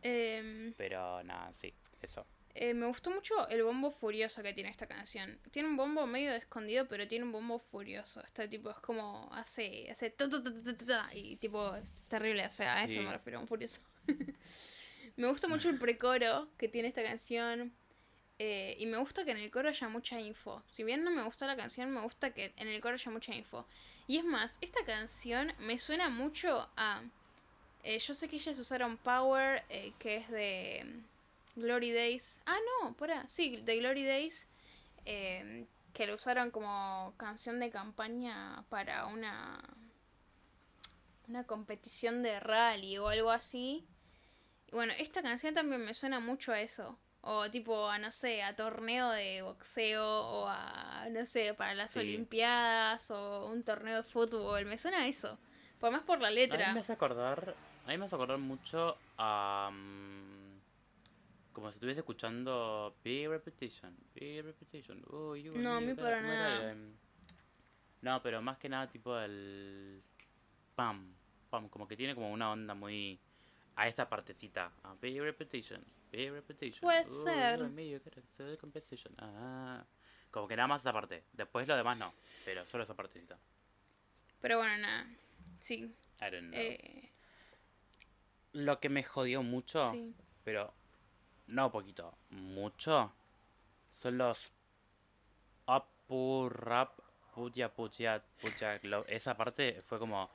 Em, 0.03 0.73
Pero 0.75 1.23
nada, 1.23 1.53
sí, 1.53 1.73
eso. 2.01 2.25
Eh, 2.55 2.73
me 2.73 2.85
gustó 2.87 3.09
mucho 3.11 3.47
el 3.49 3.63
bombo 3.63 3.91
furioso 3.91 4.41
que 4.43 4.53
tiene 4.53 4.69
esta 4.69 4.87
canción. 4.87 5.39
Tiene 5.51 5.69
un 5.69 5.77
bombo 5.77 6.05
medio 6.07 6.31
escondido, 6.33 6.87
pero 6.87 7.07
tiene 7.07 7.25
un 7.25 7.31
bombo 7.31 7.59
furioso. 7.59 8.21
Este 8.23 8.47
tipo 8.47 8.69
es 8.69 8.77
como 8.77 9.29
hace, 9.33 9.89
hace 9.91 10.09
ta, 10.09 10.29
ta, 10.29 10.41
ta, 10.85 11.09
y 11.13 11.35
tipo 11.37 11.75
es 11.75 12.03
terrible. 12.05 12.45
O 12.45 12.51
sea, 12.51 12.77
a 12.77 12.83
eso 12.83 12.95
Sí. 12.95 12.99
me 12.99 13.11
refiero, 13.11 13.39
un 13.39 13.47
furioso. 13.47 13.81
me 15.17 15.27
gusta 15.27 15.47
mucho 15.47 15.69
el 15.69 15.77
precoro 15.77 16.49
que 16.57 16.67
tiene 16.67 16.87
esta 16.87 17.03
canción. 17.03 17.73
Eh, 18.39 18.75
y 18.79 18.87
me 18.87 18.97
gusta 18.97 19.23
que 19.23 19.31
en 19.31 19.37
el 19.37 19.51
coro 19.51 19.69
haya 19.69 19.87
mucha 19.87 20.19
info. 20.19 20.63
Si 20.71 20.83
bien 20.83 21.03
no 21.03 21.11
me 21.11 21.21
gusta 21.23 21.45
la 21.45 21.55
canción, 21.55 21.91
me 21.91 22.01
gusta 22.01 22.33
que 22.33 22.53
en 22.57 22.67
el 22.67 22.81
coro 22.81 22.95
haya 22.95 23.11
mucha 23.11 23.35
info. 23.35 23.67
Y 24.07 24.17
es 24.17 24.25
más, 24.25 24.57
esta 24.61 24.83
canción 24.83 25.53
me 25.59 25.77
suena 25.77 26.09
mucho 26.09 26.67
a... 26.75 27.03
Eh, 27.83 27.99
yo 27.99 28.13
sé 28.13 28.27
que 28.27 28.35
ellas 28.37 28.57
usaron 28.59 28.97
Power, 28.97 29.63
que 29.99 30.17
es 30.17 30.29
de 30.29 30.85
Glory 31.55 31.91
Days. 31.91 32.41
Ah, 32.45 32.57
no, 32.81 32.93
por 32.95 33.09
Sí, 33.27 33.57
de 33.57 33.77
Glory 33.77 34.05
Days. 34.05 34.47
que 35.05 36.07
lo 36.07 36.15
usaron 36.15 36.51
como 36.51 37.13
canción 37.17 37.59
de 37.59 37.69
campaña 37.69 38.63
para 38.69 39.07
una 39.07 39.59
una 41.31 41.43
competición 41.45 42.23
de 42.23 42.39
rally 42.39 42.97
o 42.97 43.07
algo 43.07 43.31
así. 43.31 43.85
Y 44.67 44.75
bueno, 44.75 44.93
esta 44.99 45.21
canción 45.21 45.53
también 45.53 45.83
me 45.83 45.93
suena 45.93 46.19
mucho 46.19 46.51
a 46.51 46.61
eso. 46.61 46.97
O 47.21 47.49
tipo 47.51 47.87
a, 47.87 47.99
no 47.99 48.11
sé, 48.11 48.41
a 48.43 48.55
torneo 48.55 49.09
de 49.11 49.41
boxeo 49.43 50.03
o 50.03 50.47
a, 50.47 51.07
no 51.11 51.25
sé, 51.25 51.53
para 51.53 51.75
las 51.75 51.95
Olimpiadas 51.95 53.11
o 53.11 53.45
un 53.47 53.63
torneo 53.63 53.97
de 53.97 54.03
fútbol. 54.03 54.65
Me 54.65 54.77
suena 54.77 54.99
a 54.99 55.07
eso. 55.07 55.37
Por 55.79 55.91
más 55.91 56.01
por 56.01 56.19
la 56.19 56.31
letra. 56.31 56.65
A 56.65 56.67
mí 56.69 56.73
me 56.75 56.79
hace 56.81 56.93
acordar, 56.93 57.55
a 57.85 57.89
mí 57.89 57.97
me 57.97 58.05
hace 58.05 58.15
acordar 58.15 58.37
mucho 58.37 58.97
a... 59.17 59.69
Mm, 59.71 60.30
como 61.51 61.71
si 61.71 61.75
estuviese 61.75 61.99
escuchando 61.99 62.95
Big 63.03 63.27
Repetition, 63.27 63.95
Big 64.13 64.43
Repetition. 64.43 65.03
no, 65.09 65.73
a 65.73 65.81
mí 65.81 65.93
para 65.93 66.21
nada. 66.21 66.75
No, 68.01 68.21
pero 68.23 68.41
más 68.41 68.57
que 68.57 68.69
nada 68.69 68.89
tipo 68.89 69.17
el... 69.19 70.01
Pam, 70.75 71.13
como 71.69 71.87
que 71.87 71.95
tiene 71.95 72.15
como 72.15 72.31
una 72.31 72.51
onda 72.51 72.73
muy 72.73 73.19
a 73.75 73.87
esa 73.87 74.07
partecita. 74.07 74.71
A 74.83 74.95
big 75.01 75.21
repetition, 75.21 75.83
big 76.11 76.31
repetition. 76.31 76.81
Puede 76.81 77.05
ser. 77.05 77.59
Ah, 79.17 79.85
como 80.29 80.47
que 80.47 80.55
nada 80.55 80.67
más 80.67 80.81
esa 80.81 80.93
parte. 80.93 81.23
Después 81.33 81.67
lo 81.67 81.75
demás 81.75 81.97
no, 81.97 82.13
pero 82.45 82.65
solo 82.65 82.83
esa 82.83 82.95
partecita. 82.95 83.37
Pero 84.39 84.57
bueno, 84.57 84.77
nada. 84.77 85.07
Sí. 85.59 85.93
I 86.21 86.31
don't 86.31 86.51
know. 86.51 86.59
Eh... 86.59 87.11
Lo 88.53 88.79
que 88.79 88.89
me 88.89 89.03
jodió 89.03 89.43
mucho, 89.43 89.93
pero 90.43 90.73
no 91.51 91.71
poquito, 91.71 92.13
mucho, 92.31 93.11
son 93.99 94.17
los 94.17 94.51
up, 95.67 95.85
rap, 96.49 96.91
puya, 97.33 97.69
puya, 97.69 98.21
puya. 98.41 98.79
Esa 99.07 99.35
parte 99.35 99.81
fue 99.81 99.99
como, 99.99 100.29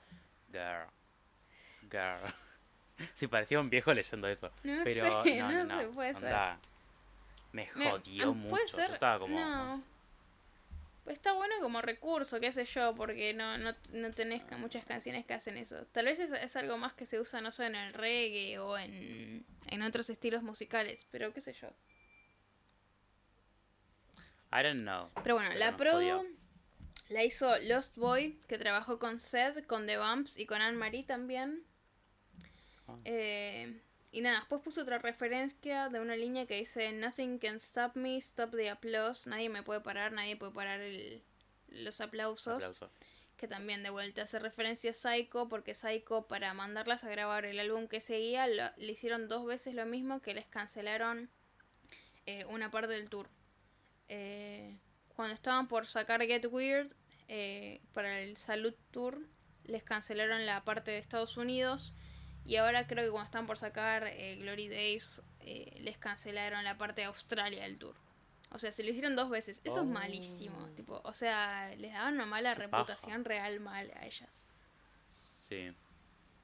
girl, 0.53 0.89
Girl. 1.91 2.21
sí, 3.17 3.27
parecía 3.27 3.61
un 3.61 3.71
viejo 3.71 3.93
leyendo 3.93 4.29
eso. 4.29 4.51
No 4.65 4.83
pero 4.85 5.25
sé, 5.25 5.39
no, 5.39 5.53
no, 5.65 5.79
sé, 5.79 5.87
puede 5.89 6.15
ser. 6.15 6.37
Me 7.53 7.67
jodió 7.67 8.35
mucho. 8.35 8.51
Puede 8.51 8.69
ser. 8.69 8.91
estaba 8.93 9.19
como... 9.19 9.39
No. 9.39 9.83
Está 11.09 11.33
bueno 11.33 11.55
como 11.61 11.81
recurso, 11.83 12.41
qué 12.41 12.53
sé 12.53 12.65
yo, 12.65 12.95
porque 12.95 13.33
no, 13.35 13.59
no, 13.59 13.75
no 13.93 14.11
tenés 14.13 14.43
muchas 14.59 14.85
canciones 14.85 15.25
que 15.25 15.35
hacen 15.35 15.57
eso. 15.57 15.87
Tal 15.93 16.07
vez 16.07 16.19
es, 16.19 16.57
algo 16.57 16.77
más 16.79 16.95
que 16.95 17.07
se 17.07 17.21
usa, 17.21 17.41
no 17.41 17.53
sé, 17.53 17.67
en 17.67 17.77
el 17.77 17.95
reggae 17.95 18.59
o 18.59 18.77
en, 18.77 19.47
en 19.69 19.83
otros 19.83 20.11
estilos 20.11 20.43
musicales, 20.43 21.07
pero 21.11 21.33
qué 21.33 21.41
sé 21.41 21.53
yo. 21.55 21.69
I 24.53 24.63
don't 24.63 24.83
know. 24.83 25.11
Pero 25.23 25.37
bueno, 25.37 25.55
la 25.57 25.77
produ 25.77 26.27
la 27.09 27.25
hizo 27.25 27.57
Lost 27.61 27.97
Boy, 27.97 28.41
que 28.49 28.59
trabajó 28.59 28.99
con 28.99 29.21
Seth, 29.21 29.67
con 29.67 29.87
The 29.87 29.99
Bumps 29.99 30.39
y 30.39 30.47
con 30.47 30.61
Anne-Marie 30.61 31.05
también. 31.05 31.63
Ah. 32.89 32.99
Eh, 33.05 33.81
y 34.13 34.21
nada, 34.21 34.39
después 34.39 34.63
puso 34.63 34.83
otra 34.83 34.99
referencia 34.99 35.89
de 35.89 36.01
una 36.01 36.17
línea 36.17 36.47
que 36.47 36.57
dice 36.57 36.93
Nothing 36.93 37.39
can 37.39 37.57
stop 37.57 37.97
me, 37.97 38.17
stop 38.19 38.55
the 38.55 38.71
applause. 38.71 39.29
Nadie 39.29 39.49
me 39.49 39.63
puede 39.63 39.81
parar, 39.81 40.13
nadie 40.13 40.37
puede 40.37 40.53
parar 40.53 40.81
el, 40.81 41.23
los 41.69 42.01
aplausos. 42.01 42.63
Que 43.37 43.47
también 43.47 43.83
de 43.83 43.91
vuelta 43.91 44.23
hace 44.23 44.39
referencia 44.39 44.93
a 44.93 44.95
Psycho, 44.95 45.49
porque 45.49 45.75
Psycho 45.75 46.27
para 46.27 46.55
mandarlas 46.55 47.05
a 47.05 47.11
grabar 47.11 47.45
el 47.45 47.61
álbum 47.61 47.87
que 47.87 48.01
seguía 48.01 48.47
le 48.47 48.93
hicieron 48.93 49.29
dos 49.29 49.45
veces 49.45 49.75
lo 49.75 49.85
mismo 49.85 50.23
que 50.23 50.33
les 50.33 50.47
cancelaron 50.47 51.29
eh, 52.25 52.45
una 52.49 52.71
parte 52.71 52.95
del 52.95 53.11
tour. 53.11 53.29
Eh, 54.09 54.79
cuando 55.15 55.35
estaban 55.35 55.69
por 55.69 55.87
sacar 55.87 56.23
Get 56.23 56.47
Weird 56.47 56.95
eh, 57.29 57.81
para 57.93 58.21
el 58.21 58.37
Salud 58.37 58.75
Tour, 58.91 59.19
les 59.65 59.83
cancelaron 59.83 60.47
la 60.47 60.65
parte 60.65 60.93
de 60.93 60.99
Estados 60.99 61.37
Unidos. 61.37 61.95
Y 62.47 62.57
ahora 62.57 62.87
creo 62.87 63.05
que 63.05 63.11
cuando 63.11 63.27
están 63.27 63.47
por 63.47 63.59
sacar 63.59 64.07
eh, 64.07 64.37
Glory 64.37 64.69
Days, 64.69 65.21
eh, 65.41 65.79
les 65.81 65.99
cancelaron 65.99 66.63
la 66.63 66.79
parte 66.79 67.01
de 67.01 67.09
Australia 67.09 67.65
del 67.65 67.77
tour. 67.77 67.97
O 68.53 68.59
sea, 68.59 68.71
se 68.71 68.85
lo 68.85 68.91
hicieron 68.91 69.17
dos 69.17 69.29
veces. 69.29 69.61
Eso 69.65 69.81
es 69.81 69.87
malísimo. 69.87 70.57
Oh. 70.59 70.71
Tipo, 70.71 71.01
o 71.05 71.13
sea, 71.13 71.75
les 71.77 71.93
daban 71.93 72.15
una 72.15 72.27
mala 72.27 72.55
reputación 72.55 73.25
real 73.25 73.59
mal 73.59 73.91
a 73.97 74.07
ellas. 74.07 74.47
Sí. 75.49 75.75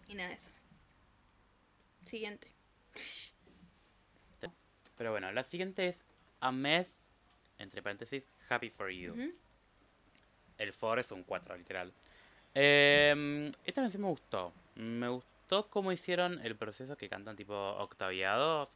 Y 0.08 0.14
nada 0.14 0.30
de 0.30 0.34
eso. 0.34 0.50
Siguiente. 2.04 2.48
Pero 4.98 5.12
bueno, 5.12 5.32
la 5.32 5.44
siguiente 5.44 5.86
es 5.88 6.02
A 6.40 6.52
Mess, 6.52 6.98
entre 7.58 7.80
paréntesis, 7.80 8.24
Happy 8.48 8.70
for 8.70 8.90
You. 8.90 9.32
El 10.58 10.72
for 10.72 10.98
es 10.98 11.10
un 11.12 11.22
4, 11.22 11.56
literal. 11.56 11.92
Eh, 12.54 13.50
esta 13.64 13.82
canción 13.82 14.02
me 14.02 14.08
gustó. 14.08 14.52
Me 14.74 15.08
gustó 15.08 15.31
cómo 15.70 15.92
hicieron 15.92 16.40
el 16.44 16.56
proceso 16.56 16.96
que 16.96 17.08
cantan 17.08 17.36
tipo 17.36 17.54
octaviados. 17.54 18.70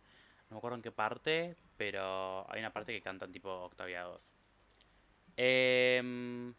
No 0.48 0.54
me 0.54 0.58
acuerdo 0.58 0.76
en 0.76 0.82
qué 0.82 0.92
parte, 0.92 1.56
pero 1.76 2.50
hay 2.50 2.60
una 2.60 2.72
parte 2.72 2.92
que 2.92 3.00
cantan 3.00 3.32
tipo 3.32 3.50
octaviados. 3.50 4.22
Eh, 5.36 6.52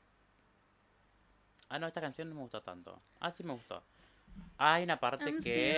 ah, 1.70 1.80
no, 1.80 1.88
esta 1.88 2.02
canción 2.02 2.30
no 2.30 2.36
me 2.36 2.42
gustó 2.42 2.62
tanto. 2.62 3.02
Ah, 3.20 3.32
sí 3.32 3.44
me 3.44 3.54
gustó. 3.54 3.84
Hay 4.58 4.84
una 4.84 5.00
parte 5.00 5.36
que. 5.44 5.78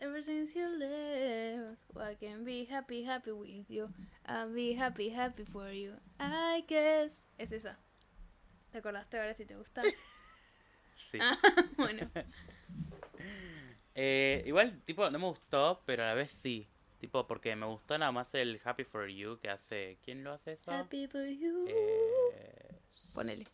ever 0.00 0.22
since 0.22 0.58
you 0.58 0.68
left. 0.78 1.82
I 1.96 2.16
can 2.16 2.44
be 2.44 2.66
happy, 2.70 3.04
happy 3.04 3.30
with 3.30 3.68
you. 3.68 3.90
I'll 4.26 4.52
be 4.52 4.74
happy, 4.74 5.10
happy 5.10 5.44
for 5.44 5.70
you. 5.70 5.94
I 6.18 6.64
guess. 6.66 7.28
Es 7.36 7.52
esa. 7.52 7.78
¿Te 8.72 8.78
acordaste 8.78 9.18
ahora 9.18 9.34
si 9.34 9.44
te 9.44 9.56
gusta? 9.56 9.82
sí. 11.10 11.18
Ah, 11.20 11.36
bueno. 11.76 12.10
eh, 13.96 14.44
igual, 14.46 14.80
tipo, 14.84 15.10
no 15.10 15.18
me 15.18 15.26
gustó, 15.26 15.82
pero 15.84 16.04
a 16.04 16.06
la 16.06 16.14
vez 16.14 16.30
sí. 16.30 16.68
Tipo, 17.00 17.26
porque 17.26 17.56
me 17.56 17.66
gustó 17.66 17.98
nada 17.98 18.12
más 18.12 18.32
el 18.34 18.60
Happy 18.64 18.84
for 18.84 19.08
You 19.08 19.38
que 19.40 19.50
hace. 19.50 19.98
¿Quién 20.04 20.22
lo 20.22 20.32
hace 20.32 20.52
eso? 20.52 20.70
Happy 20.70 21.08
for 21.08 21.26
you. 21.26 21.66
Eh, 21.68 22.78
Ponele 23.14 23.46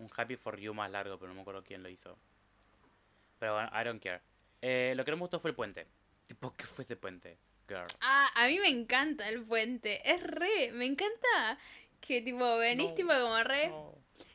un 0.00 0.10
Happy 0.16 0.36
for 0.36 0.58
You 0.58 0.74
más 0.74 0.90
largo, 0.90 1.18
pero 1.18 1.28
no 1.28 1.34
me 1.34 1.42
acuerdo 1.42 1.62
quién 1.62 1.82
lo 1.82 1.88
hizo. 1.88 2.18
Pero 3.38 3.54
bueno, 3.54 3.70
I 3.72 3.84
don't 3.84 4.02
care. 4.02 4.20
Eh, 4.60 4.94
lo 4.96 5.04
que 5.04 5.10
no 5.10 5.18
me 5.18 5.22
gustó 5.22 5.38
fue 5.38 5.50
el 5.50 5.56
puente. 5.56 5.86
Tipo, 6.26 6.54
¿qué 6.56 6.64
fue 6.64 6.84
ese 6.84 6.96
puente? 6.96 7.38
Girl. 7.68 7.86
Ah, 8.00 8.28
a 8.34 8.48
mí 8.48 8.58
me 8.58 8.68
encanta 8.68 9.28
el 9.28 9.44
puente. 9.44 10.00
Es 10.10 10.22
re, 10.22 10.72
me 10.72 10.86
encanta 10.86 11.58
que 12.00 12.20
tipo 12.22 12.56
venís 12.58 12.94
tipo 12.94 13.10
como 13.12 13.42
re. 13.44 13.72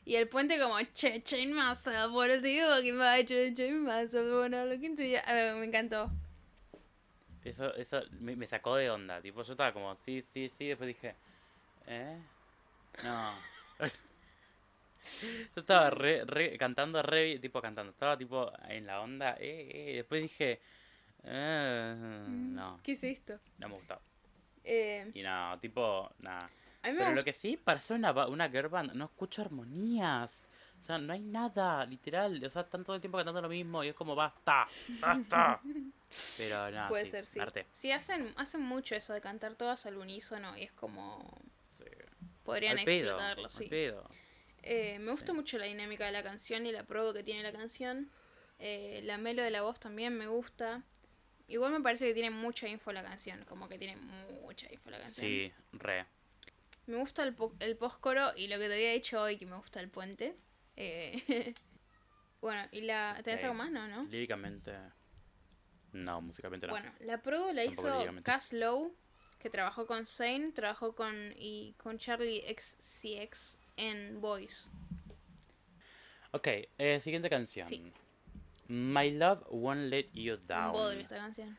Y 0.06 0.16
el 0.16 0.28
puente 0.28 0.60
como 0.60 0.80
che, 0.93 1.24
chain 1.24 1.51
masa, 1.51 2.08
por 2.10 2.30
eso 2.30 2.45
digo 2.45 2.70
que 2.84 2.93
me 2.93 3.26
che, 3.26 3.53
chain 3.53 3.84
masa, 3.84 4.22
bueno, 4.22 4.66
lo 4.66 4.80
que 4.80 5.22
A 5.26 5.34
ver, 5.34 5.56
me 5.56 5.66
encantó. 5.66 6.12
Eso, 7.43 7.74
eso 7.76 8.01
me, 8.20 8.36
me, 8.36 8.47
sacó 8.47 8.76
de 8.76 8.89
onda. 8.89 9.22
Tipo, 9.22 9.43
yo 9.43 9.53
estaba 9.53 9.72
como, 9.74 9.95
sí, 10.03 10.24
sí, 10.34 10.49
sí. 10.49 10.68
Después 10.68 10.88
dije, 10.88 11.16
¿eh? 11.88 12.18
No. 13.03 13.32
Yo 15.56 15.62
estaba 15.62 15.91
re, 15.91 16.58
cantando 16.58 17.01
re, 17.03 17.38
tipo 17.38 17.62
cantando, 17.62 17.91
estaba 17.91 18.18
tipo 18.18 18.51
en 18.68 18.88
la 18.88 19.01
onda, 19.01 19.38
eh, 19.39 19.70
eh 19.72 19.95
después 19.97 20.24
dije, 20.24 20.60
eh, 21.24 22.26
no. 22.28 22.80
¿Qué 22.82 22.93
es 22.93 23.03
esto? 23.03 23.39
No 23.60 23.70
me 23.70 23.76
gustó. 23.76 23.99
Eh, 24.64 25.12
y 25.14 25.22
no, 25.22 25.60
tipo, 25.60 26.12
nada. 26.20 26.49
Pero 26.86 27.14
lo 27.14 27.24
que 27.24 27.34
sí, 27.34 27.58
para 27.58 27.82
ser 27.82 27.98
una, 27.98 28.28
una 28.28 28.50
girl 28.50 28.70
band, 28.70 28.94
no 28.94 29.06
escucho 29.06 29.42
armonías. 29.42 30.46
O 30.80 30.84
sea, 30.84 30.98
no 30.98 31.14
hay 31.14 31.22
nada, 31.22 31.86
literal. 31.86 32.44
O 32.44 32.50
sea, 32.50 32.62
están 32.62 32.84
todo 32.84 32.96
el 32.96 33.02
tiempo 33.02 33.18
cantando 33.18 33.42
lo 33.42 33.50
mismo 33.50 33.84
y 33.84 33.90
es 33.90 33.96
como, 33.96 34.16
basta, 34.16 34.68
basta. 35.00 35.60
Pero 36.38 36.70
nada, 36.70 36.90
Puede 36.90 37.06
sí, 37.06 37.12
ser, 37.12 37.26
sí. 37.26 37.40
Arte. 37.40 37.66
Sí, 37.72 37.92
hacen, 37.92 38.34
hacen 38.38 38.62
mucho 38.62 38.96
eso 38.96 39.14
de 39.14 39.22
cantar 39.22 39.56
todas 39.56 39.86
al 39.86 39.98
unísono 39.98 40.56
y 40.58 40.64
es 40.64 40.72
como... 40.74 41.42
Sí. 41.80 41.86
Podrían 42.44 42.78
explotarlo, 42.78 43.50
sí. 43.50 43.68
Pedo. 43.68 44.08
Eh, 44.62 45.00
me 45.00 45.12
gusta 45.12 45.34
mucho 45.34 45.58
la 45.58 45.66
dinámica 45.66 46.06
de 46.06 46.12
la 46.12 46.24
canción 46.24 46.66
y 46.66 46.72
la 46.72 46.84
prueba 46.84 47.14
que 47.14 47.24
tiene 47.24 47.42
la 47.42 47.52
canción. 47.52 48.10
Eh, 48.60 49.02
la 49.04 49.18
melo 49.18 49.44
de 49.44 49.52
la 49.52 49.62
voz 49.62 49.80
también 49.80 50.18
me 50.18 50.28
gusta. 50.28 50.84
Igual 51.48 51.72
me 51.72 51.82
parece 51.82 52.08
que 52.08 52.14
tiene 52.14 52.32
mucha 52.32 52.68
info 52.68 52.92
la 52.92 53.04
canción, 53.04 53.44
como 53.46 53.70
que 53.70 53.78
tiene 53.78 53.96
mucha 54.42 54.72
info 54.72 54.90
la 54.90 55.00
canción. 55.00 55.26
Sí, 55.26 55.54
re. 55.74 56.06
Me 56.88 56.98
gusta 56.98 57.24
el, 57.24 57.36
el 57.60 57.78
postcoro 57.78 58.32
y 58.36 58.48
lo 58.48 58.60
que 58.60 58.68
te 58.68 58.76
había 58.76 58.92
dicho 58.92 59.22
hoy, 59.22 59.38
que 59.38 59.46
me 59.46 59.56
gusta 59.58 59.80
el 59.80 59.90
puente. 59.90 60.36
Eh, 60.76 61.54
bueno, 62.42 62.68
¿y 62.72 62.82
la 62.82 63.20
tenés 63.24 63.44
algo 63.44 63.56
más? 63.56 63.72
No, 63.72 63.88
¿no? 63.88 64.04
Líricamente. 64.06 64.74
No, 65.94 66.22
musicalmente 66.22 66.68
no. 66.68 66.74
Bueno, 66.74 66.92
la 67.00 67.22
pro 67.22 67.54
la 67.54 67.64
hizo 67.64 68.04
Cass 68.24 68.54
Lowe, 68.54 68.94
que 69.40 69.50
trabajó 69.50 69.86
con 69.88 70.06
Zane, 70.06 70.52
trabajó 70.52 70.94
con 70.94 71.34
y 71.38 71.74
con 71.78 71.98
Charlie 71.98 72.44
XCX 72.48 73.58
en 73.78 74.20
Boys. 74.20 74.70
Ok, 76.32 76.48
eh, 76.78 77.00
siguiente 77.00 77.30
canción. 77.30 77.66
Sí. 77.66 77.94
My 78.68 79.12
Love 79.12 79.44
Won't 79.50 79.90
Let 79.90 80.10
You 80.14 80.34
Un 80.34 80.48
Down. 80.48 80.72
bodrio 80.74 81.02
esta 81.02 81.16
canción. 81.16 81.58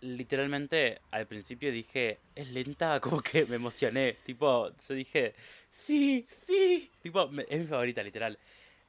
Literalmente 0.00 1.00
al 1.10 1.26
principio 1.26 1.72
dije, 1.72 2.20
es 2.34 2.50
lenta, 2.50 3.00
como 3.00 3.20
que 3.20 3.44
me 3.46 3.56
emocioné. 3.56 4.16
Tipo, 4.24 4.70
yo 4.88 4.94
dije, 4.94 5.34
sí, 5.70 6.26
sí. 6.46 6.90
Tipo, 7.02 7.30
es 7.48 7.58
mi 7.60 7.66
favorita, 7.66 8.02
literal. 8.02 8.38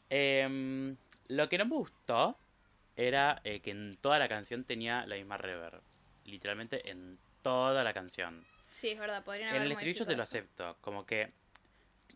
Em, 0.10 0.96
lo 1.28 1.50
que 1.50 1.58
no 1.58 1.66
me 1.66 1.76
gustó 1.76 2.38
era 2.96 3.42
eh, 3.44 3.60
que 3.60 3.72
en 3.72 3.98
toda 4.02 4.20
la 4.20 4.28
canción 4.28 4.64
tenía 4.64 5.06
la 5.06 5.16
misma 5.16 5.38
reverb. 5.38 5.82
Literalmente 6.26 6.90
en 6.90 7.18
toda 7.42 7.84
la 7.84 7.94
canción. 7.94 8.46
Sí, 8.70 8.90
es 8.90 9.00
verdad, 9.00 9.24
podrían 9.24 9.50
En 9.50 9.56
haber 9.56 9.66
el 9.68 9.72
estribillo 9.72 10.06
te 10.06 10.16
lo 10.16 10.24
acepto. 10.24 10.78
Como 10.82 11.06
que 11.06 11.32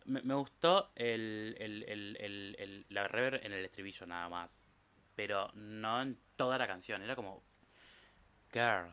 me, 0.04 0.22
me 0.22 0.34
gustó 0.34 0.90
el, 0.94 1.56
el, 1.58 1.82
el, 1.84 2.16
el, 2.20 2.56
el- 2.58 2.86
la 2.90 3.08
reverb 3.08 3.44
en 3.44 3.52
el 3.52 3.64
estribillo 3.64 4.06
nada 4.06 4.28
más. 4.28 4.62
Pero 5.16 5.50
no 5.54 6.02
en 6.02 6.18
toda 6.36 6.58
la 6.58 6.66
canción. 6.66 7.02
Era 7.02 7.16
como, 7.16 7.42
girl, 8.54 8.86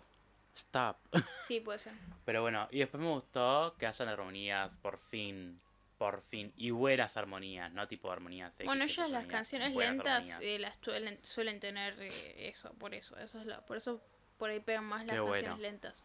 stop. 0.55 0.97
Sí, 1.47 1.59
puede 1.61 1.79
ser. 1.79 1.93
Pero 2.25 2.41
bueno, 2.41 2.67
y 2.71 2.79
después 2.79 3.01
me 3.01 3.09
gustó 3.09 3.75
que 3.77 3.85
hayan 3.87 4.07
armonías, 4.09 4.75
por 4.77 4.97
fin. 4.97 5.59
Por 5.97 6.21
fin. 6.23 6.51
Y 6.57 6.71
buenas 6.71 7.15
armonías, 7.15 7.71
no 7.73 7.87
tipo 7.87 8.11
armonías. 8.11 8.51
X, 8.55 8.65
Bueno, 8.65 8.83
ellas 8.85 9.09
las 9.11 9.25
canciones 9.27 9.75
lentas 9.75 10.39
eh, 10.41 10.57
las 10.57 10.75
suelen, 10.81 11.23
suelen 11.23 11.59
tener 11.59 11.95
eh, 12.01 12.49
eso, 12.49 12.73
por 12.73 12.95
eso, 12.95 13.15
eso 13.19 13.39
es 13.39 13.45
la, 13.45 13.63
por 13.65 13.77
eso 13.77 14.01
por 14.39 14.49
ahí 14.49 14.59
pegan 14.59 14.85
más 14.85 15.05
las 15.05 15.15
Qué 15.15 15.21
canciones 15.23 15.43
bueno. 15.51 15.57
lentas. 15.61 16.03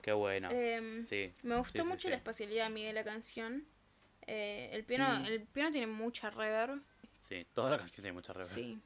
Qué 0.00 0.12
bueno. 0.12 0.48
Em, 0.50 1.06
sí. 1.08 1.32
me 1.42 1.56
gustó 1.56 1.82
sí, 1.82 1.88
mucho 1.88 2.02
sí. 2.02 2.08
la 2.10 2.16
espacialidad 2.16 2.66
a 2.66 2.70
mí 2.70 2.84
de 2.84 2.92
la 2.94 3.04
canción. 3.04 3.64
Eh, 4.26 4.70
el 4.72 4.84
piano, 4.84 5.18
Mm. 5.20 5.24
el 5.26 5.42
piano 5.42 5.70
tiene 5.70 5.86
mucha 5.86 6.30
reverb, 6.30 6.80
Sí, 7.28 7.46
toda 7.54 7.70
la 7.70 7.78
canción 7.78 8.02
tiene 8.02 8.12
mucha 8.12 8.32
reverb. 8.32 8.50
sí. 8.54 8.78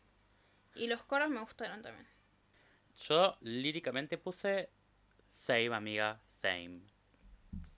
Y 0.75 0.87
los 0.89 1.03
coros 1.05 1.29
me 1.29 1.41
gustaron 1.41 1.83
también. 1.83 2.07
Yo 3.09 3.37
líricamente 3.41 4.19
puse 4.19 4.69
same, 5.29 5.75
amiga, 5.75 6.21
same. 6.27 6.81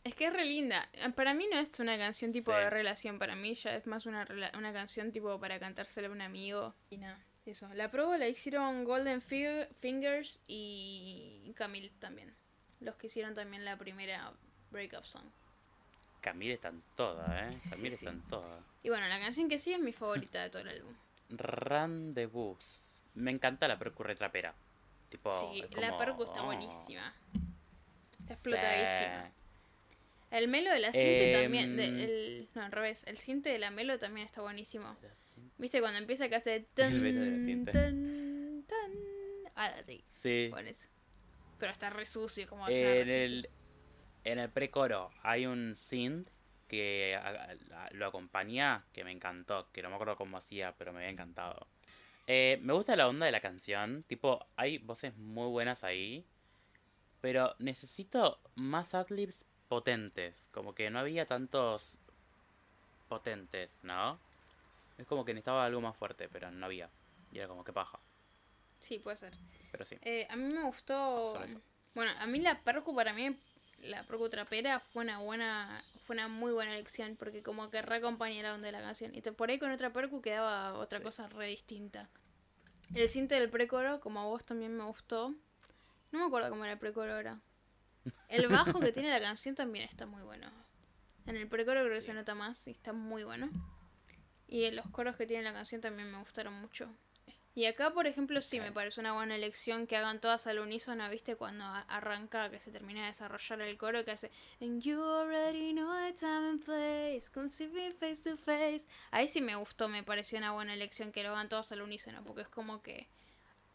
Es 0.03 0.15
que 0.15 0.27
es 0.27 0.33
re 0.33 0.45
linda. 0.45 0.89
Para 1.15 1.35
mí 1.35 1.47
no 1.53 1.59
es 1.59 1.79
una 1.79 1.97
canción 1.99 2.33
tipo 2.33 2.53
Sí. 2.53 2.59
de 2.59 2.71
relación, 2.71 3.19
para 3.19 3.37
mí 3.37 3.55
ya 3.55 3.77
es 3.77 3.87
más 3.87 4.07
una, 4.07 4.27
una 4.57 4.73
canción 4.73 5.13
tipo 5.13 5.39
para 5.39 5.61
cantársela 5.61 6.09
a 6.09 6.11
un 6.11 6.23
amigo. 6.23 6.75
Y 6.89 6.97
nada, 6.97 7.19
eso. 7.47 7.69
La 7.75 7.91
prueba 7.91 8.17
la 8.17 8.27
hicieron 8.29 8.85
Golden 8.85 9.21
Fi- 9.21 9.67
Fingers 9.79 10.43
y 10.47 11.53
Camille 11.55 11.91
también. 11.99 12.35
Los 12.81 12.97
que 12.97 13.09
hicieron 13.09 13.35
también 13.35 13.65
la 13.65 13.77
primera 13.77 14.33
breakup 14.71 15.05
song. 15.05 15.27
Camille 16.23 16.55
está 16.55 16.69
en 16.69 16.83
toda, 16.97 17.49
¿eh? 17.49 17.53
Camille 17.71 17.91
sí. 17.91 17.97
está 18.07 18.11
en 18.11 18.23
toda. 18.23 18.59
Y 18.83 18.89
bueno, 18.89 19.07
la 19.09 19.21
canción 19.21 19.49
que 19.49 19.59
sí 19.59 19.73
es 19.75 19.81
mi 19.81 19.93
favorita 19.93 20.43
de 20.43 20.51
todo 20.51 20.63
el 20.63 20.69
álbum. 20.69 20.95
Rendezvous. 21.29 22.59
Me 23.15 23.31
encanta 23.31 23.69
la 23.69 23.79
percu 23.79 24.03
retrapera. 24.03 24.55
Tipo, 25.11 25.31
sí, 25.55 25.63
la 25.81 25.97
percu 25.99 26.23
está 26.25 26.43
oh, 26.43 26.47
buenísima. 26.47 27.15
Está 28.21 28.33
explotadísima. 28.35 29.27
sí. 29.27 29.35
El 30.31 30.47
melo 30.49 30.71
de 30.71 30.79
la 30.79 30.93
cinta 30.93 31.25
Em, 31.25 31.43
también. 31.43 31.77
de- 31.77 32.05
el, 32.05 32.49
no, 32.55 32.63
al 32.63 32.71
revés. 32.73 33.03
El 33.09 33.19
cinte 33.19 33.51
de 33.51 33.59
la 33.59 33.71
melo 33.73 33.99
también 33.99 34.25
está 34.27 34.41
buenísimo. 34.43 34.97
¿Viste 35.59 35.81
cuando 35.81 35.99
empieza 35.99 36.29
que 36.29 36.37
hace 36.37 36.55
El 36.77 37.03
de 37.03 37.65
tan, 37.65 37.65
tan, 37.73 38.65
tan? 38.69 38.93
Ah, 39.57 39.75
sí, 39.85 40.05
Sí. 40.23 40.47
bueno, 40.51 40.69
eso. 40.71 40.87
Pero 41.59 41.73
está 41.73 41.91
re 41.91 42.07
sucio 42.07 42.47
como 42.49 42.69
En 42.69 43.11
el, 43.11 43.51
en 44.25 44.39
el 44.39 44.49
precoro 44.51 45.11
hay 45.25 45.47
un 45.47 45.75
synth 45.75 46.29
que 46.69 47.17
a- 47.17 47.49
a- 47.87 47.91
lo 47.91 48.07
acompaña 48.07 48.87
que 48.93 49.03
me 49.03 49.11
encantó, 49.11 49.69
que 49.73 49.83
no 49.83 49.89
me 49.89 49.97
acuerdo 49.97 50.17
cómo 50.17 50.37
hacía, 50.39 50.77
pero 50.79 50.93
me 50.93 51.01
había 51.01 51.11
encantado. 51.11 51.67
Eh, 52.27 52.59
me 52.63 52.73
gusta 52.73 52.95
la 52.97 53.09
onda 53.09 53.27
de 53.27 53.33
la 53.33 53.41
canción, 53.41 54.05
tipo, 54.05 54.47
hay 54.57 54.79
voces 54.79 55.17
muy 55.17 55.49
buenas 55.49 55.83
ahí, 55.85 56.25
pero 57.21 57.55
necesito 57.59 58.39
más 58.55 58.95
adlibs 58.95 59.45
potentes, 59.69 60.49
como 60.53 60.75
que 60.75 60.91
no 60.91 60.99
había 61.01 61.27
tantos 61.27 61.97
potentes, 63.09 63.79
¿no? 63.83 64.19
Es 64.99 65.07
como 65.07 65.25
que 65.25 65.35
necesitaba 65.35 65.65
algo 65.65 65.81
más 65.81 65.97
fuerte, 65.97 66.29
pero 66.29 66.51
no 66.51 66.67
había. 66.67 66.89
Y 67.33 67.39
era 67.39 67.49
como 67.49 67.65
que 67.65 67.73
paja, 67.73 67.99
Sí, 68.81 68.99
puede 68.99 69.17
ser. 69.17 69.35
pero 69.73 69.85
sí. 69.85 69.97
Eh, 70.03 70.27
a 70.31 70.37
mí 70.37 70.53
me 70.55 70.63
gustó. 70.63 71.35
Bueno, 71.95 72.13
a 72.19 72.27
mí 72.27 72.39
la 72.41 72.59
percu 72.63 72.95
para 72.95 73.13
mí, 73.13 73.37
la 73.79 74.03
percu 74.05 74.29
trapera 74.29 74.81
fue 74.81 75.03
una 75.03 75.19
buena, 75.19 75.85
fue 76.11 76.17
una 76.17 76.27
muy 76.27 76.51
buena 76.51 76.73
elección 76.75 77.15
porque 77.15 77.41
como 77.41 77.71
que 77.71 77.83
reacompaña 77.83 78.43
la 78.43 78.53
onda 78.55 78.67
de 78.67 78.73
la 78.73 78.81
canción. 78.81 79.15
Y 79.15 79.21
por 79.23 79.49
ahí 79.49 79.61
con 79.61 79.71
otra 79.71 79.93
percu 79.93 80.21
quedaba 80.21 80.75
otra 80.75 80.99
Sí. 80.99 81.05
cosa 81.05 81.29
re 81.29 81.47
distinta. 81.47 82.09
El 82.93 83.09
cinte 83.09 83.37
del 83.37 83.49
precoro, 83.49 84.01
como 84.01 84.19
a 84.21 84.25
vos 84.25 84.45
también 84.45 84.77
me 84.77 84.83
gustó. 84.83 85.37
No 86.11 86.19
me 86.19 86.25
acuerdo 86.25 86.51
cómo 86.51 86.65
era 86.65 86.73
el 86.73 86.81
precoro 86.81 87.15
ahora. 87.15 87.39
El 88.29 88.49
bajo 88.49 88.81
que 88.81 88.91
tiene 88.91 89.09
la 89.09 89.21
canción 89.21 89.55
también 89.55 89.85
está 89.85 90.05
muy 90.05 90.23
bueno. 90.25 90.51
En 91.27 91.37
el 91.37 91.47
precoro 91.47 91.81
creo 91.85 91.95
que 91.95 92.01
Sí. 92.01 92.09
se 92.09 92.15
nota 92.15 92.35
más 92.35 92.67
y 92.67 92.73
está 92.73 92.93
muy 92.93 93.23
bueno. 93.23 93.49
Y 94.49 94.65
en 94.65 94.75
los 94.75 94.89
coros 94.91 95.15
que 95.15 95.27
tiene 95.27 95.45
la 95.45 95.53
canción 95.53 95.81
también 95.81 96.11
me 96.11 96.19
gustaron 96.19 96.55
mucho. 96.55 96.93
Y 97.57 97.67
acá, 97.67 97.93
por 97.93 98.07
ejemplo, 98.07 98.41
sí 98.41 98.61
me 98.61 98.71
parece 98.71 99.01
una 99.01 99.13
buena 99.13 99.35
elección 99.35 99.89
que 99.89 99.97
hagan 99.97 100.21
todas 100.21 100.47
al 100.47 100.61
unísono, 100.61 101.09
¿viste? 101.11 101.35
Cuando 101.35 101.65
arranca, 101.65 102.49
que 102.49 102.61
se 102.61 102.71
termina 102.71 103.01
de 103.03 103.07
desarrollar 103.09 103.61
el 103.63 103.77
coro, 103.77 104.05
que 104.05 104.13
hace 104.13 104.31
And 104.61 104.81
you 104.81 105.03
already 105.03 105.73
know 105.73 105.93
the 106.07 106.13
time 106.13 106.49
and 106.49 106.65
place, 106.65 107.29
come 107.33 107.51
see 107.53 107.67
me 107.67 107.93
face 107.93 108.31
to 108.31 108.37
face. 108.37 108.87
Ahí 109.11 109.27
sí 109.29 109.41
me 109.41 109.57
gustó, 109.57 109.89
me 109.89 110.05
pareció 110.05 110.39
una 110.39 110.53
buena 110.53 110.75
elección 110.75 111.11
que 111.11 111.25
lo 111.25 111.31
hagan 111.31 111.49
todos 111.49 111.73
al 111.73 111.83
unísono, 111.83 112.23
porque 112.23 112.43
es 112.43 112.49
como 112.49 112.83
que, 112.83 113.09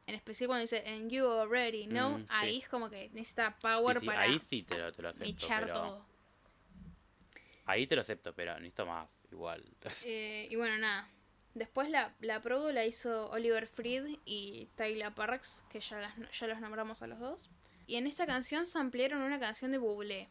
en 0.07 0.15
especial 0.15 0.47
cuando 0.47 0.61
dice 0.61 0.81
And 0.87 1.11
you 1.11 1.27
already 1.29 1.85
know, 1.87 2.17
Mm, 2.17 2.21
sí. 2.21 2.27
ahí 2.29 2.57
es 2.59 2.69
como 2.69 2.89
que 2.89 3.09
necesita 3.09 3.57
power 3.57 3.97
Sí, 3.97 4.01
sí, 4.01 4.05
para 4.07 4.21
ahí 4.21 4.39
sí 4.39 4.63
te 4.63 4.77
lo, 4.77 4.91
te 4.93 5.01
lo 5.01 5.09
acepto, 5.09 5.47
pero... 5.49 5.73
todo. 5.73 6.05
Ahí 7.65 7.87
te 7.87 7.95
lo 7.95 8.01
acepto, 8.01 8.33
pero 8.33 8.53
necesito 8.53 8.85
más, 8.85 9.09
igual. 9.31 9.63
Eh, 10.05 10.47
y 10.49 10.55
bueno, 10.55 10.77
nada. 10.77 11.09
Después 11.55 11.89
la, 11.89 12.13
la 12.19 12.41
produ 12.41 12.71
la 12.71 12.85
hizo 12.85 13.29
Oliver 13.31 13.65
Fried 13.67 14.17
y 14.25 14.67
Tyler 14.75 15.11
Parks, 15.13 15.63
que 15.69 15.79
ya, 15.79 15.99
las- 15.99 16.13
ya 16.39 16.47
los 16.47 16.59
nombramos 16.61 17.01
a 17.01 17.07
los 17.07 17.19
dos. 17.19 17.49
Y 17.87 17.95
en 17.95 18.07
esta 18.07 18.25
canción 18.25 18.65
se 18.65 18.77
ampliaron 18.77 19.21
una 19.21 19.39
canción 19.39 19.71
de 19.71 19.77
Bublé. 19.77 20.29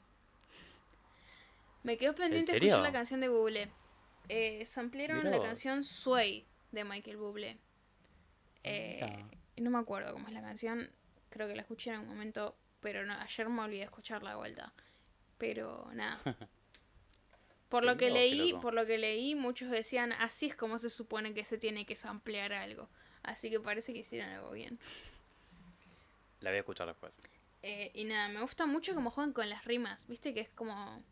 Me 1.82 1.96
quedó 1.96 2.14
pendiente 2.14 2.52
escuchar 2.52 2.82
la 2.82 2.92
canción 2.92 3.20
de 3.20 3.28
Bublé. 3.28 3.70
Eh, 4.28 4.64
se 4.66 4.80
ampliaron 4.80 5.18
Mirá 5.18 5.30
la 5.30 5.36
canción 5.42 5.84
Sway 5.84 6.46
de 6.72 6.84
Michael 6.84 7.16
Bublé. 7.16 7.58
Eh, 8.62 9.00
no 9.58 9.70
me 9.70 9.78
acuerdo 9.78 10.12
cómo 10.14 10.26
es 10.28 10.32
la 10.34 10.40
canción. 10.42 10.90
Creo 11.30 11.46
que 11.48 11.54
la 11.54 11.62
escuché 11.62 11.90
en 11.92 12.00
un 12.00 12.08
momento, 12.08 12.56
pero 12.80 13.04
no, 13.04 13.12
ayer 13.14 13.48
me 13.48 13.62
olvidé 13.62 13.78
de 13.80 13.84
escucharla 13.84 14.30
de 14.30 14.36
vuelta. 14.36 14.72
Pero 15.38 15.88
nada. 15.94 16.20
Por 17.74 17.84
lo 17.84 17.96
que 17.96 18.10
leí, 18.10 18.50
loco. 18.50 18.60
por 18.62 18.74
lo 18.74 18.86
que 18.86 18.98
leí, 18.98 19.34
muchos 19.34 19.70
decían 19.70 20.12
así 20.12 20.46
es 20.46 20.54
como 20.56 20.78
se 20.78 20.90
supone 20.90 21.34
que 21.34 21.44
se 21.44 21.58
tiene 21.58 21.84
que 21.86 21.96
samplear 21.96 22.52
algo. 22.52 22.88
Así 23.22 23.50
que 23.50 23.58
parece 23.60 23.92
que 23.92 24.00
hicieron 24.00 24.30
algo 24.30 24.50
bien. 24.52 24.78
La 26.40 26.50
voy 26.50 26.56
a 26.58 26.60
escuchar 26.60 26.86
después. 26.86 27.12
Eh, 27.62 27.90
y 27.94 28.04
nada, 28.04 28.28
me 28.28 28.40
gusta 28.42 28.66
mucho 28.66 28.94
cómo 28.94 29.10
juegan 29.10 29.32
con 29.32 29.48
las 29.48 29.64
rimas, 29.64 30.06
viste 30.06 30.34
que 30.34 30.40
es 30.40 30.50
como 30.50 31.02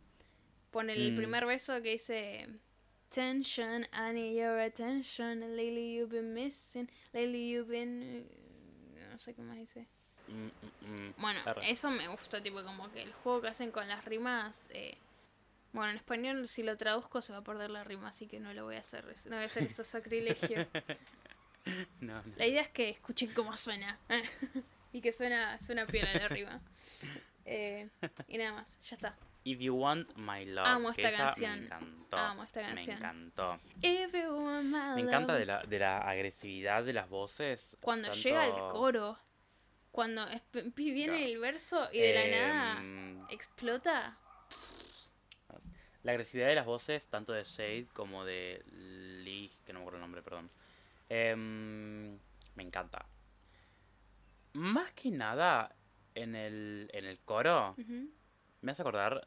pone 0.71 0.93
el 0.93 1.13
Mm. 1.13 1.17
primer 1.17 1.47
beso 1.47 1.81
que 1.83 1.93
dice 1.93 2.47
Tension, 3.09 3.83
I 3.93 4.13
need 4.13 4.35
your 4.37 4.59
attention, 4.61 5.41
lately 5.57 5.95
you've 5.97 6.15
been 6.15 6.33
missing, 6.35 6.91
lately 7.13 7.51
you've 7.51 7.69
been 7.71 8.27
no 9.11 9.19
sé 9.19 9.35
qué 9.35 9.43
más 9.43 9.57
dice. 9.57 9.87
Mm, 10.29 10.47
mm, 10.47 11.09
mm. 11.09 11.15
Bueno, 11.19 11.41
Arre. 11.45 11.71
eso 11.71 11.91
me 11.91 12.07
gusta, 12.09 12.43
tipo 12.43 12.63
como 12.63 12.91
que 12.93 13.03
el 13.03 13.13
juego 13.13 13.43
que 13.43 13.49
hacen 13.49 13.71
con 13.71 13.87
las 13.89 14.05
rimas, 14.07 14.67
eh, 14.71 14.97
bueno, 15.73 15.91
en 15.91 15.97
español 15.97 16.49
si 16.49 16.63
lo 16.63 16.77
traduzco 16.77 17.21
se 17.21 17.33
va 17.33 17.39
a 17.39 17.45
perder 17.45 17.71
la 17.71 17.85
rima, 17.85 18.09
así 18.09 18.27
que 18.27 18.41
no 18.41 18.53
lo 18.55 18.65
voy 18.65 18.77
a 18.77 18.81
hacer, 18.81 19.05
no 19.27 19.37
voy 19.37 19.43
a 19.43 19.47
hacer 19.47 19.65
ese 19.65 19.85
sacrilegio. 19.85 20.67
No, 22.01 22.15
no. 22.21 22.33
La 22.39 22.47
idea 22.47 22.61
es 22.63 22.69
que 22.71 22.89
escuchen 22.91 23.33
cómo 23.35 23.57
suena. 23.57 23.97
y 24.93 25.01
que 25.01 25.13
suena, 25.13 25.61
suena 25.61 25.87
piola 25.87 26.13
la 26.15 26.27
rima. 26.27 26.61
Eh, 27.45 27.89
y 28.27 28.37
nada 28.39 28.53
más, 28.55 28.79
ya 28.83 28.97
está. 28.97 29.17
If 29.45 29.61
You 29.61 29.75
Want 29.77 30.09
My 30.17 30.45
Love. 30.45 30.67
Amo 30.67 30.91
esta 30.91 31.09
esa 31.09 31.17
canción. 31.27 31.59
Me 31.61 31.65
encantó. 31.67 32.17
Amo 32.17 32.43
esta 32.43 32.75
Me 32.75 32.83
encantó. 32.83 33.61
If 33.81 34.13
you 34.13 34.35
want 34.35 34.65
my 34.67 34.95
Me 34.97 35.01
encanta 35.03 35.35
de 35.35 35.47
la, 35.47 35.63
de 35.63 35.79
la 35.79 35.99
agresividad 35.99 36.83
de 36.85 36.93
las 36.95 37.09
voces. 37.09 37.77
Cuando 37.81 38.09
tanto- 38.09 38.23
llega 38.23 38.47
el 38.47 38.53
coro, 38.73 39.19
cuando 39.93 40.27
viene 40.75 41.25
el 41.27 41.39
verso 41.39 41.89
y 41.93 42.01
de 42.01 42.15
la 42.15 42.37
nada 42.37 42.81
Em, 42.81 43.25
explota. 43.31 44.19
La 46.03 46.13
agresividad 46.13 46.49
de 46.49 46.55
las 46.57 46.67
voces, 46.67 47.07
tanto 47.09 47.33
de 47.33 47.45
Shade 47.45 47.87
como 47.93 48.25
de 48.25 48.63
Lee, 49.25 49.51
que 49.65 49.73
no 49.73 49.79
me 49.79 49.83
acuerdo 49.85 49.99
el 49.99 50.03
nombre, 50.03 50.23
perdón. 50.23 50.51
Em, 51.09 52.19
me 52.57 52.63
encanta. 52.63 53.07
Más 54.55 54.93
que 54.93 55.11
nada, 55.11 55.75
en 56.15 56.35
el, 56.35 56.91
en 56.93 57.05
el 57.05 57.19
coro 57.21 57.75
me 58.61 58.73
hace 58.73 58.83
acordar 58.83 59.27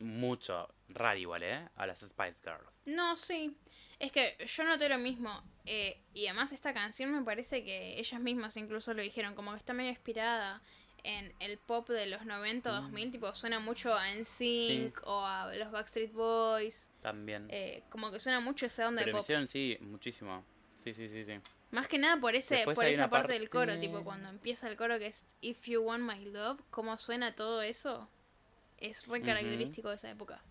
mucho, 0.00 0.68
raro 0.88 1.18
igual, 1.18 1.42
¿eh? 1.44 1.68
A 1.76 1.86
las 1.86 2.00
Spice 2.00 2.40
Girls. 2.42 2.68
No, 2.86 3.16
sí. 3.16 3.56
Es 3.98 4.10
que 4.10 4.36
yo 4.44 4.64
noté 4.64 4.88
lo 4.88 4.98
mismo. 4.98 5.30
eh, 5.64 6.00
y 6.12 6.26
además 6.26 6.50
esta 6.52 6.74
canción 6.74 7.12
me 7.14 7.22
parece 7.22 7.64
que 7.64 7.98
ellas 8.00 8.20
mismas 8.20 8.56
incluso 8.56 8.92
lo 8.94 9.02
dijeron, 9.02 9.34
como 9.36 9.52
que 9.52 9.58
está 9.58 9.72
medio 9.72 9.90
inspirada 9.90 10.60
en 11.04 11.32
el 11.40 11.58
pop 11.58 11.88
de 11.88 12.06
los 12.06 12.24
90, 12.26 12.70
Mm. 12.70 12.82
2000, 12.82 13.10
tipo 13.12 13.34
suena 13.34 13.58
mucho 13.58 13.94
a 13.94 14.14
NSYNC 14.14 15.00
o 15.04 15.24
a 15.24 15.52
los 15.54 15.70
Backstreet 15.70 16.12
Boys. 16.12 16.90
También. 17.00 17.46
eh, 17.50 17.82
como 17.90 18.10
que 18.10 18.20
suena 18.20 18.40
mucho 18.40 18.66
esa 18.66 18.86
onda 18.88 19.00
Pero 19.02 19.06
de 19.08 19.12
pop. 19.18 19.22
hicieron, 19.24 19.48
sí, 19.48 19.76
muchísimo. 19.80 20.44
Sí, 20.84 20.94
sí, 20.94 21.08
sí, 21.08 21.24
sí. 21.24 21.40
Más 21.70 21.88
que 21.88 21.98
nada 21.98 22.20
por 22.20 22.34
ese 22.34 22.56
Después 22.56 22.74
por 22.74 22.84
esa 22.86 23.08
parte 23.08 23.32
del 23.32 23.48
coro, 23.48 23.78
tipo 23.80 24.04
cuando 24.04 24.28
empieza 24.28 24.68
el 24.68 24.76
coro 24.76 24.98
que 24.98 25.06
es 25.06 25.24
If 25.40 25.66
You 25.66 25.80
Want 25.82 26.04
My 26.04 26.24
Love, 26.26 26.60
cómo 26.70 26.96
suena 26.98 27.34
todo 27.34 27.62
eso. 27.62 28.08
Es 28.78 29.06
re 29.06 29.22
característico 29.22 29.88
de 29.88 29.94
esa 29.94 30.10
época. 30.10 30.42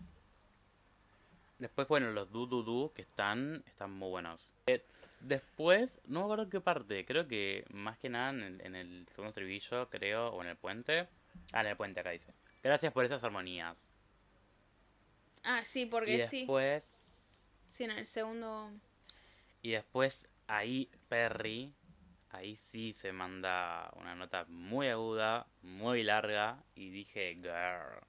Después, 1.58 1.86
bueno, 1.86 2.10
los 2.10 2.30
du 2.32 2.46
du 2.46 2.62
du 2.62 2.92
que 2.94 3.02
están, 3.02 3.62
están 3.66 3.92
muy 3.92 4.08
buenos. 4.10 4.40
Después, 5.22 6.00
no 6.06 6.20
me 6.20 6.24
acuerdo 6.24 6.50
qué 6.50 6.60
parte, 6.60 7.04
creo 7.06 7.26
que 7.28 7.64
más 7.70 7.98
que 7.98 8.08
nada 8.08 8.30
en 8.30 8.42
el, 8.42 8.60
en 8.60 8.74
el 8.74 9.06
segundo 9.08 9.28
estribillo, 9.30 9.88
creo, 9.88 10.28
o 10.28 10.42
en 10.42 10.48
el 10.48 10.56
puente. 10.56 11.08
Ah, 11.52 11.60
en 11.62 11.68
el 11.68 11.76
puente 11.76 12.00
acá 12.00 12.10
dice. 12.10 12.34
Gracias 12.62 12.92
por 12.92 13.04
esas 13.04 13.22
armonías. 13.24 13.90
Ah, 15.44 15.64
sí, 15.64 15.82
Y 15.82 15.86
porque 15.86 16.20
sí. 16.20 16.40
después, 16.40 16.84
Sí, 17.68 17.84
en 17.84 17.92
el 17.92 18.06
segundo. 18.06 18.70
y 19.62 19.70
después 19.72 20.28
ahí 20.46 20.90
Perry, 21.08 21.72
ahí 22.30 22.56
sí 22.56 22.92
se 22.92 23.12
manda 23.12 23.90
una 23.96 24.14
nota 24.14 24.44
muy 24.48 24.88
aguda, 24.88 25.46
muy 25.62 26.02
larga, 26.02 26.62
y 26.74 26.90
dije, 26.90 27.34
girl. 27.36 28.00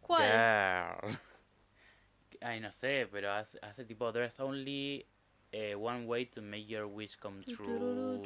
¿Cuál? 0.00 0.22
Girl. 0.22 1.18
Ay, 2.40 2.60
no 2.60 2.72
sé, 2.72 3.08
pero 3.10 3.32
hace, 3.32 3.58
hace 3.62 3.84
tipo 3.84 4.12
There's 4.12 4.38
only 4.40 5.06
eh, 5.54 5.76
one 5.76 6.04
way 6.06 6.26
to 6.26 6.42
make 6.42 6.66
your 6.66 6.86
wish 6.86 7.16
come 7.16 7.44
true. 7.44 8.18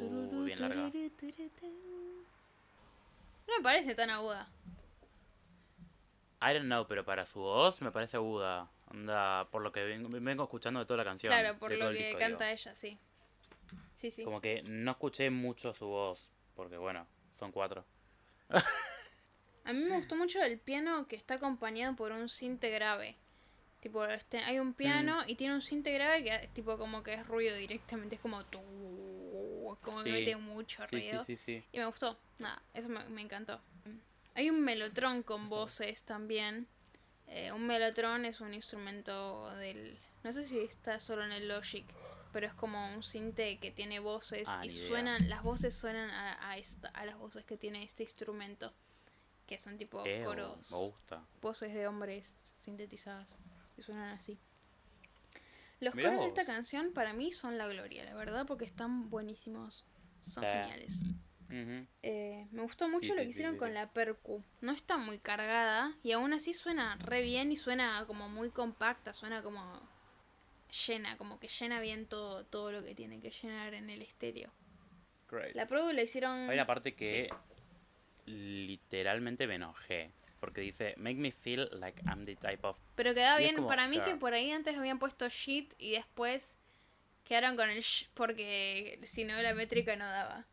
Bien 0.47 0.59
larga. 0.61 0.91
No 3.47 3.57
me 3.57 3.63
parece 3.63 3.95
tan 3.95 4.09
aguda. 4.09 4.49
I 6.41 6.55
don't 6.55 6.67
know, 6.67 6.87
pero 6.87 7.05
para 7.05 7.27
su 7.27 7.41
voz 7.41 7.83
me 7.83 7.91
parece 7.91 8.17
aguda. 8.17 8.71
Anda, 8.91 9.47
por 9.51 9.61
lo 9.63 9.73
que 9.73 9.85
vengo, 9.85 10.09
vengo 10.11 10.45
escuchando 10.45 10.81
de 10.81 10.87
toda 10.87 10.99
la 10.99 11.05
canción. 11.05 11.31
Claro, 11.31 11.59
por 11.59 11.73
lo 11.73 11.91
que 11.91 11.99
disco, 11.99 12.19
canta 12.19 12.47
digo. 12.47 12.55
ella, 12.55 12.75
sí. 12.75 12.99
Sí, 13.95 14.11
sí. 14.11 14.25
Como 14.25 14.41
que 14.41 14.63
no 14.63 14.93
escuché 14.93 15.29
mucho 15.29 15.75
su 15.75 15.87
voz, 15.87 16.31
porque 16.55 16.79
bueno, 16.79 17.07
son 17.39 17.53
cuatro. 17.53 17.85
A 19.65 19.73
mí 19.75 19.81
me 19.85 19.97
gustó 19.97 20.17
mucho 20.17 20.43
el 20.43 20.59
piano 20.59 21.07
que 21.09 21.17
está 21.17 21.35
acompañado 21.35 21.95
por 21.95 22.13
un 22.13 22.31
cinte 22.31 22.71
grave. 22.71 23.17
Tipo, 23.81 24.05
este, 24.07 24.39
hay 24.39 24.59
un 24.59 24.75
piano 24.75 25.23
Mm. 25.25 25.29
y 25.31 25.35
tiene 25.37 25.55
un 25.55 25.63
cinte 25.63 25.93
grave 25.93 26.25
que 26.25 26.35
es 26.35 26.53
tipo 26.55 26.77
como 26.77 27.03
que 27.05 27.15
es 27.15 27.27
ruido 27.27 27.55
directamente, 27.57 28.17
es 28.17 28.21
como 28.21 28.45
tu 28.47 28.59
como 29.83 30.03
que 30.03 30.11
mete 30.11 30.37
mucho 30.37 30.85
ruido. 30.87 31.25
sí, 31.25 31.37
sí. 31.37 31.63
Y 31.73 31.79
me 31.79 31.87
gustó, 31.87 32.19
nada, 32.39 32.61
eso 32.75 32.89
me, 32.89 33.05
me 33.09 33.23
encantó. 33.23 33.61
Hay 34.35 34.51
un 34.51 34.61
melotrón 34.63 35.23
con 35.23 35.49
voces 35.49 36.03
también. 36.03 36.67
Eh, 37.27 37.53
un 37.53 37.67
melotrón 37.67 38.25
es 38.25 38.41
un 38.41 38.55
instrumento 38.55 39.51
del... 39.57 39.99
No 40.25 40.33
sé 40.33 40.45
si 40.45 40.59
está 40.59 40.99
solo 41.01 41.25
en 41.25 41.33
el 41.33 41.47
Logic, 41.49 41.85
pero 42.33 42.47
es 42.47 42.55
como 42.55 42.93
un 42.95 43.03
cinte 43.03 43.59
que 43.59 43.71
tiene 43.71 44.01
voces 44.01 44.49
Ah, 44.49 44.61
y 44.65 44.71
suenan, 44.71 45.29
las 45.29 45.43
voces 45.43 45.75
suenan 45.75 46.11
a, 46.11 46.51
a, 46.51 46.57
esta- 46.59 46.89
a 46.89 47.05
las 47.05 47.19
voces 47.19 47.45
que 47.45 47.57
tiene 47.57 47.83
este 47.85 48.03
instrumento, 48.05 48.73
que 49.47 49.59
son 49.59 49.77
tipo 49.79 50.03
Eh, 50.07 50.23
coros, 50.25 50.71
me 50.71 50.77
gusta. 50.79 51.25
voces 51.43 51.75
de 51.75 51.87
hombres 51.87 52.35
sintetizadas, 52.61 53.39
y 53.79 53.83
suenan 53.83 54.11
así. 54.11 54.39
Los 55.81 55.95
Mirá 55.95 56.09
coros 56.09 56.25
de 56.25 56.29
esta 56.29 56.45
canción 56.45 56.93
para 56.93 57.13
mí 57.13 57.33
son 57.33 57.57
la 57.57 57.69
gloria, 57.69 58.05
la 58.05 58.15
verdad, 58.15 58.47
porque 58.47 58.65
están 58.65 59.11
buenísimos, 59.11 59.87
son 60.23 60.43
geniales. 60.43 61.03
Eh, 62.03 62.47
me 62.51 62.63
gustó 62.63 62.89
mucho 62.89 63.07
Sí, 63.07 63.11
lo 63.11 63.17
que 63.17 63.25
sí, 63.25 63.31
hicieron 63.31 63.55
sí, 63.55 63.59
con 63.59 63.73
la 63.73 63.91
percu. 63.91 64.45
No 64.61 64.73
está 64.73 64.99
muy 64.99 65.19
cargada 65.19 65.95
y 66.03 66.13
aún 66.13 66.33
así 66.33 66.53
suena 66.53 66.97
re 66.97 67.23
bien 67.23 67.53
y 67.53 67.57
suena 67.57 68.05
como 68.07 68.29
muy 68.29 68.51
compacta, 68.51 69.15
suena 69.15 69.43
como 69.43 69.81
llena, 70.87 71.17
como 71.17 71.41
que 71.41 71.49
llena 71.49 71.81
bien 71.81 72.07
todo, 72.07 72.45
todo 72.45 72.73
lo 72.73 72.85
que 72.85 72.95
tiene 72.95 73.21
que 73.21 73.31
llenar 73.31 73.73
en 73.75 73.89
el 73.89 74.03
estéreo. 74.03 74.51
Great. 75.31 75.55
La 75.55 75.67
produ 75.67 75.93
la 75.93 76.03
hicieron... 76.03 76.51
Hay 76.51 76.55
una 76.55 76.67
parte 76.67 76.95
que 76.95 77.31
literalmente 78.27 79.47
me 79.47 79.55
enojé. 79.55 80.11
Porque 80.41 80.61
dice, 80.61 80.95
make 80.97 81.17
me 81.17 81.33
feel 81.33 81.69
like 81.73 82.01
I'm 82.07 82.25
the 82.25 82.37
type 82.37 82.67
of... 82.67 82.79
Pero 82.95 83.11
es 83.11 83.39
bien, 83.39 83.57
como, 83.57 83.69
para 83.69 83.89
mí 83.89 84.01
que 84.01 84.15
por 84.15 84.35
ahí 84.35 84.51
antes 84.51 84.77
habían 84.77 84.99
puesto 84.99 85.29
shit 85.29 85.75
y 85.79 85.93
después 85.93 86.59
quedaron 87.25 87.57
con 87.57 87.69
el 87.69 87.83
sh 87.83 88.07
porque 88.15 89.01
si 89.05 89.25
no 89.25 89.41
la 89.43 89.55
métrica 89.55 89.97
no 89.97 90.07
daba. 90.07 90.47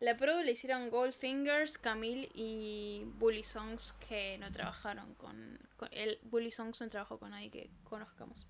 La 0.00 0.16
produ 0.16 0.42
le 0.42 0.50
hicieron 0.50 0.90
Goldfingers, 0.90 1.78
Camille 1.78 2.28
y 2.34 3.04
Bully 3.18 3.44
Songs 3.44 3.92
que 4.08 4.36
no 4.38 4.50
trabajaron 4.50 5.14
con, 5.14 5.60
con 5.76 5.88
el 5.92 6.18
Bully 6.24 6.50
Songs 6.50 6.80
no 6.80 6.88
trabajó 6.88 7.18
con 7.18 7.30
nadie 7.30 7.50
que 7.50 7.70
conozcamos. 7.84 8.46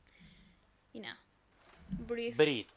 Y 0.95 1.01
nada. 1.01 1.21
Breathe. 1.91 2.37
Breathe. 2.37 2.69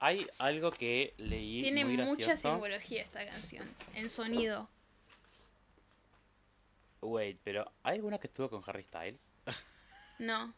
Hay 0.00 0.26
algo 0.38 0.72
que 0.72 1.14
leí 1.18 1.62
Tiene 1.62 1.84
muy 1.84 1.98
mucha 1.98 2.36
simbología 2.36 3.02
esta 3.02 3.24
canción 3.24 3.68
en 3.94 4.10
sonido. 4.10 4.68
Wait, 7.04 7.38
pero 7.44 7.70
¿hay 7.82 7.96
alguna 7.96 8.18
que 8.18 8.26
estuvo 8.28 8.48
con 8.48 8.62
Harry 8.66 8.82
Styles? 8.82 9.30
No. 10.18 10.54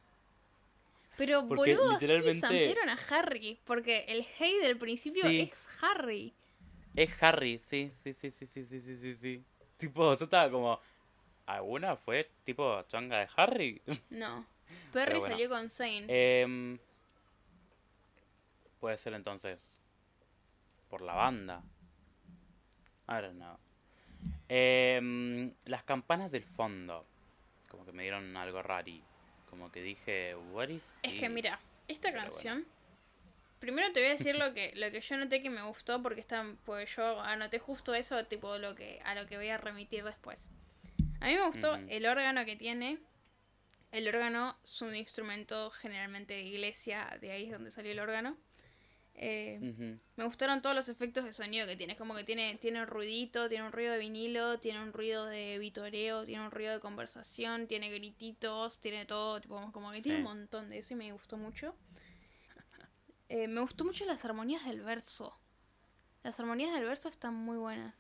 Pero 1.17 1.41
Porque 1.49 1.75
boludo, 1.75 1.89
sí 1.99 2.07
literalmente- 2.07 2.41
sampearon 2.41 2.89
a 2.89 2.99
Harry. 3.11 3.59
Porque 3.65 4.05
el 4.09 4.25
hey 4.39 4.57
del 4.63 4.77
principio 4.79 5.23
Sí. 5.25 5.51
es 5.53 5.69
Harry. 5.83 6.33
Es 6.95 7.23
Harry, 7.23 7.59
sí, 7.59 7.93
sí, 8.03 8.13
sí, 8.15 8.31
sí, 8.31 8.47
sí, 8.47 8.65
sí, 8.65 8.81
sí, 8.81 8.97
sí, 8.97 9.15
sí. 9.15 9.45
Tipo, 9.77 10.15
yo 10.15 10.25
estaba 10.25 10.51
como... 10.51 10.81
¿Alguna 11.47 11.95
fue 11.95 12.29
tipo 12.45 12.83
changa 12.89 13.19
de 13.21 13.29
Harry? 13.37 13.83
No. 14.11 14.47
Perry 14.93 15.19
bueno. 15.19 15.35
salió 15.35 15.49
con 15.49 15.71
Zane. 15.71 16.07
Em, 16.09 16.79
puede 18.81 18.99
ser 18.99 19.13
entonces 19.15 19.61
por 20.91 21.03
la 21.03 21.15
banda. 21.15 21.63
I 23.09 23.21
don't 23.21 23.37
know. 23.37 23.57
Em, 24.49 25.53
las 25.65 25.83
campanas 25.85 26.31
del 26.31 26.45
fondo. 26.45 27.07
Como 27.69 27.85
que 27.85 27.93
me 27.93 28.03
dieron 28.03 28.37
algo 28.37 28.63
rari. 28.63 29.03
Como 29.51 29.71
que 29.73 29.83
dije, 29.83 30.35
what 30.53 30.69
is 30.69 30.83
es 31.03 31.15
que 31.15 31.29
mira, 31.29 31.59
esta 31.89 32.11
Pero 32.11 32.23
bueno. 32.23 32.33
canción. 32.33 32.67
Primero 33.59 33.91
te 33.93 34.01
voy 34.01 34.11
a 34.11 34.13
decir 34.13 34.37
lo 34.37 34.53
que, 34.53 34.73
lo 34.77 34.91
que 34.91 35.01
yo 35.01 35.17
noté 35.17 35.43
que 35.43 35.51
me 35.51 35.63
gustó 35.63 36.03
porque 36.03 36.21
está, 36.21 36.45
pues 36.65 36.95
yo 36.95 37.21
anoté 37.21 37.59
justo 37.59 37.95
eso, 37.95 38.23
tipo 38.27 38.59
lo 38.59 38.75
que, 38.75 39.01
a 39.05 39.15
lo 39.15 39.27
que 39.27 39.37
voy 39.39 39.49
a 39.49 39.57
remitir 39.57 40.05
después. 40.05 40.51
A 41.21 41.27
mí 41.27 41.35
me 41.35 41.47
gustó 41.47 41.75
el 41.75 42.07
órgano 42.07 42.45
que 42.45 42.57
tiene. 42.57 42.99
El 43.93 44.07
órgano 44.09 44.57
es 44.63 44.83
un 44.83 44.95
instrumento 44.95 45.71
generalmente 45.71 46.35
de 46.35 46.43
iglesia, 46.43 47.17
de 47.21 47.31
ahí 47.31 47.45
es 47.47 47.53
donde 47.53 47.71
salió 47.71 47.93
el 47.93 47.99
órgano. 47.99 48.37
Eh. 49.19 49.99
Me 50.17 50.25
gustaron 50.25 50.61
todos 50.61 50.77
los 50.77 50.89
efectos 50.89 51.25
de 51.25 51.33
sonido 51.33 51.67
que 51.67 51.77
tiene. 51.77 51.95
Es 51.95 51.99
como 51.99 52.15
que 52.15 52.25
tiene, 52.25 52.57
tiene 52.57 52.83
un 52.83 52.87
ruidito, 52.87 53.49
tiene 53.49 53.65
un 53.65 53.73
ruido 53.73 53.93
de 53.93 53.99
vinilo, 53.99 54.61
tiene 54.61 54.83
un 54.83 54.93
ruido 54.93 55.27
de 55.27 55.59
vitoreo, 55.59 56.25
tiene 56.25 56.45
un 56.45 56.51
ruido 56.51 56.75
de 56.75 56.81
conversación, 56.81 57.67
tiene 57.67 57.91
grititos, 57.91 58.79
tiene 58.81 59.07
todo, 59.07 59.41
tipo, 59.41 59.73
como 59.73 59.91
que 59.91 60.03
tiene 60.03 60.19
un 60.19 60.25
montón 60.25 60.69
de 60.69 60.79
eso 60.79 60.95
y 60.95 60.97
me 60.97 61.13
gustó 61.13 61.37
mucho. 61.37 61.75
Eh, 63.29 63.49
me 63.49 63.61
gustó 63.61 63.85
mucho 63.85 64.05
las 64.05 64.25
armonías 64.25 64.65
del 64.67 64.83
verso. 64.83 65.37
Las 66.23 66.39
armonías 66.39 66.73
del 66.73 66.85
verso 66.85 67.09
están 67.09 67.35
muy 67.35 67.57
buenas. 67.57 67.93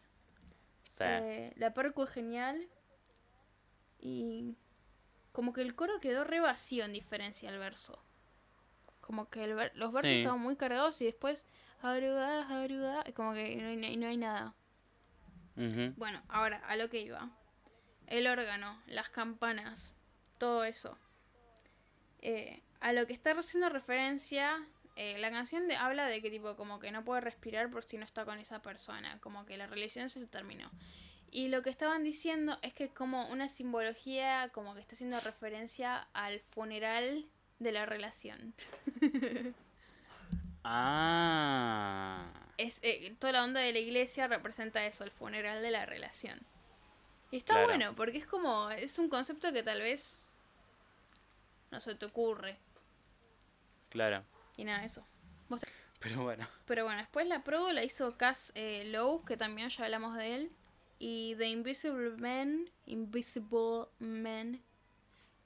Sí. 0.96 1.02
Eh, 1.02 1.52
la 1.56 1.74
percu 1.74 2.04
es 2.04 2.10
genial. 2.10 2.68
Y 3.98 4.56
como 5.32 5.52
que 5.52 5.62
el 5.62 5.74
coro 5.74 5.98
quedó 5.98 6.22
re 6.22 6.38
vacío 6.38 6.84
en 6.84 6.92
diferencia 6.92 7.50
al 7.50 7.58
verso. 7.58 8.00
Como 9.07 9.30
que 9.30 9.44
el 9.44 9.50
los 9.74 9.92
versos 9.92 10.11
Sí. 10.11 10.16
estaban 10.16 10.40
muy 10.40 10.57
cargados 10.57 11.00
y 11.00 11.04
después 11.04 11.44
"Haruga, 11.80 12.46
haruga", 12.48 13.04
y 13.07 13.12
como 13.12 13.34
que 13.34 13.54
no 13.57 13.68
hay, 13.68 13.96
no 13.96 14.07
hay 14.09 14.16
nada. 14.16 14.54
Bueno, 15.96 16.20
ahora 16.28 16.59
a 16.66 16.74
lo 16.76 16.90
que 16.90 17.00
iba. 17.00 17.30
El 18.09 18.26
órgano, 18.26 18.82
las 18.86 19.09
campanas, 19.09 19.94
todo 20.38 20.64
eso. 20.64 20.98
Eh, 22.20 22.62
a 22.80 22.92
lo 22.92 23.07
que 23.07 23.12
está 23.12 23.32
haciendo 23.32 23.68
referencia, 23.68 24.66
eh, 24.96 25.16
la 25.18 25.30
canción 25.30 25.68
de- 25.68 25.76
habla 25.76 26.07
de 26.07 26.20
que 26.20 26.30
tipo 26.30 26.57
como 26.57 26.78
que 26.80 26.90
no 26.90 27.04
puede 27.04 27.20
respirar 27.20 27.70
por 27.70 27.84
si 27.84 27.96
no 27.98 28.04
está 28.04 28.24
con 28.24 28.38
esa 28.38 28.61
persona, 28.61 29.18
como 29.20 29.46
que 29.46 29.57
la 29.57 29.66
relación 29.66 30.11
se 30.11 30.26
terminó. 30.26 30.70
Y 31.30 31.48
lo 31.48 31.62
que 31.62 31.70
estaban 31.70 32.02
diciendo 32.04 32.59
es 32.62 32.72
que 32.74 32.88
como 32.88 33.26
una 33.28 33.48
simbología, 33.48 34.50
como 34.52 34.74
que 34.74 34.80
está 34.80 34.94
haciendo 34.94 35.20
referencia 35.20 36.09
al 36.12 36.40
funeral 36.40 37.26
de 37.59 37.72
la 37.72 37.86
relación. 37.86 38.54
Ah. 40.68 42.26
es 42.59 42.80
eh, 42.82 43.14
toda 43.20 43.32
la 43.34 43.44
onda 43.44 43.61
de 43.61 43.72
la 43.72 43.78
iglesia 43.78 44.26
representa 44.26 44.84
eso, 44.84 45.04
el 45.04 45.12
funeral 45.12 45.62
de 45.62 45.70
la 45.70 45.86
relación. 45.86 46.40
Y 47.30 47.36
está 47.36 47.54
Claro. 47.54 47.68
bueno, 47.68 47.94
porque 47.94 48.18
es 48.18 48.26
como, 48.26 48.70
es 48.70 48.98
un 48.98 49.09
concepto 49.09 49.52
que 49.52 49.62
tal 49.62 49.80
vez 49.80 50.24
no 51.70 51.80
se 51.80 51.94
te 51.94 52.07
ocurre. 52.07 52.57
Claro. 53.90 54.24
Y 54.57 54.64
nada, 54.64 54.84
eso. 54.84 55.07
Vos 55.48 55.61
te- 55.61 55.68
Pero 56.00 56.22
bueno. 56.24 56.48
Pero 56.66 56.84
bueno, 56.84 56.98
después 57.00 57.26
la 57.28 57.38
produ 57.40 57.72
la 57.72 57.84
hizo 57.84 58.16
Cass 58.16 58.52
eh, 58.57 58.84
Lowe, 58.86 59.24
que 59.24 59.36
también 59.36 59.68
ya 59.68 59.84
hablamos 59.84 60.16
de 60.16 60.34
él. 60.34 60.52
Y 60.98 61.34
The 61.36 61.46
Invisible 61.48 62.11
Man, 62.16 62.70
Invisible 62.86 63.86
Man, 63.98 64.61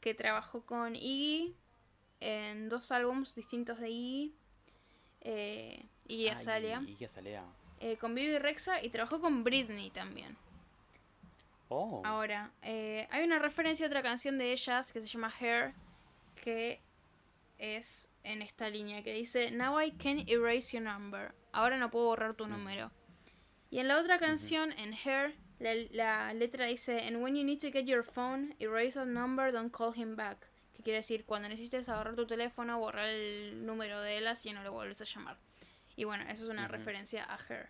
que 0.00 0.14
trabajó 0.14 0.64
con 0.64 0.94
Iggy 0.96 1.54
en 2.20 2.68
dos 2.68 2.90
álbumes 2.92 3.34
distintos 3.34 3.78
de 3.80 3.90
Iggy. 3.90 4.34
Eh, 5.22 5.84
Iggy 6.08 6.28
Ay, 6.28 6.34
Azalea. 6.34 6.82
Iggy 6.86 7.04
Azalea. 7.04 7.44
eh, 7.80 7.96
con 7.96 8.14
Bibi 8.14 8.38
Rexa 8.38 8.82
y 8.82 8.90
trabajó 8.90 9.20
con 9.20 9.42
Britney 9.44 9.90
también. 9.90 10.36
Oh. 11.68 12.02
Ahora, 12.04 12.50
eh, 12.62 13.06
hay 13.10 13.24
una 13.24 13.38
referencia 13.38 13.86
a 13.86 13.88
otra 13.88 14.02
canción 14.02 14.38
de 14.38 14.52
ellas 14.52 14.92
que 14.92 15.00
se 15.00 15.06
llama 15.06 15.32
Hair, 15.40 15.72
que 16.34 16.80
es 17.58 18.08
en 18.24 18.42
esta 18.42 18.68
línea 18.68 19.02
que 19.02 19.14
dice 19.14 19.50
Now 19.52 19.80
I 19.80 19.92
can 19.92 20.24
erase 20.28 20.76
your 20.76 20.82
number. 20.82 21.32
Ahora 21.52 21.78
no 21.78 21.90
puedo 21.90 22.06
borrar 22.06 22.34
tu 22.34 22.46
número. 22.46 22.90
Y 23.70 23.78
en 23.78 23.86
la 23.88 23.98
otra 24.00 24.18
canción, 24.18 24.72
en 24.72 24.92
Hair, 24.94 25.36
la, 25.60 25.74
la 25.92 26.34
letra 26.34 26.66
dice 26.66 27.06
And 27.06 27.22
when 27.22 27.36
you 27.36 27.44
need 27.44 27.60
to 27.60 27.70
get 27.70 27.84
your 27.84 28.02
phone, 28.02 28.56
erase 28.58 28.98
a 28.98 29.04
number, 29.04 29.52
don't 29.52 29.72
call 29.72 29.92
him 29.94 30.16
back. 30.16 30.49
Que 30.80 30.84
quiere 30.84 30.96
decir, 31.00 31.26
cuando 31.26 31.46
necesites 31.46 31.90
agarrar 31.90 32.14
tu 32.16 32.26
teléfono, 32.26 32.78
borrar 32.78 33.06
el 33.06 33.66
número 33.66 34.00
de 34.00 34.16
él 34.16 34.26
así 34.26 34.50
no 34.54 34.62
lo 34.62 34.72
vuelves 34.72 34.98
a 35.02 35.04
llamar. 35.04 35.36
Y 35.94 36.04
bueno, 36.04 36.24
eso 36.24 36.44
es 36.44 36.48
una 36.48 36.62
Ujú. 36.62 36.72
referencia 36.72 37.22
a 37.24 37.36
Hair. 37.36 37.68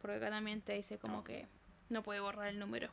Porque 0.00 0.16
acá 0.16 0.28
también 0.30 0.60
te 0.60 0.72
dice 0.72 0.98
como 0.98 1.18
Oh. 1.20 1.24
que 1.24 1.46
no 1.88 2.02
puede 2.02 2.18
borrar 2.18 2.48
el 2.48 2.58
número. 2.58 2.90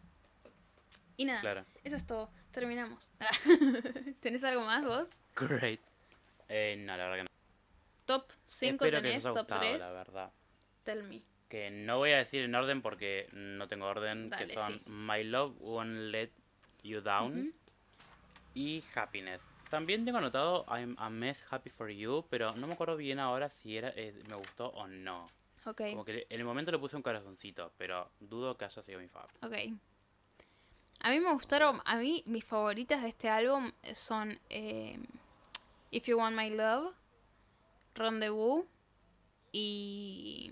Y 1.16 1.26
nada, 1.26 1.42
Claro. 1.42 1.66
eso 1.84 1.96
es 1.96 2.06
todo. 2.06 2.30
Terminamos. 2.52 3.10
¿Tenés 4.22 4.44
algo 4.44 4.64
más 4.66 4.86
vos? 4.86 5.10
Great. 5.36 5.80
Eh, 6.48 6.76
no, 6.78 6.96
la 6.96 7.04
verdad 7.08 7.16
que 7.18 7.24
no. 7.24 7.30
Top 8.06 8.32
5 8.46 8.86
Espero 8.86 9.02
que 9.02 9.08
tenés, 9.10 9.26
haya 9.26 9.34
top 9.34 9.38
gustado, 9.48 9.62
3. 9.62 9.80
la 9.80 9.92
verdad. 9.94 10.32
Tell 10.84 11.02
me. 11.06 11.24
Que 11.50 11.72
no 11.72 11.98
voy 11.98 12.12
a 12.12 12.18
decir 12.18 12.44
en 12.44 12.54
orden 12.54 12.84
porque 12.84 13.30
no 13.32 13.68
tengo 13.68 13.88
orden. 13.88 14.30
Dale, 14.30 14.46
que 14.46 14.54
son 14.54 14.74
sí. 14.74 14.82
My 14.86 15.24
Love 15.24 15.56
Won't 15.60 16.12
Let 16.12 16.30
You 16.84 17.02
Down 17.02 17.40
Ujú. 17.40 17.54
Y 18.58 18.84
Happiness. 18.96 19.44
También 19.70 20.04
tengo 20.04 20.18
anotado 20.18 20.66
I'm 20.68 20.96
a 20.98 21.10
Mess 21.12 21.46
Happy 21.52 21.70
for 21.70 21.90
You, 21.90 22.26
pero 22.30 22.56
no 22.56 22.66
me 22.66 22.74
acuerdo 22.74 22.98
bien 22.98 23.20
ahora 23.20 23.50
si 23.50 23.78
era 23.78 23.90
eh, 23.96 24.20
me 24.28 24.36
gustó 24.36 24.70
o 24.70 24.88
no. 24.88 25.30
Ok, 25.66 25.82
Como 25.92 26.04
que 26.04 26.26
en 26.30 26.40
el 26.40 26.46
momento 26.46 26.72
le 26.72 26.80
puse 26.80 26.96
un 26.96 27.04
corazoncito, 27.04 27.72
pero 27.78 28.10
dudo 28.20 28.58
que 28.58 28.66
haya 28.66 28.82
sido 28.82 29.00
mi 29.00 29.08
fab. 29.08 29.28
ok. 29.44 29.54
A 31.02 31.12
mí 31.12 31.20
me 31.20 31.32
gustaron, 31.34 31.80
a 31.86 31.98
mí 31.98 32.24
mis 32.26 32.44
favoritas 32.44 33.04
de 33.04 33.10
este 33.10 33.30
álbum 33.30 33.72
son 33.94 34.40
eh, 34.50 34.98
If 35.92 36.08
You 36.08 36.18
Want 36.18 36.36
My 36.36 36.50
Love, 36.50 36.96
Rendezvous 37.94 38.66
y... 39.52 40.52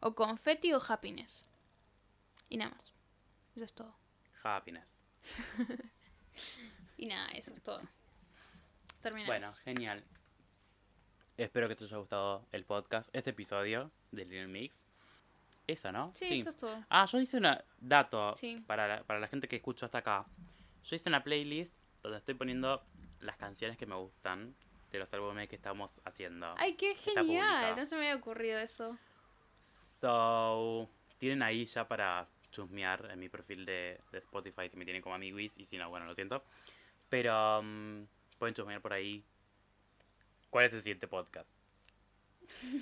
O 0.00 0.14
Confetti 0.14 0.72
o 0.72 0.80
Happiness. 0.86 1.48
Y 2.48 2.58
nada 2.58 2.70
más. 2.70 2.92
Eso 3.56 3.64
es 3.64 3.72
todo. 3.72 3.92
Happiness. 4.44 4.86
Y 6.96 7.06
nada, 7.06 7.28
eso 7.30 7.52
es 7.52 7.62
todo. 7.62 7.80
Terminamos. 9.00 9.28
Bueno, 9.28 9.52
genial. 9.64 10.04
Espero 11.36 11.68
que 11.68 11.76
te 11.76 11.84
haya 11.84 11.96
gustado 11.98 12.44
el 12.50 12.64
podcast, 12.64 13.08
este 13.12 13.30
episodio 13.30 13.90
de 14.10 14.24
Little 14.24 14.48
Mix. 14.48 14.84
Eso, 15.68 15.92
¿no? 15.92 16.12
Sí, 16.16 16.40
eso 16.40 16.50
es 16.50 16.56
todo. 16.56 16.84
Ah, 16.88 17.04
yo 17.04 17.20
hice 17.20 17.36
una 17.36 17.62
dato 17.78 18.34
Sí. 18.36 18.56
para, 18.66 18.88
la, 18.88 19.04
para 19.04 19.20
la 19.20 19.28
gente 19.28 19.46
que 19.46 19.56
escucho 19.56 19.84
hasta 19.86 19.98
acá. 19.98 20.26
Yo 20.84 20.96
hice 20.96 21.08
una 21.08 21.22
playlist 21.22 21.72
donde 22.02 22.18
estoy 22.18 22.34
poniendo 22.34 22.82
las 23.20 23.36
canciones 23.36 23.76
que 23.76 23.86
me 23.86 23.94
gustan 23.94 24.54
de 24.90 24.98
los 24.98 25.12
álbumes 25.12 25.48
que 25.48 25.56
estamos 25.56 25.90
haciendo. 26.04 26.54
Ay, 26.56 26.74
qué 26.74 26.94
genial. 26.96 27.76
No 27.76 27.84
se 27.86 27.96
me 27.96 28.08
había 28.08 28.16
ocurrido 28.16 28.58
eso. 28.58 28.96
So, 30.00 30.88
tienen 31.18 31.42
ahí 31.42 31.64
ya 31.64 31.86
para 31.86 32.26
chusmear 32.58 33.08
en 33.10 33.20
mi 33.20 33.28
perfil 33.28 33.64
de, 33.64 34.00
de 34.10 34.18
Spotify 34.18 34.68
si 34.68 34.76
me 34.76 34.84
tienen 34.84 35.00
como 35.00 35.14
amiguis 35.14 35.56
y 35.58 35.64
si 35.64 35.78
no, 35.78 35.88
bueno, 35.88 36.06
lo 36.06 36.14
siento. 36.14 36.42
Pero 37.08 37.62
mm, 37.62 38.02
pueden 38.38 38.54
chusmear 38.54 38.80
por 38.80 38.92
ahí 38.92 39.24
cuál 40.50 40.66
es 40.66 40.72
el 40.72 40.82
siguiente 40.82 41.06
podcast. 41.06 41.48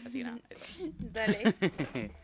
Así 0.06 0.18
que 0.18 0.24
nada, 0.24 0.38
eso. 0.48 0.84
Dale. 0.98 1.54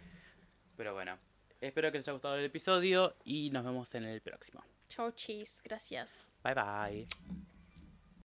Pero 0.76 0.94
bueno, 0.94 1.18
espero 1.60 1.92
que 1.92 1.98
les 1.98 2.08
haya 2.08 2.14
gustado 2.14 2.36
el 2.36 2.44
episodio 2.44 3.16
y 3.24 3.50
nos 3.50 3.64
vemos 3.64 3.94
en 3.94 4.04
el 4.04 4.20
próximo. 4.22 4.64
Chau, 4.88 5.12
chis. 5.12 5.60
Gracias. 5.62 6.32
Bye 6.42 6.54
bye. 6.54 7.51